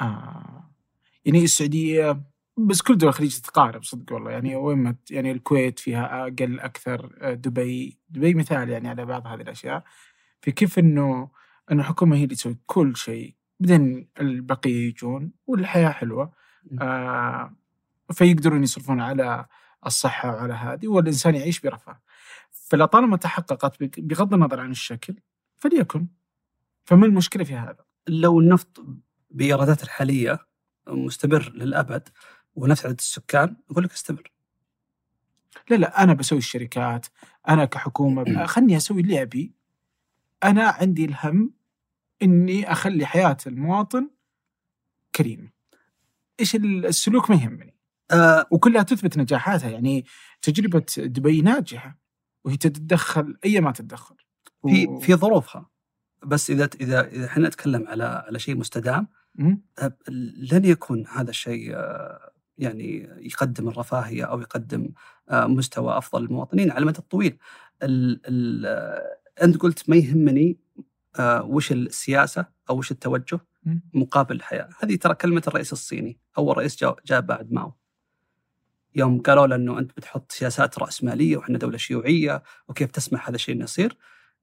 [0.00, 0.70] آه
[1.24, 2.22] يعني السعودية
[2.56, 4.30] بس كل دول الخليج تتقارب صدق والله.
[4.30, 7.98] يعني وين ما يعني الكويت فيها أقل أكثر آه، دبي.
[8.08, 9.84] دبي مثال يعني على بعض هذه الأشياء.
[10.40, 11.30] في كيف إنه
[11.72, 13.34] إنه الحكومة هي اللي تسوي كل شيء.
[13.60, 16.32] بعدين البقية يجون والحياة حلوة.
[16.80, 17.56] آه
[18.12, 19.46] فيقدرون يصرفون على
[19.86, 22.00] الصحة وعلى هذه والإنسان يعيش برفاه.
[22.50, 25.14] فلطالما تحققت بغ- بغض النظر عن الشكل
[25.56, 26.06] فليكن.
[26.84, 28.84] فما المشكلة في هذا؟ لو النفط
[29.30, 30.38] بايراداته الحالية
[30.88, 32.08] مستمر للأبد
[32.54, 34.32] ونفس عدد السكان أقول لك استمر.
[35.70, 37.06] لا لا أنا بسوي الشركات
[37.48, 39.52] أنا كحكومة خلني أسوي اللي ابي
[40.44, 41.54] أنا عندي الهم
[42.22, 44.10] إني أخلي حياة المواطن
[45.14, 45.50] كريمة.
[46.40, 47.74] إيش ال- السلوك ما يهمني.
[48.10, 48.46] آه.
[48.50, 50.04] وكلها تثبت نجاحاتها يعني
[50.42, 51.98] تجربة دبي ناجحة
[52.44, 54.16] وهي تتدخل أي ما تتدخل.
[54.68, 55.70] في و- في ظروفها.
[56.26, 59.08] بس إذا إذا إذا إحنا نتكلم على على شيء مستدام
[60.52, 64.92] لن يكون هذا الشيء آه، يعني يقدم الرفاهية أو يقدم
[65.30, 67.38] آه، مستوى أفضل للمواطنين على المدى الطويل.
[67.82, 70.58] ال ال آه، أنت قلت ما يهمني
[71.18, 73.40] آه، وش السياسة أو وش التوجه.
[73.94, 76.76] مقابل الحياة، هذه ترى كلمة الرئيس الصيني، أول رئيس
[77.06, 77.74] جاء, بعد ماو.
[78.94, 83.54] يوم قالوا له إنه أنت بتحط سياسات راسماليه وإحنا دولة شيوعية وكيف تسمح هذا الشيء
[83.54, 83.96] إنه يصير؟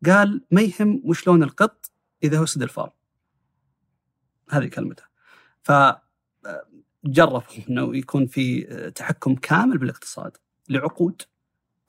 [0.05, 1.91] قال ما يهم وش لون القط
[2.23, 2.93] إذا وسد الفار.
[4.49, 5.03] هذه كلمته.
[5.63, 5.71] ف
[7.05, 8.61] جربوا إنه يكون في
[8.95, 10.37] تحكم كامل بالاقتصاد
[10.69, 11.21] لعقود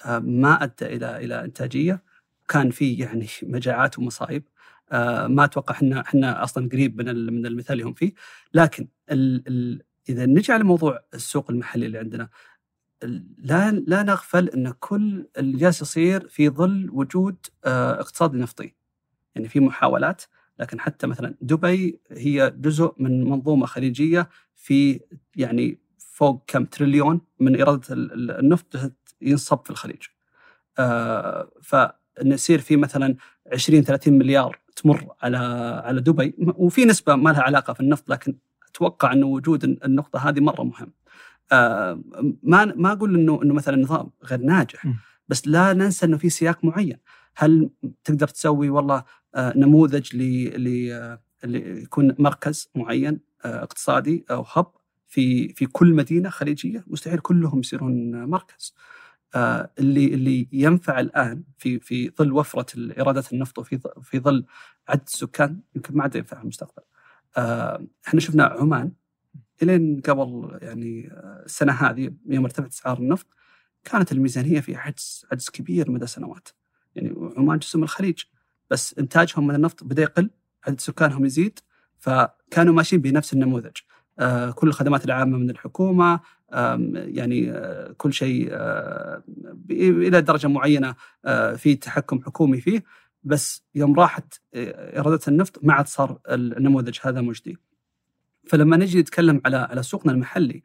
[0.07, 2.03] آه، ما أدى إلى إلى إنتاجية.
[2.49, 4.45] كان في يعني مجاعات ومصايب
[4.93, 8.13] آه، ما أتوقع إحنا إحنا أصلا قريب من من المثال اللي هم فيه.
[8.55, 12.29] لكن ال ال إذا نجي على موضوع السوق المحلي اللي عندنا
[13.39, 18.75] لا لا نغفل إن كل اللي جالس يصير في ظل وجود آه، اقتصاد نفطي.
[19.35, 20.23] يعني في محاولات
[20.61, 25.01] لكن حتى مثلا دبي هي جزء من منظومة خليجية في
[25.37, 28.93] يعني فوق كم تريليون من ايرادات ال- ال- النفط
[29.23, 30.03] ينصب في الخليج.
[30.79, 33.17] آه فانه يصير في مثلا
[33.53, 35.37] 20 30 مليار تمر على
[35.85, 38.35] على دبي وفي نسبة ما لها علاقة في النفط لكن
[38.71, 40.93] أتوقع انه وجود النقطة هذه مرة مهم.
[41.53, 42.01] آه
[42.43, 44.87] ما ما أقول انه إنه مثلا النظام غير ناجح.
[45.29, 46.97] بس لا ننسى إنه في سياق معين.
[47.37, 47.71] هل
[48.05, 49.05] تقدر تسوي والله
[49.37, 50.23] نموذج ل
[51.45, 54.67] ل- يكون مركز معين آه، اقتصادي أو هب
[55.09, 58.75] في في كل مدينة خليجية مستحيل كلهم يصيرون مركز
[59.35, 62.67] آه، اللي اللي ينفع الآن في في ظل وفرة
[62.99, 64.45] ايرادات النفط وفي في ظل
[64.89, 66.83] عدد السكان يمكن ما عاد ينفع في المستقبل.
[67.37, 68.93] آه، إحنا شفنا عمان
[69.63, 73.27] إلين قبل يعني آه، السنة هذه يوم ارتفعت أسعار النفط
[73.85, 76.49] كانت الميزانية فيها عجز عجز كبير مدى سنوات.
[76.97, 78.23] يعني عمان جزء من الخليج
[78.71, 80.31] بس إنتاجهم من النفط بدأ يقل
[80.67, 81.59] عدد سكانهم يزيد
[81.99, 83.77] فكانوا ماشيين بنفس النموذج
[84.19, 86.21] آه، كل الخدمات العامة من الحكومة
[86.95, 89.23] يعني آه، كل شيء آه،
[89.71, 90.95] إلى درجة معينة
[91.57, 92.85] في تحكم حكومي فيه
[93.25, 97.59] بس يوم راحت ايرادات النفط ما عاد صار النموذج هذا مجدي.
[98.47, 100.63] فلما نجي نتكلم على على سوقنا المحلي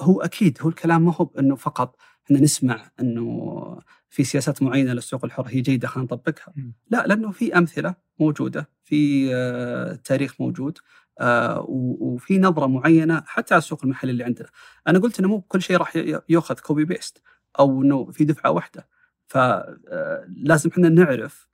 [0.00, 3.78] هو أكيد هو الكلام ما هو انه فقط إحنا نسمع إنه
[4.10, 6.54] في سياسات معينة للسوق الحر هي جيدة خلينا نطبقها.
[6.90, 10.78] لا لأنه في أمثلة موجودة في آه، تاريخ موجود
[11.20, 14.48] آه، وفي نظرة معينة حتى على السوق المحلي اللي عندنا.
[14.88, 15.96] أنا قلت إنه مو كل شيء راح
[16.28, 17.22] يأخذ copy paste
[17.58, 18.88] أو إنه في دفعة واحدة.
[19.26, 21.48] فلازم إحنا نعرف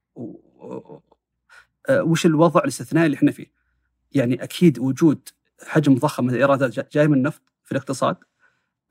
[1.89, 3.47] آه، وش الوضع الاستثنائي اللي إحنا فيه.
[4.13, 5.29] يعني أكيد وجود
[5.67, 8.17] حجم ضخم من الايرادات جا- جاي من النفط في الاقتصاد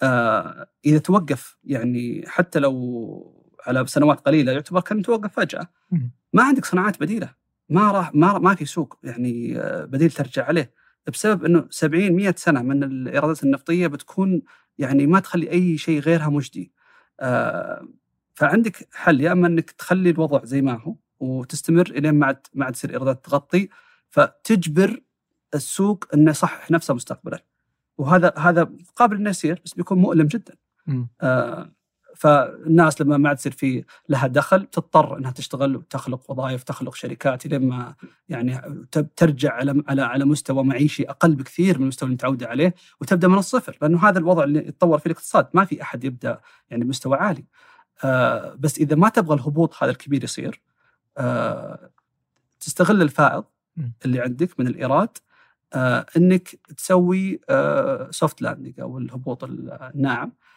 [0.02, 3.35] آه، إذا توقف يعني حتى لو
[3.68, 5.68] على سنوات قليلة يعتبر كان توقف فجأة.
[6.34, 7.30] ما عندك صناعات بديلة.
[7.70, 10.74] ما راح ما ما في سوق يعني آه، بديل ترجع عليه.
[11.14, 14.42] بسبب إنه 70 100 سنة من الإيرادات النفطية بتكون
[14.78, 16.72] يعني ما تخلي أي شيء غيرها مجدي.
[17.20, 17.88] آه،
[18.34, 22.66] فعندك حل يا إما إنك تخلي الوضع زي ما هو وتستمر إلين ما عاد ما
[22.66, 23.70] عاد تصير إيرادات تغطي
[24.10, 25.02] فتجبر
[25.56, 27.44] السوق إنه يصحح نفسه مستقبلا.
[27.98, 30.56] وهذا هذا قابل إنه يصير بس بيكون مؤلم جدا.
[31.22, 31.72] آه،
[32.16, 37.48] فالناس لما ما عاد يصير في لها دخل تضطر إنها تشتغل وتخلق وظائف تخلق شركات
[37.48, 37.96] لما
[38.30, 38.62] يعني
[38.92, 43.28] تب- ترجع على على على مستوى معيشي أقل بكثير من المستوى اللي متعوده عليه وتبدأ
[43.28, 46.40] من الصفر لأنه هذا الوضع اللي يتطور فيه الاقتصاد ما في أحد يبدأ
[46.70, 47.46] يعني بمستوى عالي
[48.04, 50.62] آه، بس إذا ما تبغى الهبوط هذا الكبير يصير
[51.18, 51.90] آه،
[52.60, 53.44] تستغل الفائض.
[54.06, 55.10] اللي عندك من الإيراد
[55.74, 57.40] آه، إنك تسوي
[58.12, 60.55] soft landing أو الهبوط الناعم آه،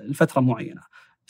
[0.00, 0.80] لفترة معينة.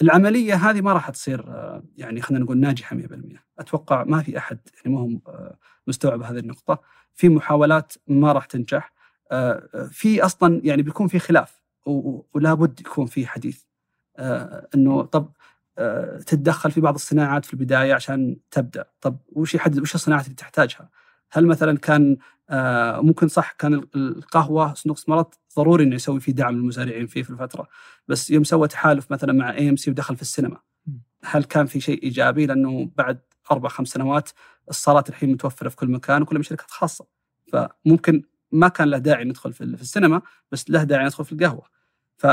[0.03, 4.59] العملية هذه ما راح تصير آه، يعني خلينا نقول ناجحة 100%، أتوقع ما في أحد
[4.77, 6.78] يعني ما هو آه، مستوعب هذه النقطة،
[7.15, 8.93] في محاولات ما راح تنجح.
[9.32, 11.62] آه، في أصلا يعني بيكون في خلاف
[12.35, 13.62] ولا بد يكون في حديث
[14.16, 15.32] آه، إنه طب
[15.78, 18.85] آه، تتدخل في بعض الصناعات في البداية عشان تبدأ.
[19.01, 20.91] طب وش يحدد وش الصناعات اللي تحتاجها؟
[21.32, 22.16] هل مثلا كان
[22.51, 27.23] آه، ممكن صح كان ال- القهوة صندوق استثمارات ضروري إنه يسوي فيه دعم للمزارعين فيه
[27.23, 27.69] في الفترة.
[28.09, 30.61] بس يوم سوى تحالف مثلا مع AMC ودخل في السينما
[31.25, 33.21] هل كان في شيء إيجابي؟ لأنه بعد
[33.53, 34.31] أربع خمس سنوات
[34.71, 37.07] الصالات الحين متوفرة في كل مكان وكلها من شركات خاصة.
[37.53, 38.23] فممكن
[38.53, 40.23] ما كان له داعي ندخل في في السينما
[40.53, 41.66] بس له داعي ندخل في القهوة.
[42.16, 42.27] ف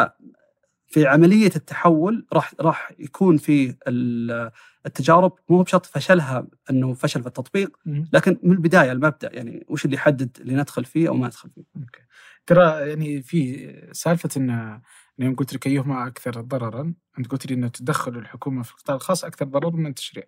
[0.92, 4.52] في عملية التحول راح راح يكون في ال-
[4.86, 7.78] التجارب مو بشرط فشلها إنه فشل في التطبيق
[8.14, 11.64] لكن من البداية المبدأ يعني وش اللي يحدد اللي ندخل فيه أو ما ندخل فيه
[11.76, 12.02] okay
[12.46, 14.82] ترى يعني في سالفة إن
[15.20, 19.26] يوم قلت لك ايهما أكثر ضررا أنت قلت لي إنه تدخل الحكومة في القطاع الخاص
[19.26, 20.24] أكثر ضررا من التشريع.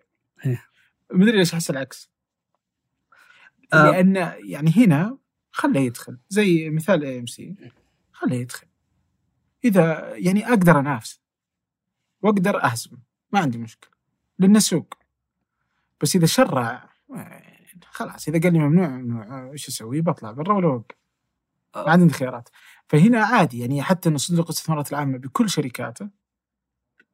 [0.46, 0.64] إيه.
[1.12, 2.10] مدري ليش أحس العكس.
[3.72, 3.90] آه.
[3.90, 5.18] لأن يعني هنا
[5.50, 7.54] خله يدخل زي مثال AMC
[8.12, 8.66] خله يدخل.
[9.64, 11.20] إذا يعني أقدر أنافس
[12.22, 12.98] وأقدر أهزم
[13.32, 13.90] ما عندي مشكلة
[14.38, 14.94] لأنه سوق.
[16.00, 16.90] بس إذا شرع
[17.84, 20.96] خلاص إذا قال لي ممنوع ممنوع إيش أسوي؟ بطلع برا ولا أوقف.
[21.76, 22.48] ما عندي خيارات
[22.88, 26.08] فهنا عادي يعني حتى ان صندوق الاستثمارات العامة بكل شركاته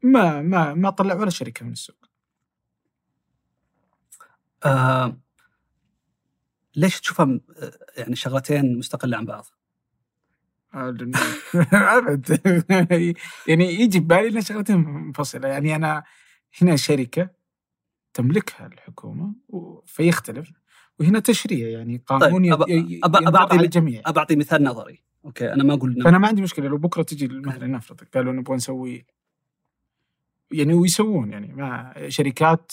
[0.02, 1.96] ما ما ما طلع ولا شركة من السوق
[4.64, 5.16] آه
[6.76, 9.46] ليش تشوفها آه، يعني شغلتين مستقلة عن بعض؟
[10.74, 11.14] آه، ابد
[13.48, 15.48] يعني يجي ببالي ان شغلتين منفصلة.
[15.48, 16.02] يعني أنا
[16.62, 17.30] هنا شركة
[18.14, 20.50] تملكها الحكومة و- فيختلف.
[21.00, 24.02] وهنا تشريع يعني قانون طيب، أب- ي- ي- أب- ينطبق أبعطي- على الجميع.
[24.06, 25.02] ابى اعطي مثال نظري.
[25.24, 26.68] okay أنا ما أقول إنه- فأنا ما عندي مشكلة.
[26.68, 29.06] لو بكرة تجي مثلا نفرض قالوا نبغى نسوي
[30.52, 32.72] يعني ويسوون يعني ما شركات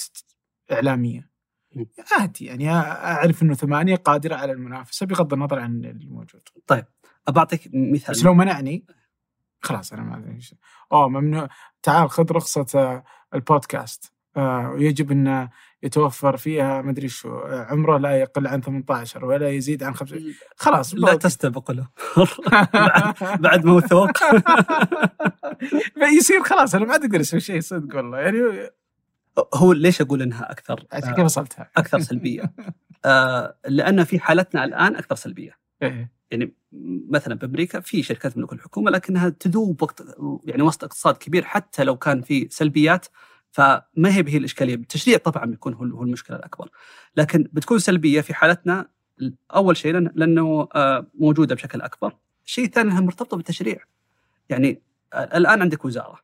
[0.72, 1.30] إعلامية.
[1.76, 1.84] م.
[2.20, 6.42] عادي يعني أعرف إنه ثمانية قادرة على المنافسة بغض النظر عن الموجود.
[6.72, 6.84] ابى
[7.38, 8.16] اعطيك مثال.
[8.16, 8.86] بس لو منعني
[9.62, 10.58] خلاص أنا ما شيء
[10.92, 11.50] أوه ممنوع.
[11.84, 14.14] تعال خذ رخصة آه، البودكاست.
[14.38, 15.50] آه، ويجب أن
[15.84, 17.40] يتوفر فيها مدري شو.
[17.40, 20.22] آه، عمره لا يقل عن 18 ولا يزيد عن 5
[20.56, 21.88] خلاص لا تستبق له
[22.84, 24.10] بعد, بعد موثوق
[26.18, 28.20] يصير خلاص أنا ما أقدر أسوي شيء صدق والله.
[28.20, 28.70] يعني
[29.54, 32.54] هو ليش أقول إنها أكثر آه، كيف وصلتها؟ أكثر سلبية؟
[33.06, 35.58] آه لأن في حالتنا الآن أكثر سلبية.
[35.84, 36.17] إيه.
[36.32, 36.54] يعني
[37.10, 40.04] مثلا بامريكا في شركات تملك الحكومة لكنها تذوب وقت
[40.46, 43.08] يعني وسط اقتصاد كبير حتى لو كان في سلبيات
[43.52, 46.70] فما هي به الإشكالية، التشريع طبعا بيكون هو المشكلة الأكبر.
[47.16, 48.90] لكن بتكون سلبية في حالتنا
[49.56, 53.78] أول شيء لأنه آه، موجودة بشكل أكبر، الشيء الثاني انها مرتبطة بالتشريع.
[54.50, 54.82] يعني
[55.14, 56.20] آه، الآن عندك وزارة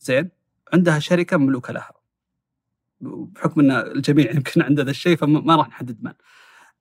[0.00, 0.30] زين
[0.72, 1.92] عندها شركة مملوكة لها.
[3.00, 6.12] بحكم إن الجميع يمكن عنده ذا الشيء فما راح نحدد من.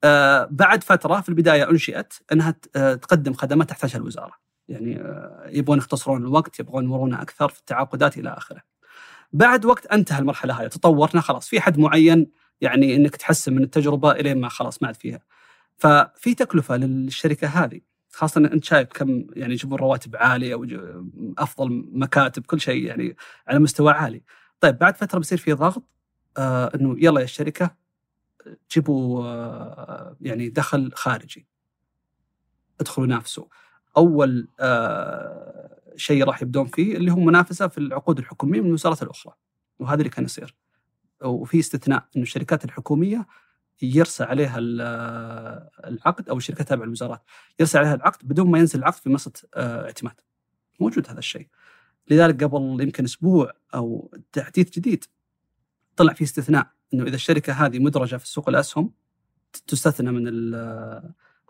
[0.03, 4.33] آه، بعد فترة في البداية أنشئت أنها آه، تقدم خدمات تحتاجها الوزارة.
[4.67, 8.61] يعني آه، يبغون يختصرون الوقت، يبغون مرونه أكثر في التعاقدات إلى آخره.
[9.33, 14.11] بعد وقت انتهى المرحلة هذه تطورنا خلاص في حد معين يعني إنك تحسن من التجربة
[14.11, 15.19] إلين ما خلاص ما عاد فيها.
[15.77, 22.45] ففي تكلفة للشركة هذه خاصة إن أنت شايف كم يعني يجيبون رواتب عالية وافضل مكاتب
[22.45, 23.15] كل شيء يعني
[23.47, 24.23] على مستوى عالي.
[24.59, 25.83] طيب بعد فترة بيصير في ضغط
[26.37, 27.80] آه إنه يلا يا الشركة
[28.71, 31.47] جيبوا آه يعني دخل خارجي.
[32.79, 33.45] ادخلوا نافسوا.
[33.97, 39.33] أول آه شيء راح يبدون فيه اللي هو منافسة في العقود الحكومية من الوزارات الأخرى.
[39.79, 40.55] وهذا اللي كان يصير.
[41.23, 43.27] وفي استثناء إنه الشركات الحكومية
[43.81, 44.81] يرسى عليها ال-
[45.85, 47.23] العقد أو الشركات تابعة للوزارات
[47.59, 50.21] يرسى عليها العقد بدون ما ينزل العقد في منصة آه، اعتماد.
[50.79, 51.47] موجود هذا الشيء.
[52.09, 55.05] لذلك قبل يمكن أسبوع أو تحديث جديد
[55.95, 58.91] طلع في استثناء إنه إذا الشركة هذه مدرجة في سوق الأسهم
[59.67, 60.23] تستثنى من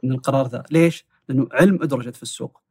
[0.03, 2.61] من القرار ذا، ليش؟ لأنه علم أدرجت في السوق.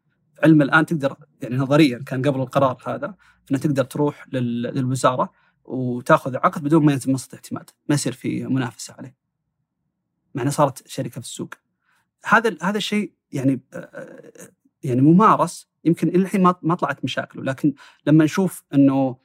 [0.43, 3.15] علم الآن تقدر يعني نظريا كان قبل القرار هذا
[3.51, 5.33] إنه تقدر تروح لل- للوزارة
[5.65, 9.17] وتأخذ عقد بدون ما ينزل منصه اعتماد، ما يصير في منافسة عليه.
[10.35, 11.55] مع انها صارت شركة في السوق.
[12.25, 13.61] هذا هذا الشيء يعني
[14.83, 17.75] يعني ممارس يمكن إلى الحين ما طلعت مشاكله، لكن
[18.07, 19.17] لما نشوف إنه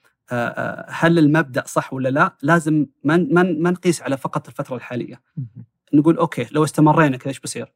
[0.90, 5.22] هل المبدأ صح ولا لا؟ لازم ما ما نقيس على فقط الفترة الحالية.
[5.94, 7.74] نقول okay لو استمرينا كذا إيش بيصير؟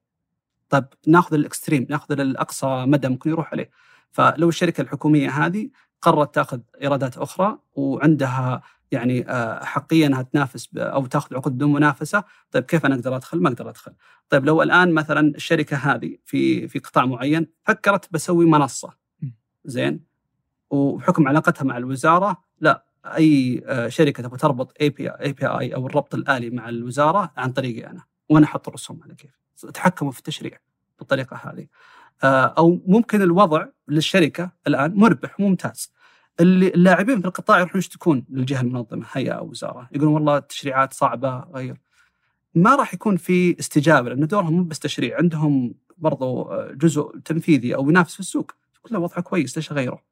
[0.69, 3.69] طيب ناخذ ال extreme ناخذ الأقصى مدى ممكن يروح عليه.
[4.11, 5.69] فلو الشركة الحكومية هذه
[6.01, 8.61] قررت تأخذ إيرادات أخرى وعندها
[8.91, 13.41] يعني آه، أحقية أنها تنافس أو تأخذ عقود بدون منافسة، طيب كيف أنا أقدر أدخل؟
[13.41, 13.91] ما أقدر أدخل.
[14.30, 18.93] طيب لو الآن مثلا الشركة هذه في في قطاع معين فكرت بسوي منصة
[19.65, 20.09] زين
[20.69, 26.49] وبحكم علاقتها مع الوزارة لا أي آه، شركة تبغى تربط API API أو الربط الآلي
[26.49, 29.31] مع الوزارة عن طريقي أنا وأنا أحط الرسوم على كيف
[29.73, 30.59] تحكموا في التشريع
[30.99, 31.67] بالطريقة هذه.
[32.23, 35.93] آه، أو ممكن الوضع للشركة الآن مربح ممتاز.
[36.39, 41.39] اللي اللاعبين في القطاع يروحون يشتكون للجهة المنظمة هيئة أو وزارة يقولون والله التشريعات صعبة
[41.39, 41.77] غير.
[42.55, 47.75] ما راح يكون في استجابة لأن دورهم مو بس تشريع عندهم برضو آه، جزء تنفيذي
[47.75, 48.51] أو ينافس في السوق.
[48.75, 50.03] يقول له وضعه كويس ليش أغيره؟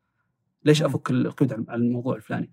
[0.67, 0.83] ليش.
[0.83, 2.51] أفك القيود على الموضوع الفلاني؟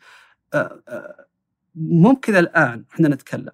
[1.74, 3.53] ممكن الآن إحنا نتكلم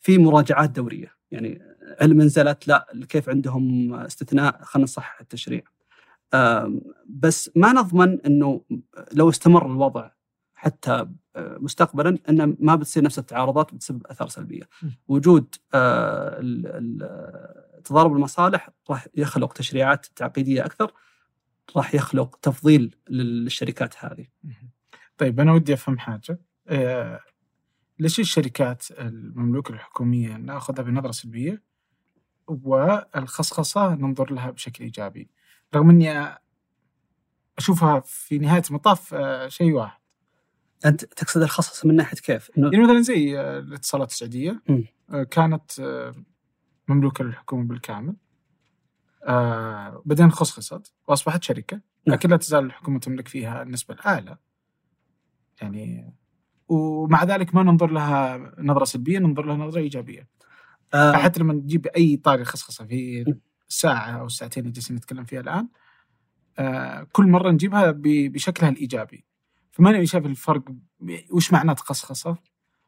[0.00, 1.62] في مراجعات دورية يعني
[2.00, 5.62] علم نزلت لا كيف عندهم استثناء خلينا نصحح التشريع
[7.06, 8.64] بس ما نضمن إنه
[9.12, 10.10] لو استمر الوضع
[10.54, 11.06] حتى
[11.36, 14.62] مستقبلا إنه ما بتصير نفس التعارضات بتسبب أثار سلبية.
[15.08, 15.54] وجود
[17.84, 20.92] تضارب المصالح راح يخلق تشريعات تعقيدية أكثر
[21.76, 24.26] راح يخلق تفضيل للشركات هذه.
[25.18, 27.20] طيب أنا ودي أفهم حاجة آه،
[27.98, 31.62] ليش الشركات المملوكة الحكومية نأخذها بنظرة سلبية
[32.48, 35.30] والخصخصة ننظر لها بشكل إيجابي
[35.74, 36.36] رغم أني
[37.58, 40.00] أشوفها في نهاية المطاف آه، شيء واحد
[40.84, 44.62] أنت تقصد الخصص من ناحية كيف؟ إنه يعني مثلا زي الاتصالات السعودية.
[45.10, 46.14] آه، كانت آه،
[46.88, 48.16] مملوكة للحكومة بالكامل
[49.26, 51.76] آه، بعدين خصخصت وأصبحت شركة.
[52.06, 52.14] نعم.
[52.16, 54.36] لكن لا تزال الحكومة تملك فيها النسبة الأعلى.
[55.62, 56.14] يعني
[56.68, 60.28] ومع ذلك ما ننظر لها نظرة سلبية ننظر لها نظرة إيجابية.
[60.94, 63.34] آه، حتى لما نجيب أي طاري خصخصة في
[63.68, 65.68] الساعة أو الساعتين اللي جالسين نتكلم فيها الآن
[66.58, 69.24] آه، كل مرة نجيبها بشكلها الإيجابي.
[69.70, 70.62] فماني شايف الفرق
[71.32, 72.36] وش معنى خصخصه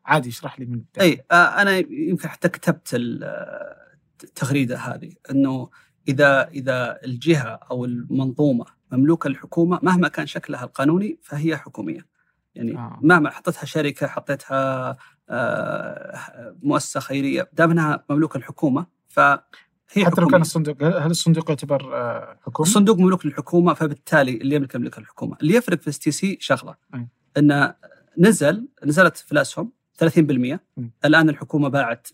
[0.05, 1.11] عادي اشرح لي من البداية.
[1.13, 5.71] اي آه، أنا يمكن حتى كتبت ال- آه، التغريده هذه إنه
[6.09, 12.07] إذا إذا الجهة أو المنظومة مملوكة للحكومه مهما كان شكلها القانوني فهي حكومية.
[12.55, 12.99] يعني آه.
[13.03, 14.97] مهما حطيتها شركة حطيتها
[15.31, 20.27] آه، مؤسسة خيرية دام أنها مملوكة للحكومه فهي حتى لو.
[20.27, 25.37] كان الصندوق هل الصندوق يعتبر آه، حكومي؟ الصندوق مملوك للحكومة فبالتالي اللي يملك يملك الحكومة،
[25.43, 27.09] اللي يفرق في STC شغلة أي.
[27.37, 27.75] انه
[28.19, 30.89] نزل نزلت في الاسهم 30% م.
[31.05, 32.09] الآن الحكومة باعت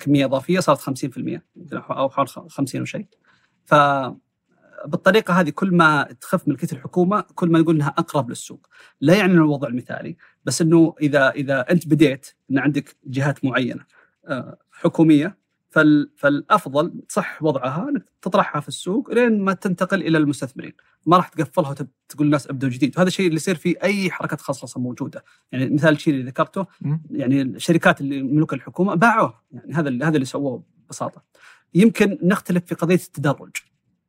[0.00, 1.18] كمية إضافية صارت 50%
[1.56, 3.06] يمكن أو حول 50 وشيء.
[3.64, 3.74] ف
[4.86, 8.66] بالطريقة هذه كل ما تخف ملكية الحكومة كل ما نقول إنها أقرب للسوق،
[9.00, 13.84] لا يعني إنه الوضع المثالي، بس إنه إذا إذا أنت بديت إن عندك جهات معينة
[14.28, 15.36] آه، حكومية
[16.16, 20.72] فالأفضل تصح وضعها إنك تطرحها في السوق لين ما تنتقل إلى المستثمرين،
[21.06, 24.80] ما راح تقفلها وتقول الناس أبدوا جديد، وهذا الشيء اللي يصير في أي حركه خصخصه
[24.80, 26.66] موجودة، يعني مثال الشيء اللي ذكرته.
[27.10, 31.22] يعني الشركات اللي ملوك الحكومة باعوه، يعني هذا اللي هذا اللي سووه ببساطة.
[31.74, 33.56] يمكن نختلف في قضية التدرج،.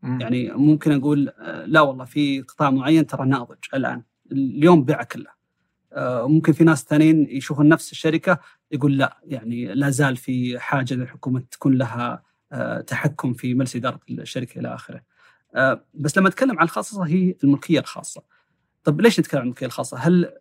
[0.04, 4.04] يعني ممكن أقول آه، لا والله في قطاع معين ترى ناضج الآن.
[4.32, 5.37] اليوم بيعه كله.
[6.28, 8.40] ممكن في ناس ثانيين يشوفون نفس الشركة
[8.72, 14.00] يقول لا يعني لا زال في حاجة للحكومة تكون لها آه، تحكم في مجلس إدارة
[14.10, 15.02] الشركة إلى آخره.
[15.56, 18.22] آه، بس لما أتكلم عن الخاصة هي الملكية الخاصة.
[18.84, 20.34] طب ليش نتكلم عن الملكية الخاصة؟ هل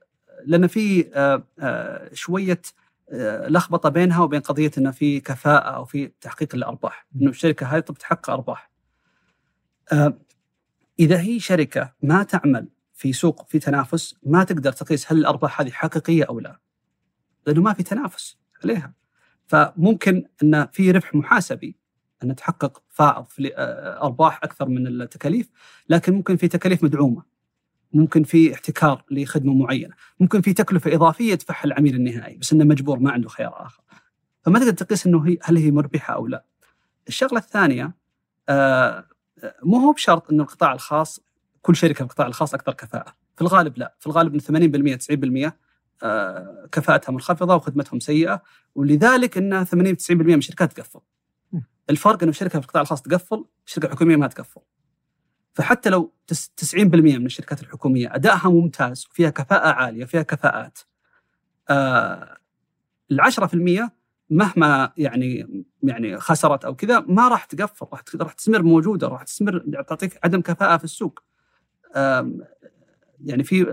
[0.45, 2.63] لأن في آه، آه، شوية
[3.13, 7.81] آه، لخبطة بينها وبين قضية إنه في كفاءة أو في تحقيق الأرباح، إنه الشركة هذه
[7.81, 8.71] طب تحقق أرباح.
[9.93, 10.19] آه،
[11.01, 15.71] إذا هي شركة ما تعمل في سوق في تنافس ما تقدر تقيس هل الأرباح هذه
[15.71, 16.61] حقيقية أو لا.
[17.47, 18.95] لأنه ما في تنافس عليها.
[19.47, 21.77] فممكن أن في ربح محاسبي
[22.23, 25.51] أن تحقق فائض في آه، أرباح أكثر من التكاليف،
[25.89, 27.23] لكن ممكن في تكاليف مدعومة.
[27.93, 32.99] ممكن في احتكار لخدمة معينة، ممكن في تكلفة إضافية يدفعها العميل النهائي بس إنه مجبور
[32.99, 33.83] ما عنده خيار آخر.
[34.43, 36.45] فما تقدر تقيس إنه هي هل هي مربحة أو لا.
[37.09, 37.95] الشغلة الثانية
[38.49, 39.07] آه،
[39.63, 41.21] مو هو بشرط إنه القطاع الخاص
[41.67, 45.57] كل شركة في القطاع الخاص أكثر كفاءة، في الغالب لا، في الغالب إن 80% 90%
[46.03, 48.43] آه، كفاءتها منخفضه وخدمتهم سيئة
[48.75, 51.01] ولذلك إن 80 90% من الشركات تقفل.
[51.91, 54.61] الفرق إنه شركة في القطاع الخاص تقفل، الشركة الحكوميه ما تقفل.
[55.55, 60.79] فحتى لو تس- 90% من الشركات الحكومية أدائها ممتاز وفيها كفاءة عالية فيها كفاءات
[61.71, 62.37] آه
[63.11, 63.91] ال 10%
[64.31, 69.83] مهما يعني يعني خسرت أو كذا ما راح تقفل راح راح تستمر موجودة راح تستمر
[69.89, 71.23] تعطيك عدم كفاءة في السوق.
[73.25, 73.65] يعني في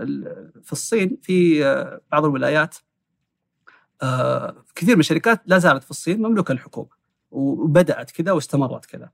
[0.62, 1.60] في الصين في
[2.12, 2.76] بعض الولايات
[4.74, 6.88] كثير من الشركات لا زالت في الصين مملوكة للحكومة
[7.30, 9.10] وبدأت كذا واستمرت كذا.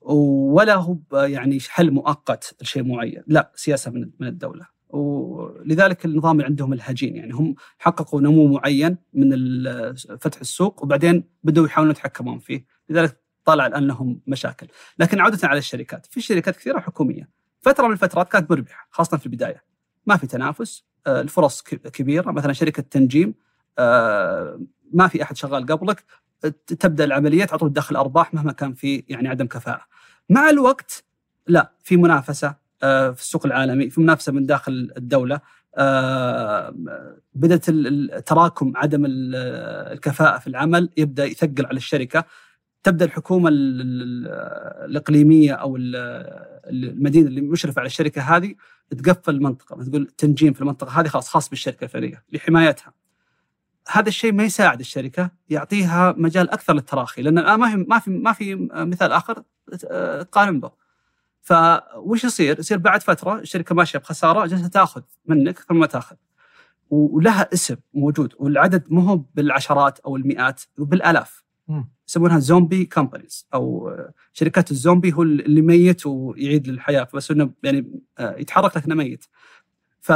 [0.00, 4.66] ولا هو يعني حل مؤقت لشيء معين، لا سياسة من من الدولة.
[4.88, 9.30] ولذلك النظام عندهم الهجين يعني هم حققوا نمو معين من
[9.94, 14.66] فتح السوق وبعدين بدأوا يحاولون يتحكمون فيه، لذلك طالع الآن لهم مشاكل،
[14.98, 17.28] لكن عودة على الشركات، في شركات كثيرة حكومية،
[17.60, 19.64] فترة من الفترات كانت مربحة خاصة في البداية.
[20.06, 23.34] ما في تنافس، آه، الفرص كبيرة، مثلا شركة تنجيم
[23.78, 24.60] آه،
[24.92, 26.04] ما في أحد شغال قبلك
[26.66, 29.82] تبدأ العمليات على طول تدخل أرباح مهما كان في يعني عدم كفاءة.
[30.30, 31.04] مع الوقت
[31.46, 35.40] لا في منافسة آه، في السوق العالمي في منافسة من داخل الدولة
[37.34, 37.70] بدأت
[38.28, 39.34] تراكم عدم ال-
[39.92, 42.24] الكفاءة في العمل يبدأ يثقل على الشركة
[42.86, 44.28] تبدأ الحكومة ال- ال-
[44.90, 45.96] الإقليمية أو ال-
[46.66, 48.54] المدينة اللي مشرفة على الشركة هذه
[48.90, 52.92] تقفل المنطقة تقول تنجيم في المنطقة هذه خلاص خاص بالشركة الفلانيه لحمايتها
[53.88, 58.10] هذا الشيء ما يساعد الشركة يعطيها مجال أكثر للتراخي لأن الآن ما في ما في
[58.10, 59.42] ما في مثال آخر
[59.90, 60.70] آه، تقارن به
[61.42, 66.16] فوش يصير؟ يصير بعد فترة الشركة ماشية بخسارة جالسة تأخذ منك ثم تأخذ
[66.90, 71.44] ولها اسم موجود والعدد مو هو بالعشرات أو المئات بالآلاف.
[72.08, 78.00] يسمونها zombie companies أو آه، شركات الزومبي هو اللي ميت ويعيد للحياه بس إنه يعني
[78.18, 79.24] آه، يتحرك لكنه ميت.
[80.00, 80.12] ف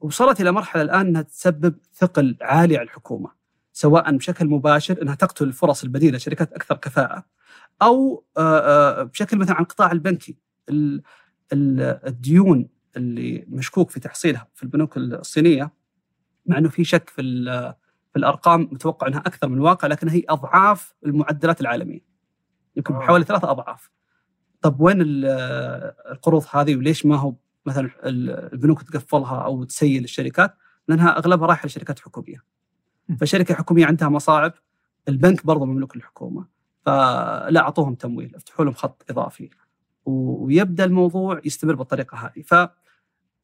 [0.00, 3.30] وصلت إلى مرحلة الآن إنها تسبب ثقل عالي على الحكومة
[3.72, 7.24] سواء بشكل مباشر إنها تقتل الفرص البديلة شركات أكثر كفاءة
[7.82, 10.36] أو آه، بشكل مثلا عن القطاع البنكي
[10.68, 11.02] ال-
[11.52, 15.72] ال- الديون اللي مشكوك في تحصيلها في البنوك الصينية
[16.46, 17.20] مع إنه في شك في
[18.16, 22.00] ال- في الأرقام متوقع إنها أكثر من الواقع لكن هي أضعاف المعدلات العالمية.
[22.76, 22.98] يمكن آه.
[22.98, 23.90] بحوالي ثلاثة أضعاف.
[24.62, 25.24] طب وين ال-
[26.12, 27.34] القروض هذه؟ وليش ما هو
[27.66, 30.54] مثلا ال- البنوك تقفلها أو تسيل الشركات؟
[30.88, 32.44] لأنها أغلبها رايحة لشركات حكومية.
[33.20, 34.52] فشركة حكومية عندها مصاعب.
[35.08, 36.46] البنك برضه مملوك للحكومة.
[36.86, 39.50] فلا أعطوهم تمويل افتحوا لهم خط إضافي.
[40.04, 42.42] ويبدأ الموضوع يستمر بالطريقة هذه.
[42.42, 42.54] ف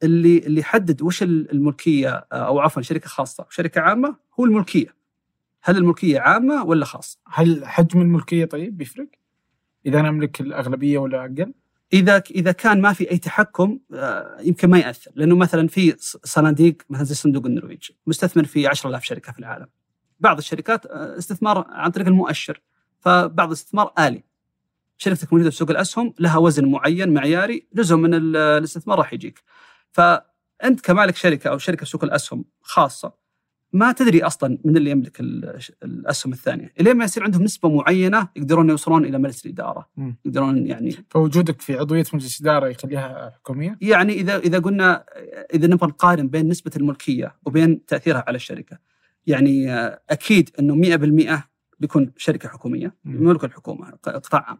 [0.03, 3.45] اللي اللي يحدد وش ال- الملكية أو عفوا شركة خاصة.
[3.49, 4.95] وشركه عامة هو الملكية.
[5.63, 9.07] هل الملكية عامة ولا خاصة؟ هل حجم الملكية طيب بيفرق؟
[9.85, 11.53] إذا أنا أملك الأغلبية ولا أقل؟
[11.93, 15.11] إذا إذا كان ما في أي تحكم آه، يمكن ما يأثر.
[15.15, 19.67] لأنه مثلا في صناديق مثلا زي صندوق النرويج مستثمر في 10000 شركة في العالم.
[20.19, 22.61] بعض الشركات آه، استثمار عن طريق المؤشر.
[22.99, 24.23] فبعض الاستثمار آلي.
[24.97, 29.43] شركتك موجودة في سوق الأسهم لها وزن معين معياري جزء من ال- الاستثمار راح يجيك.
[29.91, 33.13] فأنت كمالك شركة أو شركة سوق الأسهم خاصة
[33.73, 38.27] ما تدري أصلا من اللي يملك ال- الأسهم الثانية إلين ما يصير عندهم نسبة معينة
[38.35, 40.17] يقدرون يوصلون إلى مجلس الإدارة مم.
[40.25, 45.05] يقدرون يعني فوجودك في عضوية مجلس إدارة يخليها حكومية؟ يعني إذا إذا قلنا
[45.53, 48.77] إذا نبغى نقارن بين نسبة الملكية وبين تأثيرها على الشركة
[49.27, 51.49] يعني آه، أكيد إنه 100%
[51.79, 52.95] بيكون شركة حكومية.
[53.05, 54.57] ملك الحكومة قطاع عام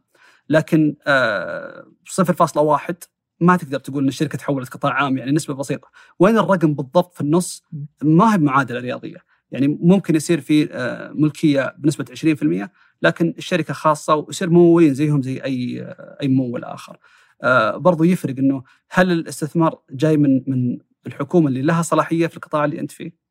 [0.50, 2.96] لكن آه، 0.1
[3.40, 7.22] ما تقدر تقول إن الشركة تحولت قطاع عام يعني نسبة بسيطة وين الرقم بالضبط في
[7.22, 7.64] النص.
[8.04, 12.70] ما هي معادلة رياضية يعني ممكن يصير في آه، ملكية بنسبة 20%
[13.02, 16.98] لكن الشركة خاصة ويصير ممولين زيهم زي أي آه، أي ممول آخر
[17.44, 22.66] آه، برضو يفرق إنه هل الاستثمار جاي من من الحكومة اللي لها صلاحية في القطاع
[22.66, 23.30] اللي أنت فيه؟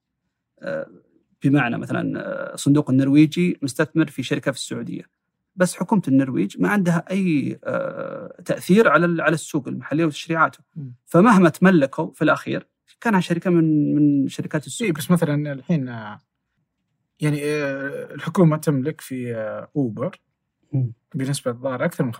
[1.44, 5.17] بمعنى مثلا صندوق النرويجي مستثمر في شركة في السعودية
[5.58, 10.58] بس حكومة النرويج ما عندها أي آه، تأثير على على السوق المحلي وتشريعاته.
[11.06, 12.66] فمهما تملكوا في الأخير
[13.00, 16.20] كانها شركة من من شركات السوق اي بس مثلا الحين آه،
[17.20, 19.34] يعني آه، الحكومة تملك في
[19.76, 20.20] أوبر.
[21.14, 22.18] بنسبة ضار أكثر من 5%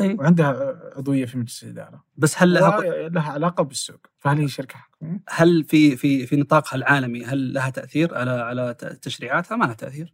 [0.00, 0.14] أي.
[0.14, 5.22] وعندها عضويه في مجلس الإدارة بس هل لها لها علاقة بالسوق فهل هي شركة حكومية؟
[5.28, 10.12] هل في في في نطاقها العالمي هل لها تأثير على على تشريعاتها؟ ما لها تأثير.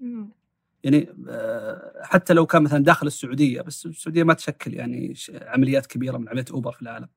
[0.84, 6.18] يعني آه، حتى لو كان مثلا داخل السعودية بس السعودية ما تشكل يعني عمليات كبيرة
[6.18, 7.08] من عمليات أوبر في العالم.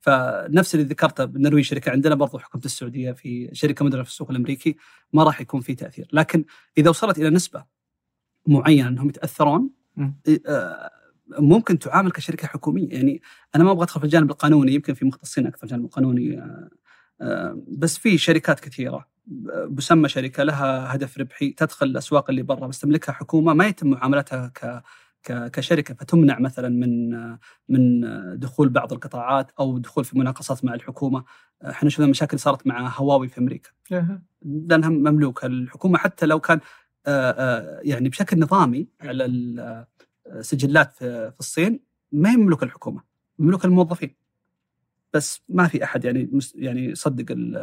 [0.00, 4.76] فنفس اللي ذكرته بالنرويج شركة عندنا برضو حكومة السعودية في شركة مدرة في السوق الأمريكي
[5.12, 6.44] ما راح يكون في تأثير، لكن
[6.78, 7.64] إذا وصلت إلى نسبة
[8.46, 9.70] معينة أنهم يتأثرون.
[10.46, 10.90] آه،
[11.38, 13.22] ممكن تعامل كشركة حكومية يعني
[13.54, 16.70] أنا ما أبغى أدخل في الجانب القانوني يمكن في مختصين أكثر في الجانب القانوني آه،
[17.68, 19.08] بس في شركات كثيرة.
[19.68, 24.52] بسمى شركة لها هدف ربحي تدخل الأسواق اللي برا بس تملكها حكومة ما يتم معاملتها
[24.54, 24.82] ك
[25.52, 27.10] كشركة فتمنع مثلا من
[27.68, 28.00] من
[28.38, 31.24] دخول بعض القطاعات أو دخول في مناقصات مع الحكومة.
[31.62, 33.70] إحنا شفنا مشاكل صارت مع هواوي في أمريكا.
[34.42, 36.60] لأنها مملوكة الحكومة حتى لو كان
[37.06, 39.24] آه، آه، يعني بشكل نظامي على
[40.26, 41.80] السجلات في الصين
[42.12, 43.02] ما هي مملوكة الحكومة
[43.38, 44.14] مملوكة الموظفين.
[45.12, 47.56] بس ما في أحد يعني يعني يصدق ال-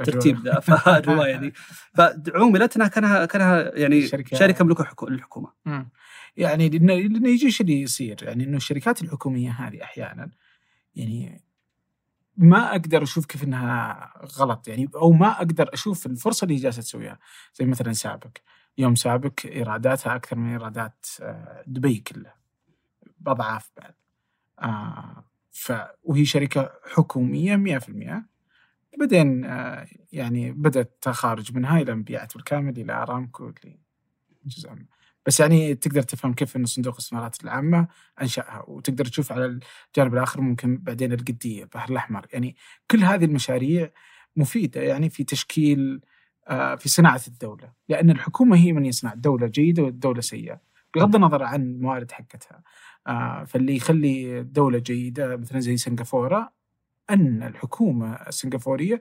[0.00, 1.52] الترتيب ذا فالروايه دي
[1.94, 5.90] فعوملت انها كانها كانها يعني شركة- شركة, شركة مملوكه الحكو- للحكومه مم.
[6.36, 10.30] يعني لأن يجي شيء اللي يصير يعني إنه الشركات الحكومية هذه أحيانا
[10.94, 11.42] يعني
[12.36, 17.18] ما أقدر أشوف كيف إنها غلط يعني أو ما أقدر أشوف الفرصة اللي جالسة تسويها.
[17.54, 18.30] زي مثلا سابق.
[18.78, 22.34] يوم سابق إيراداتها أكثر من إيرادات آه، دبي كلها.
[23.20, 23.94] باضعاف بعد.
[24.62, 25.72] آه ف
[26.04, 28.26] وهي شركة حكومية 100%
[29.00, 33.78] بعدين آه يعني بدأت تخارج منها إلى مبيعات بالكامل إلى أرامكو اللي
[34.46, 34.70] جزء.
[35.26, 37.88] بس يعني تقدر تفهم كيف إن صندوق الاستثمارات العامة
[38.22, 39.46] أنشأها وتقدر تشوف على
[39.88, 42.26] الجانب الآخر ممكن بعدين القدية البحر الأحمر.
[42.32, 42.56] يعني
[42.90, 43.90] كل هذه المشاريع
[44.36, 46.00] مفيدة يعني في تشكيل
[46.48, 50.60] آه، في صناعة الدولة لأن الحكومة هي من يصنع الدولة جيدة والدولة سيئة.
[50.94, 52.62] بغض النظر عن الموارد حقتها
[53.06, 56.52] آه، فاللي يخلي الدولة جيدة مثلا زي سنغافورة
[57.10, 59.00] أن الحكومة السنغافورية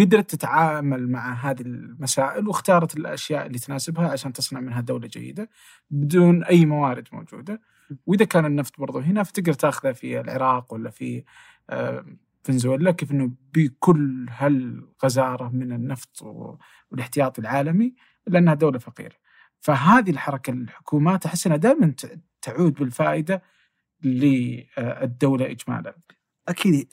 [0.00, 5.50] قدرت تتعامل مع هذه المسائل واختارت الأشياء اللي تناسبها عشان تصنع منها دولة جيدة
[5.90, 7.60] بدون أي موارد موجودة
[8.06, 11.24] وإذا كان النفط برضو هنا فتقدر تأخذه في العراق ولا في
[11.70, 12.04] آه،
[12.44, 16.22] فنزويلا كيف إنه بكل هالغزارة من النفط
[16.90, 17.94] والاحتياط العالمي
[18.26, 19.16] لأنها دولة فقيرة.
[19.60, 21.94] فهذه الحركة الحكومات أحس إنها دائما
[22.42, 23.42] تعود بالفائدة
[24.02, 25.96] للدوله اجمالا.
[26.48, 26.88] أكيد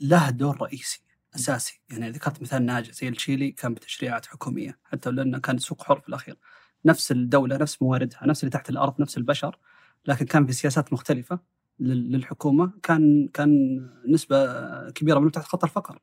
[0.00, 1.02] لها دور رئيسي
[1.34, 1.80] أساسي.
[1.90, 6.08] يعني ذكرت مثال ناجح زي التشيلي كان بتشريعات حكومية حتى لأنه كان سوق حر في
[6.08, 6.38] الأخير.
[6.84, 9.58] نفس الدولة نفس مواردها نفس اللي تحت الأرض نفس البشر
[10.06, 11.40] لكن كان في سياسات مختلفة
[11.80, 12.72] للحكومة.
[12.82, 15.98] كان كان نسبة كبيرة منهم تحت خط الفقر.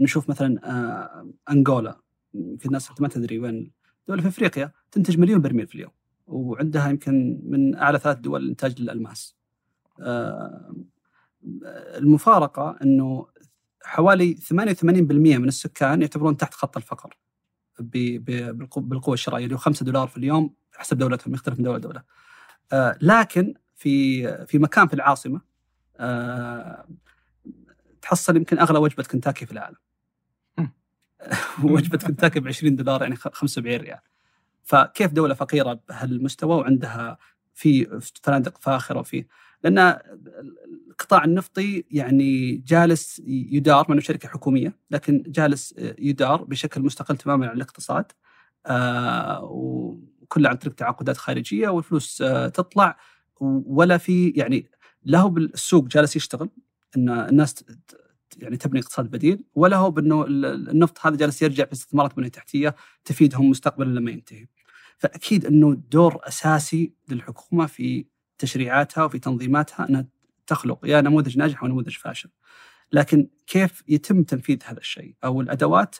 [0.00, 2.00] نشوف مثلا آه، أنغولا.
[2.34, 3.72] يمكن الناس ما تدري وين
[4.08, 5.92] دولة في أفريقيا تنتج مليون برميل في اليوم
[6.26, 9.36] وعندها يمكن من أعلى ثلاث دول انتاج للالماس
[10.00, 10.74] آه،
[11.96, 13.26] المفارقة إنه
[13.82, 17.18] حوالي 88% من السكان يعتبرون تحت خط الفقر
[18.76, 22.02] بالقوة الشرائية اللي هو 5 دولار في اليوم حسب دولتهم يختلف من دولة لدولة.
[22.72, 25.40] آه لكن في في مكان في العاصمة
[25.96, 26.88] آه
[28.02, 29.76] تحصل يمكن أغلى وجبة كنتاكي في العالم.
[31.62, 33.98] وجبة كنتاكي ب 20 دولار يعني 75 ريال.
[34.64, 37.18] فكيف دولة فقيرة بهالمستوى وعندها
[37.54, 39.24] في فنادق فاخرة وفي
[39.64, 39.98] لأن
[40.90, 47.56] القطاع النفطي يعني جالس يدار من شركة حكومية لكن جالس يدار بشكل مستقل تماما عن
[47.56, 48.04] الاقتصاد
[48.66, 52.96] آه وكله عن طريق تعاقدات خارجية والفلوس آه تطلع
[53.40, 54.70] ولا في يعني
[55.04, 56.50] له بالسوق جالس يشتغل
[56.96, 57.64] إن الناس
[58.38, 62.76] يعني تبني اقتصاد بديل ولا هو بانه النفط هذا جالس يرجع في استثمارات بنيه تحتية
[63.04, 64.46] تفيدهم مستقبلا لما ينتهي.
[64.98, 68.06] فأكيد إنه دور أساسي للحكومة في
[68.38, 70.06] تشريعاتها وفي تنظيماتها إنها
[70.46, 72.30] تخلق يا نموذج ناجح أو نموذج فاشل.
[72.92, 75.96] لكن كيف يتم تنفيذ هذا الشيء أو الأدوات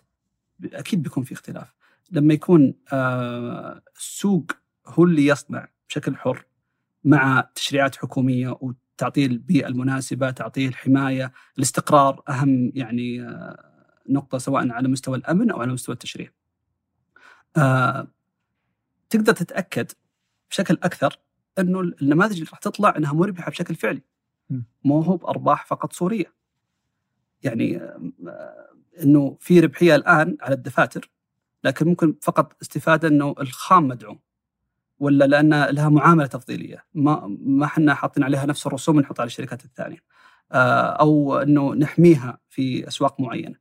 [0.64, 1.74] أكيد بيكون في اختلاف.
[2.10, 4.52] لما يكون آه، السوق
[4.86, 6.46] هو اللي يصنع بشكل حر
[7.04, 8.58] مع تشريعات حكومية
[8.96, 13.64] وتعطيه البيئة المناسبة، تعطيه الحماية، الاستقرار أهم يعني آه،
[14.08, 16.30] نقطة سواء على مستوى الأمن أو على مستوى التشريع.
[17.56, 18.08] آه،
[19.10, 19.92] تقدر تتأكد
[20.50, 21.18] بشكل أكثر
[21.58, 24.02] إنه النماذج اللي راح تطلع إنها مربحة بشكل فعلي.
[24.84, 26.32] مو هو بأرباح فقط صورية.
[27.42, 28.00] يعني آه،
[29.02, 31.10] إنه في ربحية الآن على الدفاتر
[31.64, 34.25] لكن ممكن فقط استفادة إنه الخام مدعوم.
[34.98, 39.64] ولا لأن لها معاملة تفضيلية؟ ما ما إحنا حاطين عليها نفس الرسوم نحط على الشركات
[39.64, 39.98] الثانية.
[40.52, 43.54] آه، أو إنه نحميها في أسواق معينة.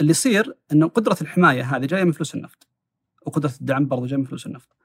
[0.00, 2.68] اللي يصير إنه قدرة الحماية هذه جاية من فلوس النفط
[3.26, 4.76] وقدرة الدعم برضه جاية من فلوس النفط.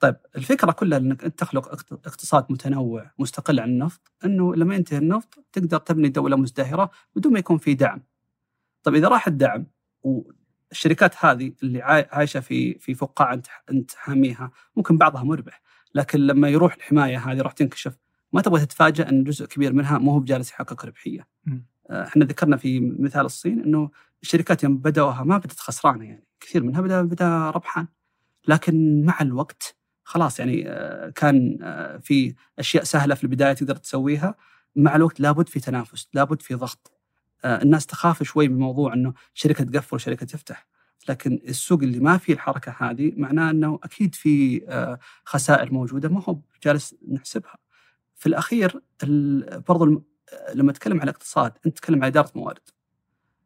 [0.00, 1.68] طيب الفكرة كلها إنك انت تخلق
[2.06, 7.38] اقتصاد متنوع مستقل عن النفط إنه لما ينتهي النفط تقدر تبني دولة مزدهرة بدون ما
[7.38, 8.02] يكون في دعم.
[8.82, 9.66] طيب إذا راح الدعم
[10.70, 15.62] والشركات هذه اللي عايشة في في فقاعة انت حاميها ممكن بعضها مربح
[15.94, 17.98] لكن لما يروح الحماية هذه راح تنكشف.
[18.32, 21.26] ما تبغى تتفاجأ إن جزء كبير منها مو هو بجالس يحقق ربحية.
[21.90, 23.90] آه، إحنا ذكرنا في مثال الصين إنه
[24.22, 27.86] الشركات يوم بدأوها ما بدأت خسرانة يعني كثير منها بدا بدأ ربحان.
[28.48, 34.34] لكن مع الوقت خلاص يعني آه، كان آه، في أشياء سهلة في البداية تقدر تسويها
[34.76, 36.97] مع الوقت لابد في تنافس لابد في ضغط.
[37.44, 40.66] الناس تخاف شوي من موضوع إنه شركة تقفل وشركة تفتح.
[41.08, 44.60] لكن السوق اللي ما فيه الحركة هذه معناه إنه أكيد في
[45.24, 47.58] خسائر موجودة ما هو جالس نحسبها.
[48.14, 48.82] في الأخير
[49.68, 50.04] برضو
[50.54, 52.68] لما تتكلم عن الاقتصاد أنت تتكلم عن إدارة موارد.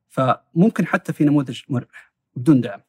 [0.09, 2.81] فممكن حتى في نموذج مربح بدون دعم.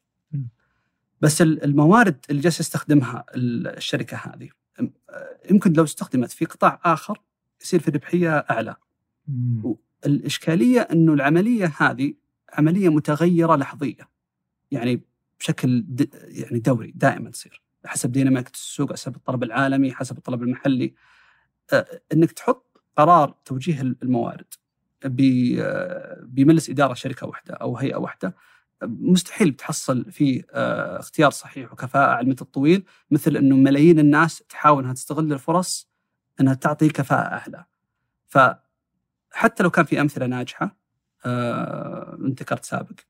[1.20, 4.48] بس الموارد اللي جالس يستخدمها الشركة هذه
[5.50, 7.20] يمكن لو استخدمت في قطاع آخر
[7.62, 8.76] يصير في ربحية أعلى.
[10.06, 12.14] الإشكالية إنه العملية هذه
[12.52, 14.08] عملية متغيرة لحظية.
[14.70, 15.02] يعني
[15.40, 15.84] بشكل
[16.28, 20.94] يعني دوري دائما تصير حسب ديناميكيه السوق حسب الطلب العالمي حسب الطلب المحلي.
[22.12, 24.54] إنك تحط قرار توجيه الموارد
[26.22, 28.34] بمجلس إدارة شركة واحدة أو هيئة واحدة
[28.82, 34.82] مستحيل تحصل فيه آه، اختيار صحيح وكفاءة على المدى الطويل مثل أنه ملايين الناس تحاول
[34.82, 35.88] أنها تستغل الفرص
[36.40, 37.64] أنها تعطي كفاءة أعلى.
[39.34, 40.76] فحتى لو كان في أمثلة ناجحة
[41.26, 43.00] آه، ذكرت سابق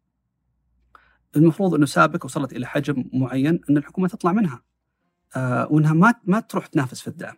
[1.36, 4.62] المفروض أنه سابق وصلت إلى حجم معين أن الحكومة تطلع منها
[5.36, 7.36] آه، وإنها ما ما تروح تنافس في الدعم.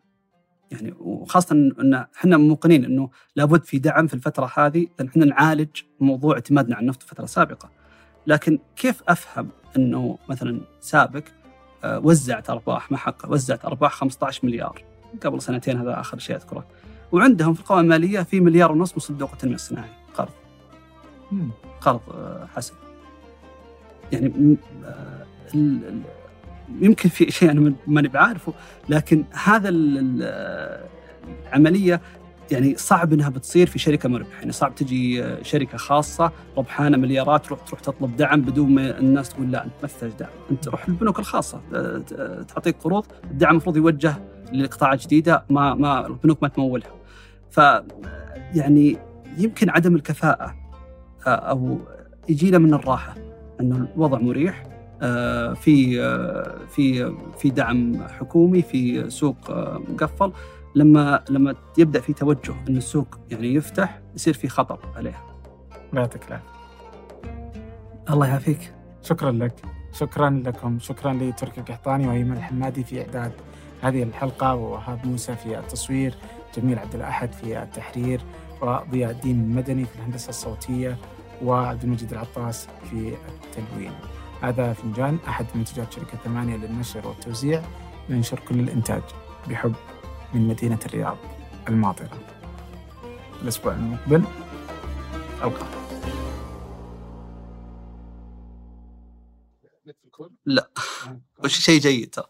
[0.71, 5.83] يعني وخاصة إن إحنا موقنين إنه لابد في دعم في الفترة هذه لأن إحنا نعالج
[6.01, 7.71] موضوع اعتمادنا على النفط في الفترة السابقه.
[8.27, 11.25] لكن كيف أفهم إنه مثلا سابق
[11.85, 14.85] آه، وزعت أرباح ما حقق وزعت أرباح 15 مليار
[15.23, 16.67] قبل سنتين هذا آخر شيء أذكره.
[17.17, 20.29] وعندهم في القوائم المالية في مليار ونص مصندوق التنمية الصناعي قرض.
[21.81, 22.75] قرض آه، حسن.
[24.13, 25.27] يعني آه،
[26.81, 28.53] يمكن في شيء أنا ماني بعارفه
[28.89, 30.87] لكن هذا ال- ال-
[31.49, 32.01] العملية
[32.51, 37.47] يعني صعب إنها بتصير في شركة مربحة، يعني صعب تجي آه، شركة خاصة ربحانة مليارات
[37.47, 40.89] تروح تروح تطلب دعم بدون ما الناس تقول لا أنت ما تحتاج دعم، أنت روح
[40.89, 44.15] البنوك الخاصة آه، آه، تعطيك قروض، الدعم المفروض يوجه
[44.53, 46.91] لقطاعات جديدة ما ما البنوك ما تمولها.
[47.57, 47.61] ف
[48.55, 48.99] يعني
[49.39, 50.55] يمكن عدم الكفاءة
[51.27, 51.79] آه، أو
[52.29, 53.15] يجينا من الراحة
[53.61, 54.65] إنه الوضع مريح
[55.03, 59.37] آه، في آه، في في دعم حكومي في سوق
[59.91, 60.33] مقفل.
[60.75, 65.23] لما لما يبدأ في توجه إن السوق يعني يفتح يصير في خطر عليها.
[65.91, 66.51] الله يعطيك العافية.
[68.11, 68.75] الله يعافيك.
[69.03, 69.55] شكرا لك.
[69.93, 70.79] شكرا لكم.
[70.79, 73.33] شكرا لتركي القحطاني وأيمن الحمادي في إعداد
[73.83, 76.15] هذه الحلقة ووهاب موسى في التصوير.
[76.57, 78.21] جميل عبد الأحد في التحرير
[78.63, 80.97] وضياء الدين المدني في الهندسة الصوتية
[81.43, 83.93] وعبد المجيد العطاس في التلوين
[84.43, 87.63] هذا فنجان أحد منتجات شركة ثمانية للنشر والتوزيع
[88.11, 89.03] ننشر كل الإنتاج
[89.49, 89.75] بحب
[90.35, 91.17] من مدينة الرياض
[91.69, 92.11] الماطره
[93.43, 94.25] الأسبوع المقبل
[95.43, 95.67] القاكم
[100.47, 100.71] لا.
[101.45, 102.27] وش شيء جيد ترى.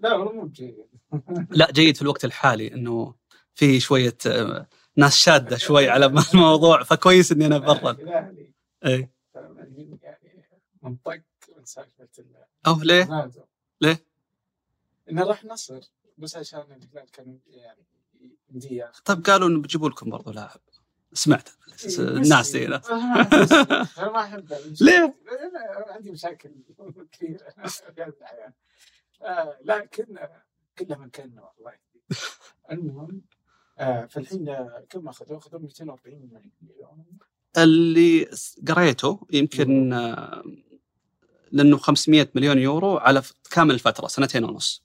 [0.00, 0.74] لا والله مو جيد
[1.50, 3.14] لا جيد في الوقت الحالي إنه
[3.54, 4.66] في شوية آه،
[4.96, 7.96] ناس شادة شوي على الموضوع فكويس إني أنا برا.
[8.86, 9.08] اي
[10.02, 10.40] يعني
[10.82, 11.20] منطق
[11.56, 12.08] من سالفه
[12.66, 13.30] أو ليه؟
[13.80, 14.04] ليه؟
[15.10, 15.80] إنه راح نصر
[16.18, 17.84] بس عشان الهلال كان يعني
[19.04, 20.60] طيب قالوا إنه بيجيبوا لكم برضو لاعب
[21.12, 21.48] سمعت
[21.98, 22.66] الناس دي.
[22.66, 22.80] أنا
[23.98, 25.14] ما أحب ليه؟
[25.88, 26.50] عندي مشاكل
[27.12, 28.52] كثيرة في هذه الحياة
[29.64, 30.18] لكن
[30.78, 31.72] كلها من كان والله
[32.72, 33.22] المهم
[33.78, 36.30] آه، فالحين آه، كم أخذوا؟ أخذوا 240
[36.62, 37.04] مليون.
[37.58, 38.28] اللي
[38.68, 40.44] قريته يمكن آه،
[41.52, 44.82] لأنه 500 مليون يورو على كامل الفترة سنتين ونص.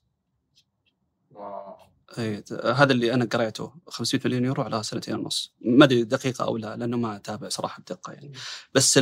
[1.30, 1.74] واو.
[2.18, 5.54] اي هذا اللي أنا قريته 500 مليون يورو على سنتين ونص.
[5.60, 8.32] ما أدري دقيقة أو لا لأنه ما أتابع صراحة بدقه يعني.
[8.74, 8.98] بس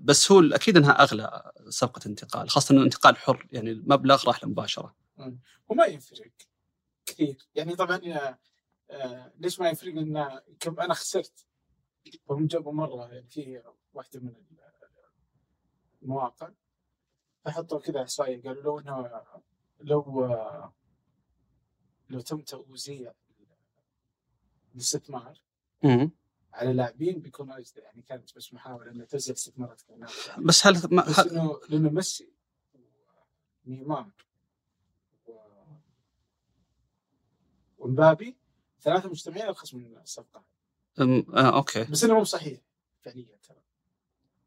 [0.00, 4.50] بس هو أكيد إنها أغلى صفقه انتقال خاصة إنه انتقال حر يعني المبلغ راح له
[4.50, 5.01] مباشره
[5.68, 6.30] وما يفرق
[7.06, 7.48] كثير.
[7.54, 8.38] يعني طبعا آه،
[8.90, 11.46] آه، ليش ما يفرق؟ ان كم أنا خسرت.
[12.28, 13.62] فهم جابوا مرة يعني في
[13.94, 14.34] واحدة من
[16.02, 16.50] المواقع
[17.44, 18.42] فحطوا كذا إحصائية.
[18.42, 19.22] قالوا لو إنه
[19.80, 20.72] لو آه،
[22.10, 23.12] لو تم توزيع
[24.74, 25.42] الاستثمار.
[26.52, 29.82] على لاعبين بيكون اجدى يعني كانت بس محاولة إنه توزع استثمارات
[30.38, 32.32] بس هل ما بس هل إنه لأنه ميسي
[33.66, 34.10] ونيمار
[37.82, 38.36] ومبابي
[38.82, 40.42] ثلاثة مجتمعين أرخص من الصفقة.
[41.00, 41.02] أم-
[41.34, 41.84] آه أوكي.
[41.84, 42.58] بس إنه مو صحيح
[43.02, 43.56] فعليا ترى.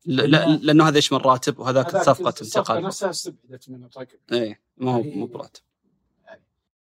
[0.05, 2.83] لا لا- لأنه هذا يشمل راتب وهذاك هذاك صفقة انتقال.
[2.83, 5.61] نفسها استبعدت من الرقم اي ما هو مو براتب.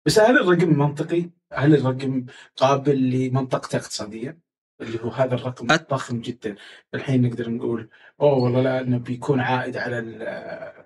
[0.06, 2.26] بس هل الرقم منطقي؟ هل الرقم
[2.58, 4.40] قابل لمنطقته اقتصاديا؟
[4.82, 6.56] اللي هو هذا الرقم أت- ضخم جدا.
[6.94, 7.90] الحين نقدر نقول
[8.22, 10.24] أوه والله لا إنه بيكون عائد على ال-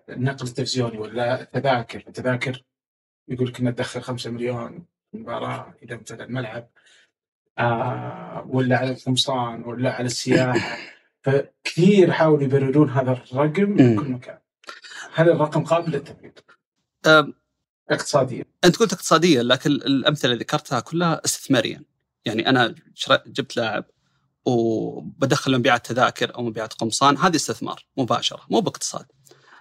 [0.09, 2.63] النقل التلفزيوني ولا التذاكر التذاكر
[3.27, 4.85] يقول لك انها تدخل 5 مليون.
[5.13, 6.69] مباراه إذا مثلا الملعب.
[7.59, 10.77] آه ولا على القمصان ولا على السياحه
[11.21, 13.99] فكثير حاولوا يبررون هذا الرقم مم.
[13.99, 14.37] كل مكان.
[15.13, 16.33] هل الرقم قابل للتبرير
[17.91, 21.83] اقتصاديا؟ أنت قلت اقتصاديا لكن الأمثلة اللي ذكرتها كلها استثماريا.
[22.25, 22.75] يعني أنا
[23.27, 23.85] جبت لاعب
[24.45, 29.05] وبدخل مبيعات تذاكر أو مبيعات قمصان هذه استثمار مباشرة مو باقتصاد.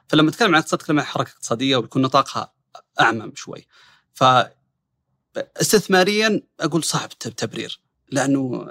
[0.08, 2.52] فلما أتكلم عن اقتصاد أتكلم عن حركة اقتصادية ويكون نطاقها
[3.00, 3.66] أعمم شوي.
[4.14, 4.24] ف
[5.38, 7.80] استثماريا أقول صعب الت- التبرير
[8.12, 8.66] لأنه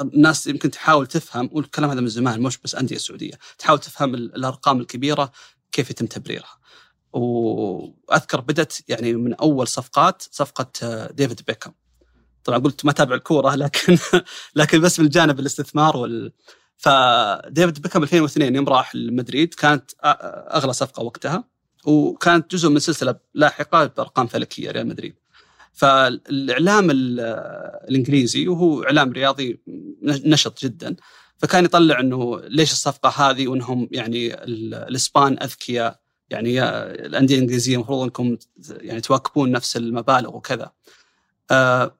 [0.00, 4.34] الناس يمكن تحاول تفهم والكلام هذا من زمان مش بس أندية سعودية تحاول تفهم ال-
[4.36, 5.32] الأرقام الكبيرة
[5.72, 6.58] كيف يتم تبريرها.
[7.12, 11.74] وأذكر بدت يعني من أول صفقات صفقة آه، ديفيد بيكهام.
[12.44, 13.98] طبعا قلت ما تابع الكورة لكن
[14.56, 16.32] لكن بس من الجانب الاستثمار وال
[16.76, 19.96] فديفيد بيكهام 2002 يوم راح لمدريد كانت أ-
[20.54, 21.44] أغلى صفقة وقتها
[21.86, 25.14] وكانت جزء من سلسلة لاحقة بأرقام فلكية ريال مدريد.
[25.72, 27.20] فالإعلام ال-
[27.90, 29.60] الإنجليزي وهو إعلام رياضي
[30.02, 30.96] نشط جدا.
[31.38, 36.00] فكان يطلع إنه ليش الصفقة هذه وإنهم يعني ال- الإسبان أذكياء.
[36.30, 36.62] يعني
[37.06, 38.36] الأندية الإنجليزية المفروض إنكم
[38.70, 40.72] يعني تواكبون نفس المبالغ وكذا.
[41.50, 41.94] آه،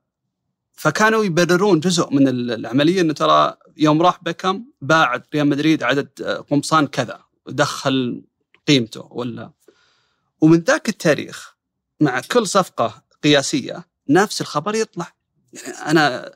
[0.72, 6.86] فكانوا يبررون جزء من العملية إنه ترى يوم راح بيكم باع ريال مدريد عدد قمصان
[6.86, 8.22] كذا ودخل
[8.68, 9.50] قيمته ولا.
[10.40, 11.56] ومن ذاك التاريخ
[12.00, 15.12] مع كل صفقة قياسية نفس الخبر يطلع.
[15.52, 16.32] يعني أنا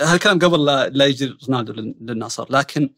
[0.00, 2.90] هالكلام قبل لا, لا يجي رونالدو للنصر لكن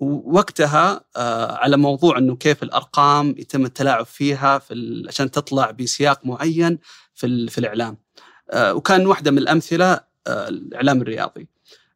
[0.00, 6.78] وقتها آه، على موضوع إنه كيف الأرقام يتم التلاعب فيها في عشان تطلع بسياق معين
[7.14, 7.98] في في الإعلام.
[8.50, 9.92] آه، وكان واحدة من الأمثلة
[10.26, 11.48] آه، الإعلام الرياضي.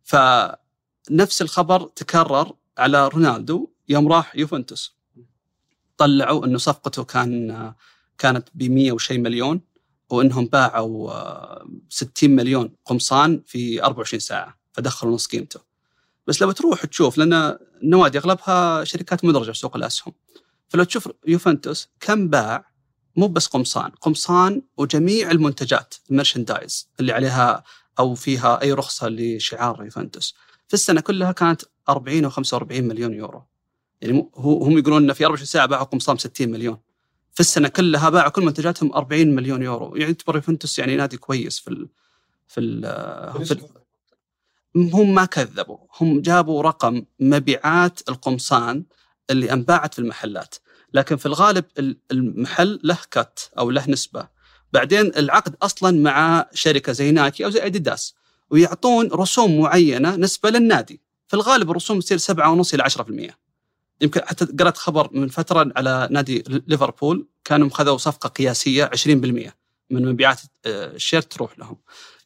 [0.05, 4.97] فنفس الخبر تكرر على رونالدو يوم راح يوفنتوس.
[5.97, 7.73] طلعوا إنه صفقته كان
[8.19, 9.61] كانت ب 100 وشيء مليون.
[10.13, 11.13] وإنهم باعوا
[11.89, 15.61] 60 مليون قمصان في 24 ساعة فدخلوا نص قيمته.
[16.27, 20.15] بس لو تروح تشوف لأن النوادي أغلبها شركات مدرجه في سوق الأسهم.
[20.69, 22.73] فلو تشوف يوفنتوس كم باع
[23.17, 27.65] مو بس قمصان، قمصان وجميع المنتجات ال merchandise اللي عليها
[27.99, 30.35] أو فيها أي رخصة لشعار يوفنتوس.
[30.69, 33.43] في السنة كلها كانت 40 أو 45 مليون يورو.
[34.01, 36.79] يعني هم يقولون انه في 24 ساعة باعوا قمصان 60 مليون.
[37.33, 39.97] في السنة كلها باعوا كل منتجاتهم 40 مليون يورو.
[39.97, 41.89] يعني يعتبر يوفنتوس يعني نادي كويس في ال
[42.49, 42.83] في ال
[43.45, 43.69] في ال
[44.77, 45.79] هم ما كذبوا.
[46.01, 48.85] هم جابوا رقم مبيعات القمصان
[49.31, 50.55] اللي أنباعت في المحلات.
[50.95, 51.65] لكن في الغالب
[52.13, 54.29] المحل له كت أو له نسبة.
[54.73, 58.15] بعدين العقد أصلا مع شركة زي نايكي أو زي أديداس
[58.51, 61.01] ويعطون رسوم معينة نسبة للنادي.
[61.29, 63.42] في الغالب الرسوم تصير 7.5 إلى 10%
[64.03, 69.53] يمكن حتى قرأت خبر من فترة على نادي ليفربول كانوا خذوا صفقة قياسية 20%
[69.91, 71.77] من مبيعات آه، الشير تروح لهم.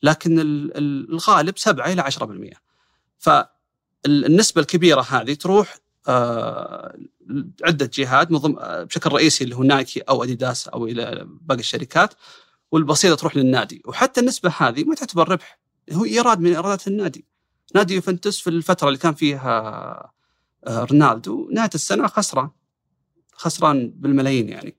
[0.02, 0.36] لكن
[0.76, 2.60] الغالب 7 إلى 10%
[3.18, 5.76] فالنسبة الكبيرة هذه تروح
[6.08, 6.98] آه،
[7.64, 12.14] عدة جهات آه، بشكل رئيسي اللي هو نايكي أو أديداس أو إلى باقي الشركات
[12.72, 13.82] والبسيطة تروح للنادي.
[13.84, 15.58] وحتى النسبة هذه ما تعتبر ربح
[15.92, 17.24] هو إيراد من إيرادات النادي.
[17.74, 20.15] نادي يوفنتوس في الفترة اللي كان فيها
[20.68, 21.48] رونالدو.
[21.52, 22.50] نهاية السنة خسران.
[23.32, 24.76] خسران بالملايين يعني.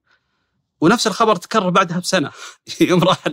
[0.81, 2.31] ونفس الخبر تكرر بعدها بسنة.
[2.81, 3.23] يوم راح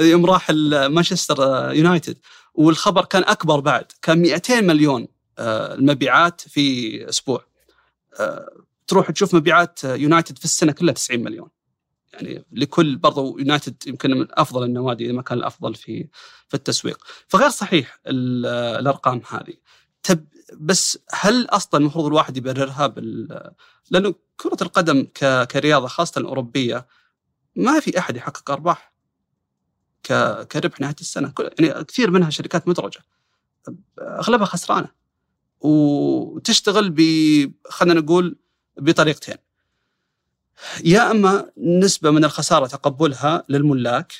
[0.00, 0.50] يوم راح
[0.88, 2.18] مانشستر يونايتد.
[2.54, 3.92] والخبر كان أكبر بعد.
[4.02, 5.08] كان 200 مليون
[5.38, 7.44] آه، المبيعات في أسبوع.
[8.20, 8.48] آه،
[8.86, 11.48] تروح تشوف مبيعات يونايتد في السنة كلها 90 مليون.
[12.12, 16.08] يعني لكل برضو يونايتد يمكن من أفضل النوادي إذا ما كان الأفضل في
[16.48, 17.04] في التسويق.
[17.28, 19.54] فغير صحيح الأرقام هذه.
[20.60, 23.50] بس هل أصلا المفروض الواحد يبررها بال
[23.90, 25.46] لأنه كرة القدم ك...
[25.46, 26.86] كرياضة خاصة الأوروبية
[27.56, 28.94] ما في أحد يحقق أرباح
[30.02, 30.12] ك...
[30.42, 31.32] كربح نهاية السنة.
[31.58, 33.00] يعني كثير منها شركات مدرجة
[33.98, 34.88] أغلبها خسرانة
[35.60, 37.00] وتشتغل ب
[37.68, 38.38] خلينا نقول
[38.76, 39.36] بطريقتين.
[40.84, 44.12] يا أما نسبة من الخسارة تقبلها للملاك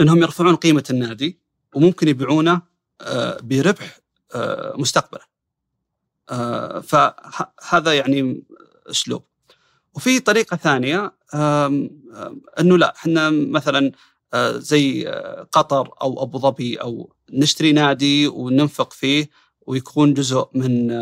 [0.00, 1.40] إنهم يرفعون قيمة النادي
[1.74, 2.62] وممكن يبيعونه
[3.00, 3.98] آه، بربح
[4.76, 5.24] مستقبله.
[6.30, 8.42] آه، فهذا يعني
[8.90, 9.22] أسلوب.
[9.94, 11.12] وفي طريقة ثانية
[12.60, 13.92] إنه لا إحنا مثلا
[14.34, 15.06] آه، زي
[15.52, 19.30] قطر أو أبو ظبي أو نشتري نادي وننفق فيه
[19.66, 20.92] ويكون جزء من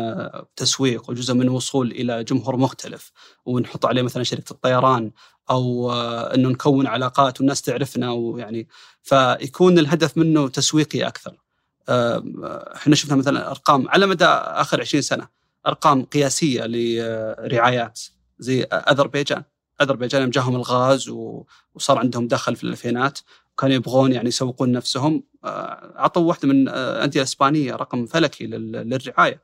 [0.55, 3.11] تسويق وجزء من وصول إلى جمهور مختلف.
[3.45, 5.11] ونحط عليه مثلا شركة الطيران
[5.49, 8.67] أو إنه نكون علاقات والناس تعرفنا ويعني
[9.03, 11.44] فيكون الهدف منه تسويقي أكثر.
[11.89, 15.27] إحنا شفنا مثلا أرقام على مدى آخر 20 سنة
[15.67, 18.01] أرقام قياسية لرعايات
[18.39, 19.43] زي أذربيجان.
[19.81, 23.19] أذربيجان يوم جاهم الغاز وصار عندهم دخل في الألفينات
[23.53, 25.23] وكانوا يبغون يعني يسوقون نفسهم.
[25.43, 29.41] آه، عطوا واحدة من الانديه الاسبانيه رقم فلكي للرعاية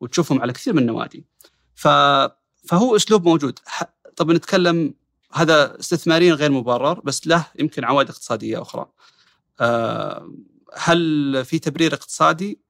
[0.00, 1.24] وتشوفهم على كثير من النوادي.
[1.74, 3.58] فهو أسلوب موجود.
[4.16, 4.94] طب نتكلم
[5.32, 8.86] هذا استثماريا غير مبرر بس له يمكن عوائد اقتصادية أخرى.
[9.60, 10.28] آه،
[10.76, 12.60] هل في تبرير اقتصادي؟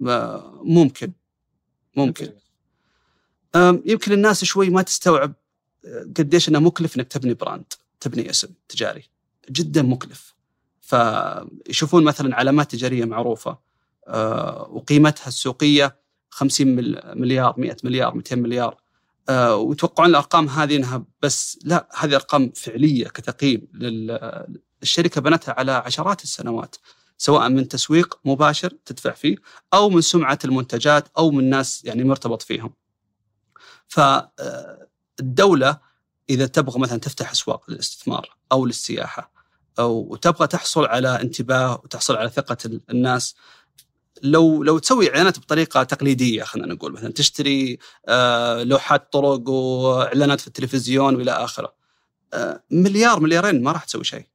[0.00, 1.12] ممكن.
[1.96, 2.32] ممكن.
[3.84, 5.34] يمكن الناس شوي ما تستوعب
[5.86, 9.10] آه، قديش إنه مكلف إنك تبني براند تبني اسم تجاري.
[9.50, 10.34] جدا مكلف.
[10.80, 13.58] فيشوفون مثلا علامات تجارية معروفة
[14.08, 15.96] آه، وقيمتها السوقية
[16.30, 16.66] 50
[17.18, 18.80] مليار 100 مليار 200 مليار.
[19.28, 23.68] آه، ويتوقعون الأرقام هذه إنها بس لا هذه أرقام فعلية كتقييم
[24.82, 26.76] الشركة بنتها على عشرات السنوات.
[27.24, 29.36] سواء من تسويق مباشر تدفع فيه
[29.74, 32.74] أو من سمعة المنتجات أو من ناس يعني مرتبط فيهم.
[33.88, 35.78] فالدوله
[36.30, 39.32] إذا تبغى مثلا تفتح أسواق للاستثمار أو للسياحة
[39.78, 42.56] أو وتبغى تحصل على انتباه وتحصل على ثقة
[42.90, 43.34] الناس
[44.22, 47.78] لو لو تسوي إعلانات بطريقة تقليدية خلينا نقول مثلا تشتري
[48.08, 51.74] آه، لوحات طرق وإعلانات في التلفزيون وإلى آخره
[52.34, 54.33] آه، مليار مليارين ما راح تسوي شيء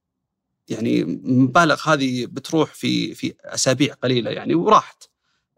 [0.70, 5.04] يعني مبالغ هذه بتروح في في أسابيع قليلة يعني وراحت.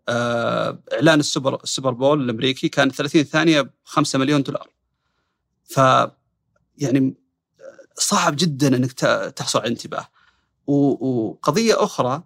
[0.10, 4.70] آه، إعلان السوبر السوبر بول الأمريكي كان 30 ثانية ب 5 مليون دولار.
[5.64, 5.80] ف
[6.78, 7.14] يعني
[7.96, 8.92] صعب جدا إنك
[9.36, 10.08] تحصل على انتباه
[10.68, 12.24] وقضية أخرى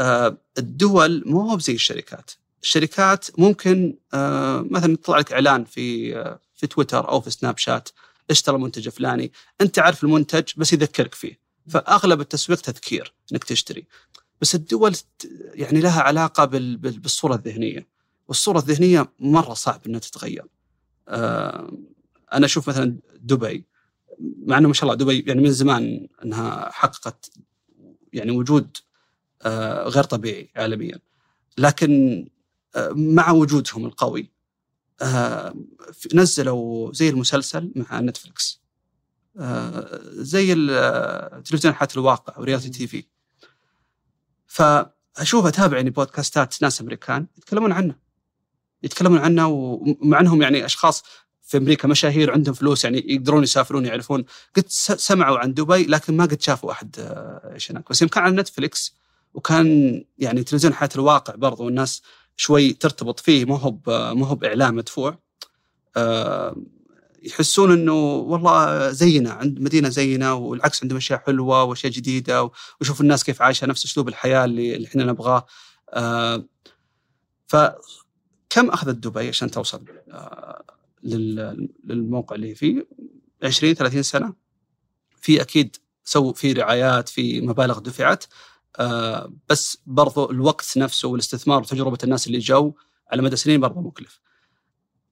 [0.00, 2.30] آه، الدول مو هو زي الشركات.
[2.62, 6.14] الشركات ممكن آه، مثلا يطلع لك إعلان في
[6.54, 7.88] في تويتر أو في سناب شات
[8.30, 11.43] اشترى منتج فلاني أنت عارف المنتج بس يذكرك فيه.
[11.68, 13.86] فأغلب التسويق تذكير إنك تشتري.
[14.40, 14.96] بس الدول
[15.54, 17.88] يعني لها علاقة بالصورة الذهنية.
[18.28, 20.44] والصورة الذهنية مرة صعب إنها تتغير.
[22.32, 23.64] أنا أشوف مثلا دبي
[24.20, 27.30] مع إنه ما شاء الله دبي يعني من زمان إنها حققت
[28.12, 28.76] يعني وجود
[29.42, 30.98] آه، غير طبيعي عالميا.
[31.58, 32.24] لكن
[32.76, 34.30] آه، مع وجودهم القوي
[35.02, 35.54] آه،
[36.14, 38.63] نزلوا زي المسلسل مع نتفلكس
[40.04, 43.04] زي التلفزيون حياة الواقع وريالتي تي في
[44.46, 47.94] فاشوف اتابع يعني بودكاستات ناس أمريكان يتكلمون عنه.
[48.82, 51.04] يتكلمون عنه ومع أنهم يعني أشخاص
[51.42, 54.24] في أمريكا مشاهير عندهم فلوس يعني يقدرون يسافرون يعرفون.
[54.56, 56.96] قد سمعوا عن دبي لكن ما قد شافوا أحد
[57.54, 58.96] إيش هناك بس يوم كان على نتفلكس
[59.34, 62.02] وكان يعني تلفزيون حياه الواقع برضو والناس
[62.36, 63.74] شوي ترتبط فيه ما هو
[64.14, 65.18] ما هو بإعلام مدفوع.
[65.96, 66.56] آه،
[67.24, 73.24] يحسون إنه والله زينا عند مدينة زينا والعكس عندهم أشياء حلوة وأشياء جديدة ويشوف الناس
[73.24, 75.46] كيف عايشة نفس أسلوب الحياة اللي, اللي إحنا نبغاه.
[75.90, 76.44] آه،
[77.46, 80.64] فكم أخذت دبي عشان توصل آه،
[81.84, 82.86] للموقع اللي فيه؟
[83.42, 84.34] 20 30 سنة.
[85.20, 88.24] في أكيد سووا في رعايات في مبالغ دفعت.
[88.78, 92.74] آه بس برضو الوقت نفسه والاستثمار وتجربة الناس اللي جو
[93.12, 94.20] على مدى سنين برضو مكلف.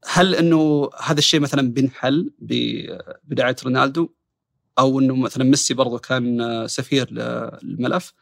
[0.05, 2.31] هل إنه هذا الشيء مثلا بينحل
[3.25, 4.09] بدعايه رونالدو؟
[4.79, 8.13] أو إنه مثلا ميسي برضو كان سفير للملف؟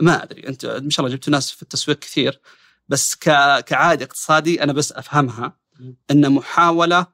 [0.00, 0.48] ما أدري.
[0.48, 2.40] أنت ما شاء الله جبتوا ناس في التسويق كثير.
[2.88, 3.14] بس
[3.66, 5.56] كعادي اقتصادي أنا بس أفهمها
[6.10, 7.06] إن محاولة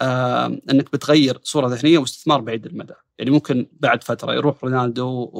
[0.00, 2.94] آه إنك بتغير صورة ذهنية واستثمار بعيد المدى.
[3.18, 5.30] يعني ممكن بعد فترة يروح رونالدو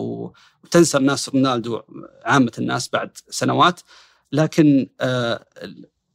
[0.64, 1.80] وتنسى الناس رونالدو
[2.24, 3.80] عامة الناس بعد سنوات.
[4.32, 5.46] لكن آه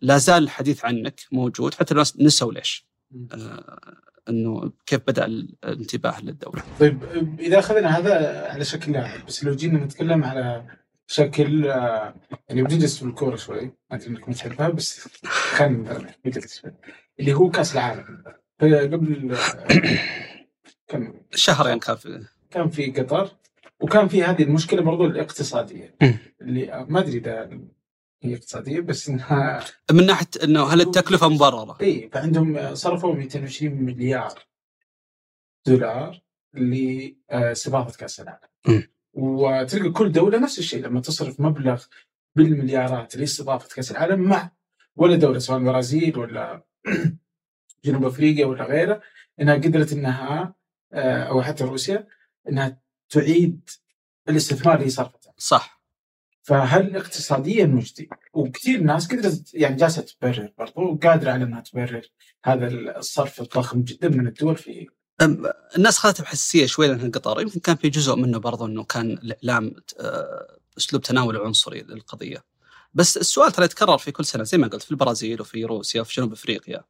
[0.01, 2.87] لا زال الحديث عنك موجود حتى الناس نسوا ليش.
[3.33, 6.63] آه إنه كيف بدأ الانتباه للدولة.
[6.79, 6.99] طيب
[7.39, 10.65] إذا أخذنا هذا على شكل لاعب بس لو جينا نتكلم على
[11.07, 12.15] شكل آه،
[12.49, 16.13] يعني بنجلس في الكورة شوي ما أدري انكم تحبها بس خلينا
[17.19, 18.23] اللي هو كأس العالم.
[18.61, 19.37] قبل
[20.87, 22.25] كم؟ شهرين كان في.
[22.51, 23.29] كان في قطر
[23.79, 25.95] وكان في هذه المشكلة برضو الاقتصادية.
[26.41, 27.59] اللي ما أدري إذا
[28.23, 34.47] هي اقتصاديه بس إنها من ناحية إنه هل التكلفة مبررة؟ إي فعندهم صرفوا 220 مليار
[35.67, 36.21] دولار
[36.53, 41.83] لاستضافه كأس العالم وتلقى كل دولة نفس الشيء لما تصرف مبلغ
[42.35, 44.51] بالمليارات لاستضافة كأس العالم مع
[44.95, 46.63] ولا دولة سواء البرازيل ولا
[47.85, 49.01] جنوب أفريقيا ولا غيره
[49.41, 50.55] إنها قدرت إنها
[50.93, 52.07] آه، أو حتى روسيا
[52.49, 53.69] إنها تعيد
[54.29, 55.31] الاستثمار اللي صرفته.
[55.37, 55.76] صح.
[56.47, 62.01] فهل اقتصاديا مجدي؟ وكثير ناس قدرت يعني جالسة تبرر برضو وقادرة على إنها تبرر
[62.45, 62.67] هذا
[62.97, 64.87] الصرف الضخم جدا من الدول في
[65.77, 69.75] الناس اخذتها بحساسيه شوي لأنها قطر يمكن كان في جزء منه برضو إنه كان الإعلام
[69.99, 72.43] آه، أسلوب تناول عنصري للقضية.
[72.93, 76.13] بس السؤال ترى يتكرر في كل سنة زي ما قلت في البرازيل وفي روسيا وفي
[76.15, 76.83] جنوب أفريقيا.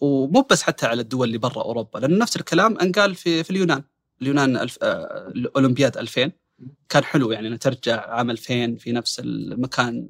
[0.00, 3.82] ومو بس حتى على الدول اللي برا أوروبا لأن نفس الكلام أنقال في في اليونان
[4.22, 4.78] اليونان ألف...
[4.82, 5.28] آه...
[5.28, 6.32] الأولمبياد 2000
[6.88, 10.08] كان حلو يعني انها ترجع عام 2000 في نفس المكان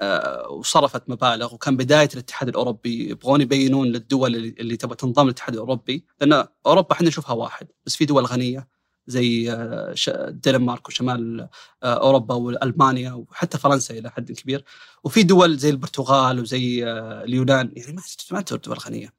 [0.00, 0.48] آه...
[0.48, 3.10] وصرفت مبالغ وكان بداية الاتحاد الأوروبي.
[3.10, 8.04] يبغون يبينون للدول اللي, تبغى تنضم للاتحاد الأوروبي لأن أوروبا إحنا نشوفها واحد بس في
[8.04, 8.68] دول غنية
[9.06, 11.48] زي آه، الدنمارك وشمال
[11.82, 14.64] آه، أوروبا والمانيا وحتى فرنسا إلى حد كبير.
[15.04, 16.84] وفي دول زي البرتغال وزي
[17.24, 18.02] اليونان يعني ما
[18.32, 19.12] ما دول غنية.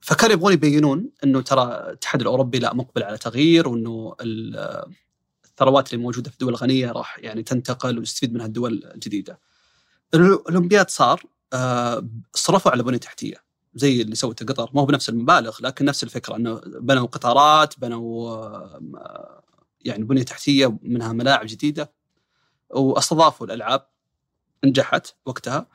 [0.00, 6.30] فكانوا يبغون يبينون إنه ترى الاتحاد الأوروبي لا مقبل على تغيير وإنه الثروات اللي موجودة
[6.30, 9.40] في الدول الغنية راح يعني تنتقل ويستفيد منها الدول الجديدة.
[10.14, 11.22] الأولمبياد صار
[12.34, 16.36] صرفوا على بنية تحتية زي اللي سوته قطر ما هو بنفس المبالغ لكن نفس الفكرة
[16.36, 19.42] إنه بنوا قطارات بنوا آه،
[19.80, 21.92] يعني بنية تحتية منها ملاعب جديدة
[22.70, 23.86] واستضافوا الألعاب
[24.64, 25.66] نجحت وقتها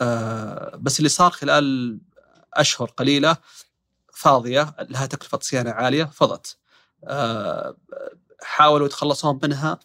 [0.00, 1.98] آه، بس اللي صار خلال
[2.54, 3.36] أشهر قليلة
[4.14, 6.56] فاضية لها تكلفة صيانة عالية فضت.
[7.04, 7.76] آه،
[8.42, 9.78] حاولوا يتخلصون منها.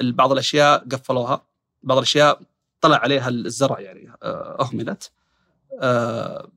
[0.00, 1.46] بعض الأشياء قفلوها.
[1.82, 2.40] بعض الأشياء
[2.80, 5.10] طلع عليها الزرع يعني آه، أهملت.
[5.80, 6.48] آه،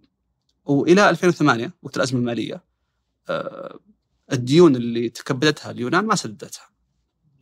[0.66, 2.64] وإلى 2008 وقت الأزمة المالية
[3.30, 3.80] آه،
[4.32, 6.70] الديون اللي تكبدتها اليونان ما سددتها.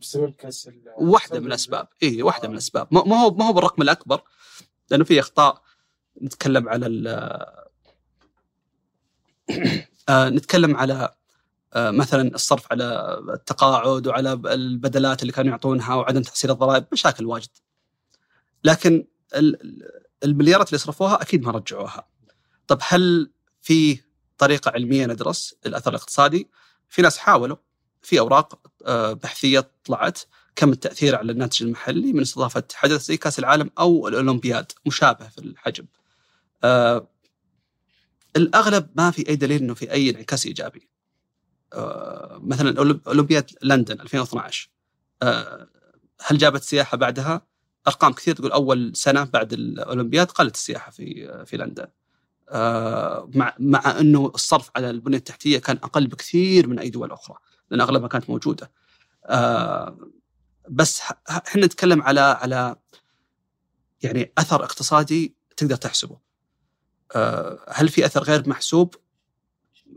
[0.00, 1.88] بسبب كاس ال- واحدة من الأسباب.
[2.02, 2.88] اي واحدة من الأسباب.
[2.90, 4.22] ما هو ما هو بالرقم الأكبر
[4.90, 5.62] لأنه في أخطاء
[6.22, 7.63] نتكلم على آه،
[10.10, 11.14] نتكلم على
[11.74, 17.48] آه، مثلا الصرف على التقاعد وعلى البدلات اللي كانوا يعطونها وعدم تحصيل الضرائب مشاكل واجد.
[18.64, 19.90] لكن ال- ال-
[20.24, 22.08] المليارات اللي صرفوها أكيد ما رجعوها.
[22.66, 23.30] طب هل
[23.62, 24.00] في
[24.38, 26.48] طريقة علمية ندرس الأثر الاقتصادي؟
[26.88, 27.56] في ناس حاولوا
[28.02, 30.20] في أوراق آه، بحثية طلعت
[30.56, 35.38] كم التأثير على الناتج المحلي من استضافة حدث زي كأس العالم أو الأولمبياد مشابه في
[35.38, 35.86] الحجم.
[38.36, 40.88] الأغلب ما في أي دليل إنه في أي انعكاس إيجابي.
[41.72, 44.70] آه، مثلا أولمبياد لندن 2012
[45.22, 45.68] آه،
[46.20, 47.46] هل جابت سياحة بعدها؟
[47.88, 51.86] أرقام كثير تقول أول سنة بعد الأولمبياد قلت السياحة في في لندن.
[52.50, 57.36] آه، مع مع إنه الصرف على البنية التحتية كان أقل بكثير من أي دول أخرى
[57.70, 58.70] لأن أغلبها كانت موجودة.
[60.70, 62.76] بس إحنا نتكلم على على
[64.02, 66.23] يعني أثر اقتصادي تقدر تحسبه.
[67.16, 68.94] آه، هل في أثر غير محسوب؟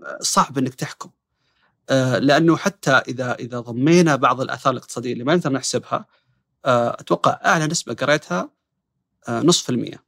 [0.04, 1.10] آه، صعب إنك تحكم.
[1.90, 6.06] آه، لأنه حتى إذا إذا ضمينا بعض الآثار الاقتصادية اللي ما نقدر نحسبها
[6.66, 8.52] أتوقع أعلى نسبة قريتها
[9.30, 10.04] نصف المية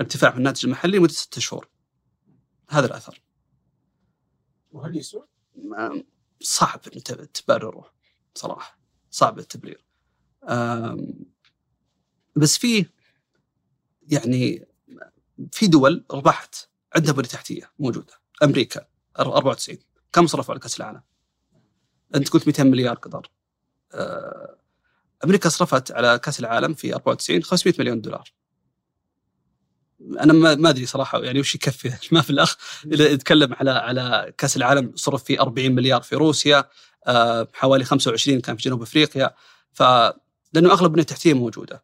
[0.00, 1.68] ارتفاع في الناتج المحلي لمدة ستة شهور.
[2.68, 3.22] هذا الأثر.
[4.72, 5.26] وهل يسوى؟
[6.40, 7.92] صعب تبرره
[8.34, 8.78] صراحة
[9.10, 9.84] صعب التبرير
[12.36, 12.86] بس في
[14.02, 14.66] يعني
[15.52, 16.54] في دول ربحت
[16.96, 18.12] عندها بنيه تحتية موجودة.
[18.42, 18.86] أمريكا
[19.18, 19.78] 94
[20.12, 21.02] كم صرفوا على كأس العالم؟
[22.14, 23.30] أنت قلت 200 مليار قطر.
[23.92, 24.56] آه،
[25.24, 28.32] أمريكا صرفت على كأس العالم في 94 500 مليون دولار.
[30.20, 31.92] أنا ما أدري صراحة يعني وش يكفي.
[32.14, 32.56] ما في الأخ
[32.86, 36.64] إذا نتكلم على على كأس العالم صرف فيه 40 مليار في روسيا
[37.06, 39.34] آه، حوالي 25 كان في جنوب أفريقيا.
[39.72, 39.82] ف
[40.52, 41.82] لأنه أغلب البنيه التحتيه موجودة.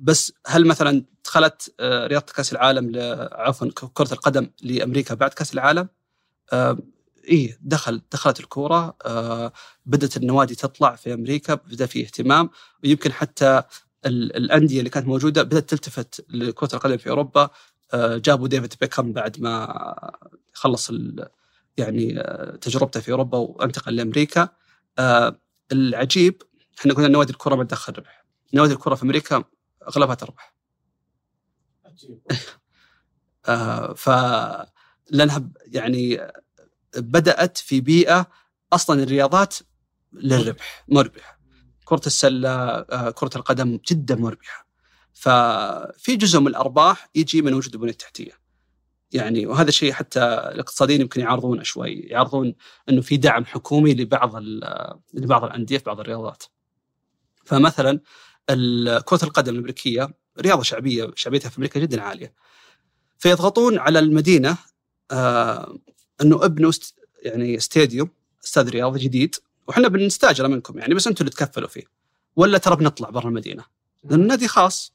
[0.00, 2.92] بس هل مثلا دخلت آه، رياضة كأس العالم
[3.32, 5.88] عفوا كرة القدم لأمريكا بعد كأس العالم؟
[6.52, 6.78] آم،
[7.24, 9.52] إيه دخل دخلت الكورة آه،
[9.86, 12.50] بدأت النوادي تطلع في أمريكا بدأ في اهتمام
[12.84, 13.62] ويمكن حتى
[14.06, 17.50] ال- الأندية اللي كانت موجودة بدأت تلتفت لكرة القدم في أوروبا
[17.94, 20.16] آه، جابوا ديفيد بيكهام بعد ما
[20.54, 20.90] خلص
[21.76, 24.48] يعني آه، تجربته في أوروبا وانتقل لأمريكا
[24.98, 25.40] آه،
[25.72, 26.42] العجيب
[26.80, 28.24] إحنا قلنا نوادي الكره ما تدخل ربح
[28.54, 29.44] نوادي الكره في أمريكا
[29.88, 30.54] أغلبها تربح
[33.48, 34.10] آه، ف
[35.10, 36.32] لانها يعني
[36.96, 38.26] بدأت في بيئة
[38.72, 39.56] أصلا الرياضات
[40.12, 41.38] للربح مربح.
[41.84, 44.66] كرة السلة آه، كرة القدم جدا مربحة.
[45.12, 48.32] ففي جزء من الأرباح يجي من وجود البنية التحتية.
[49.12, 51.92] يعني وهذا الشيء حتى الاقتصاديين يمكن يعرضونه شوي.
[51.92, 52.54] يعرضون
[52.88, 54.36] إنه في دعم حكومي لبعض
[55.14, 56.44] لبعض الأندية في بعض الرياضات.
[57.44, 58.00] فمثلا
[59.04, 62.34] كرة القدم الأمريكية رياضة شعبية شعبيتها في أمريكا جدا عالية.
[63.18, 64.56] فيضغطون على المدينة
[65.10, 65.78] آه
[66.22, 66.72] إنه ابنوا
[67.22, 68.10] يعني استاديوم
[68.44, 69.34] استاد رياضي جديد
[69.68, 71.84] وحنا بنستأجره منكم يعني بس أنتم اللي تكفلوا فيه.
[72.36, 73.64] ولا ترى بنطلع برا المدينة؟
[74.04, 74.92] لأن النادي خاص.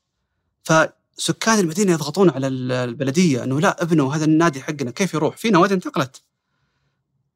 [0.63, 5.49] فسكان المدينة يضغطون على ال- البلدية إنه لا ابنوا هذا النادي حقنا كيف يروح؟ في
[5.49, 6.21] نوادي انتقلت.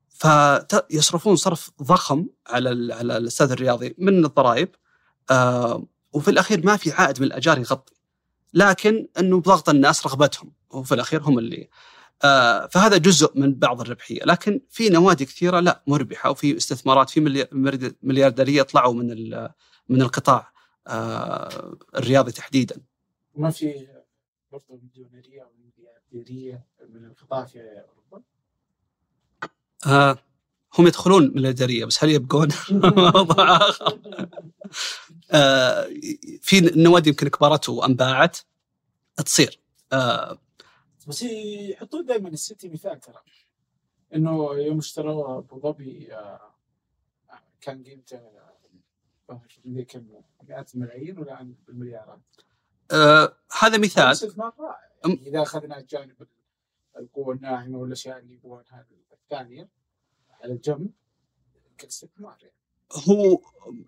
[0.10, 4.70] فيصرفون صرف ضخم على على الاستاد الرياضي من الضرائب.
[5.32, 7.94] آه وفي الأخير ما في عائد من الأجار يغطي.
[8.54, 11.70] لكن إنه بضغط الناس رغبتهم وفي الأخير هم اللي
[12.24, 14.24] آه فهذا جزء من بعض الربحية.
[14.26, 17.48] لكن في نوادي كثيرة لا مربحة وفي استثمارات في
[18.04, 19.32] مليارديريه طلعوا من
[19.90, 20.52] من القطاع
[20.88, 22.82] آه الرياضي تحديدا.
[23.36, 23.88] ما في
[24.52, 28.24] برضه مليونيريه أو مليارديرية من القطاع في أوروبا؟
[29.88, 30.18] آه
[30.78, 32.48] هم يدخلون مليارديريه بس هل يبقون؟
[33.16, 34.00] موضوع آخر.
[35.32, 35.90] آه
[36.42, 38.38] في نوادي يمكن كبرت وانباعت
[39.26, 39.60] تصير.
[39.94, 40.38] آه
[41.08, 43.22] بس يحطون دائما السيتي مثال ترى.
[44.16, 46.54] إنه يوم اشتروا أبو ظبي آه،
[47.62, 48.20] كان قيمته
[49.88, 50.04] كم
[50.50, 52.20] مئات الملايين ولا بالمليارات؟
[52.92, 54.18] آه هذا مثال.
[55.06, 56.28] يعني إذا أخذنا جانب
[56.98, 59.70] القوة الناعمه والأشياء اللي يبغونها الثانية
[60.44, 60.90] على جنب
[61.78, 62.54] كاستثمار يعني
[62.94, 63.42] هو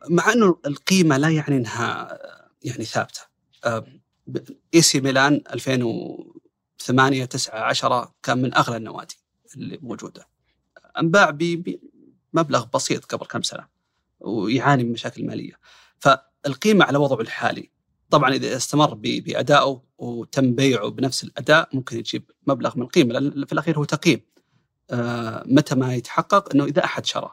[0.09, 2.19] مع إنه القيمة لا يعني إنها
[2.63, 3.21] يعني ثابتة.
[4.73, 9.17] إي سي ميلان 2008 9 10 كان من أغلى النوادي
[9.55, 10.27] اللي موجودة.
[10.99, 13.67] أنباع بمبلغ بسيط قبل كم سنة
[14.19, 15.59] ويعاني من مشاكل مالية.
[16.45, 17.71] القيمه على وضعه الحالي
[18.09, 23.53] طبعا إذا استمر بادائه وتم بيعه بنفس الأداء ممكن يجيب مبلغ من القيمة لأن في
[23.53, 24.21] الأخير هو تقييم.
[25.45, 27.31] متى ما يتحقق إنه إذا أحد شرى.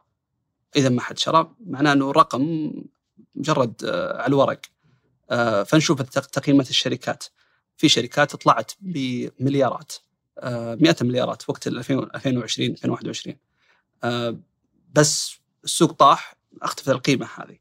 [0.77, 2.73] إذا ما حد شرى معناه إنه رقم
[3.35, 4.61] مجرد آه، على الورق.
[5.31, 7.25] آه، فنشوف تقييمات الشركات.
[7.77, 9.93] في شركات طلعت بمليارات
[10.39, 13.37] آه، مئات المليارات وقت ال 2000 2020 2021
[14.05, 14.37] آه،
[14.95, 17.59] بس السوق طاح أختفت القيمة هذه.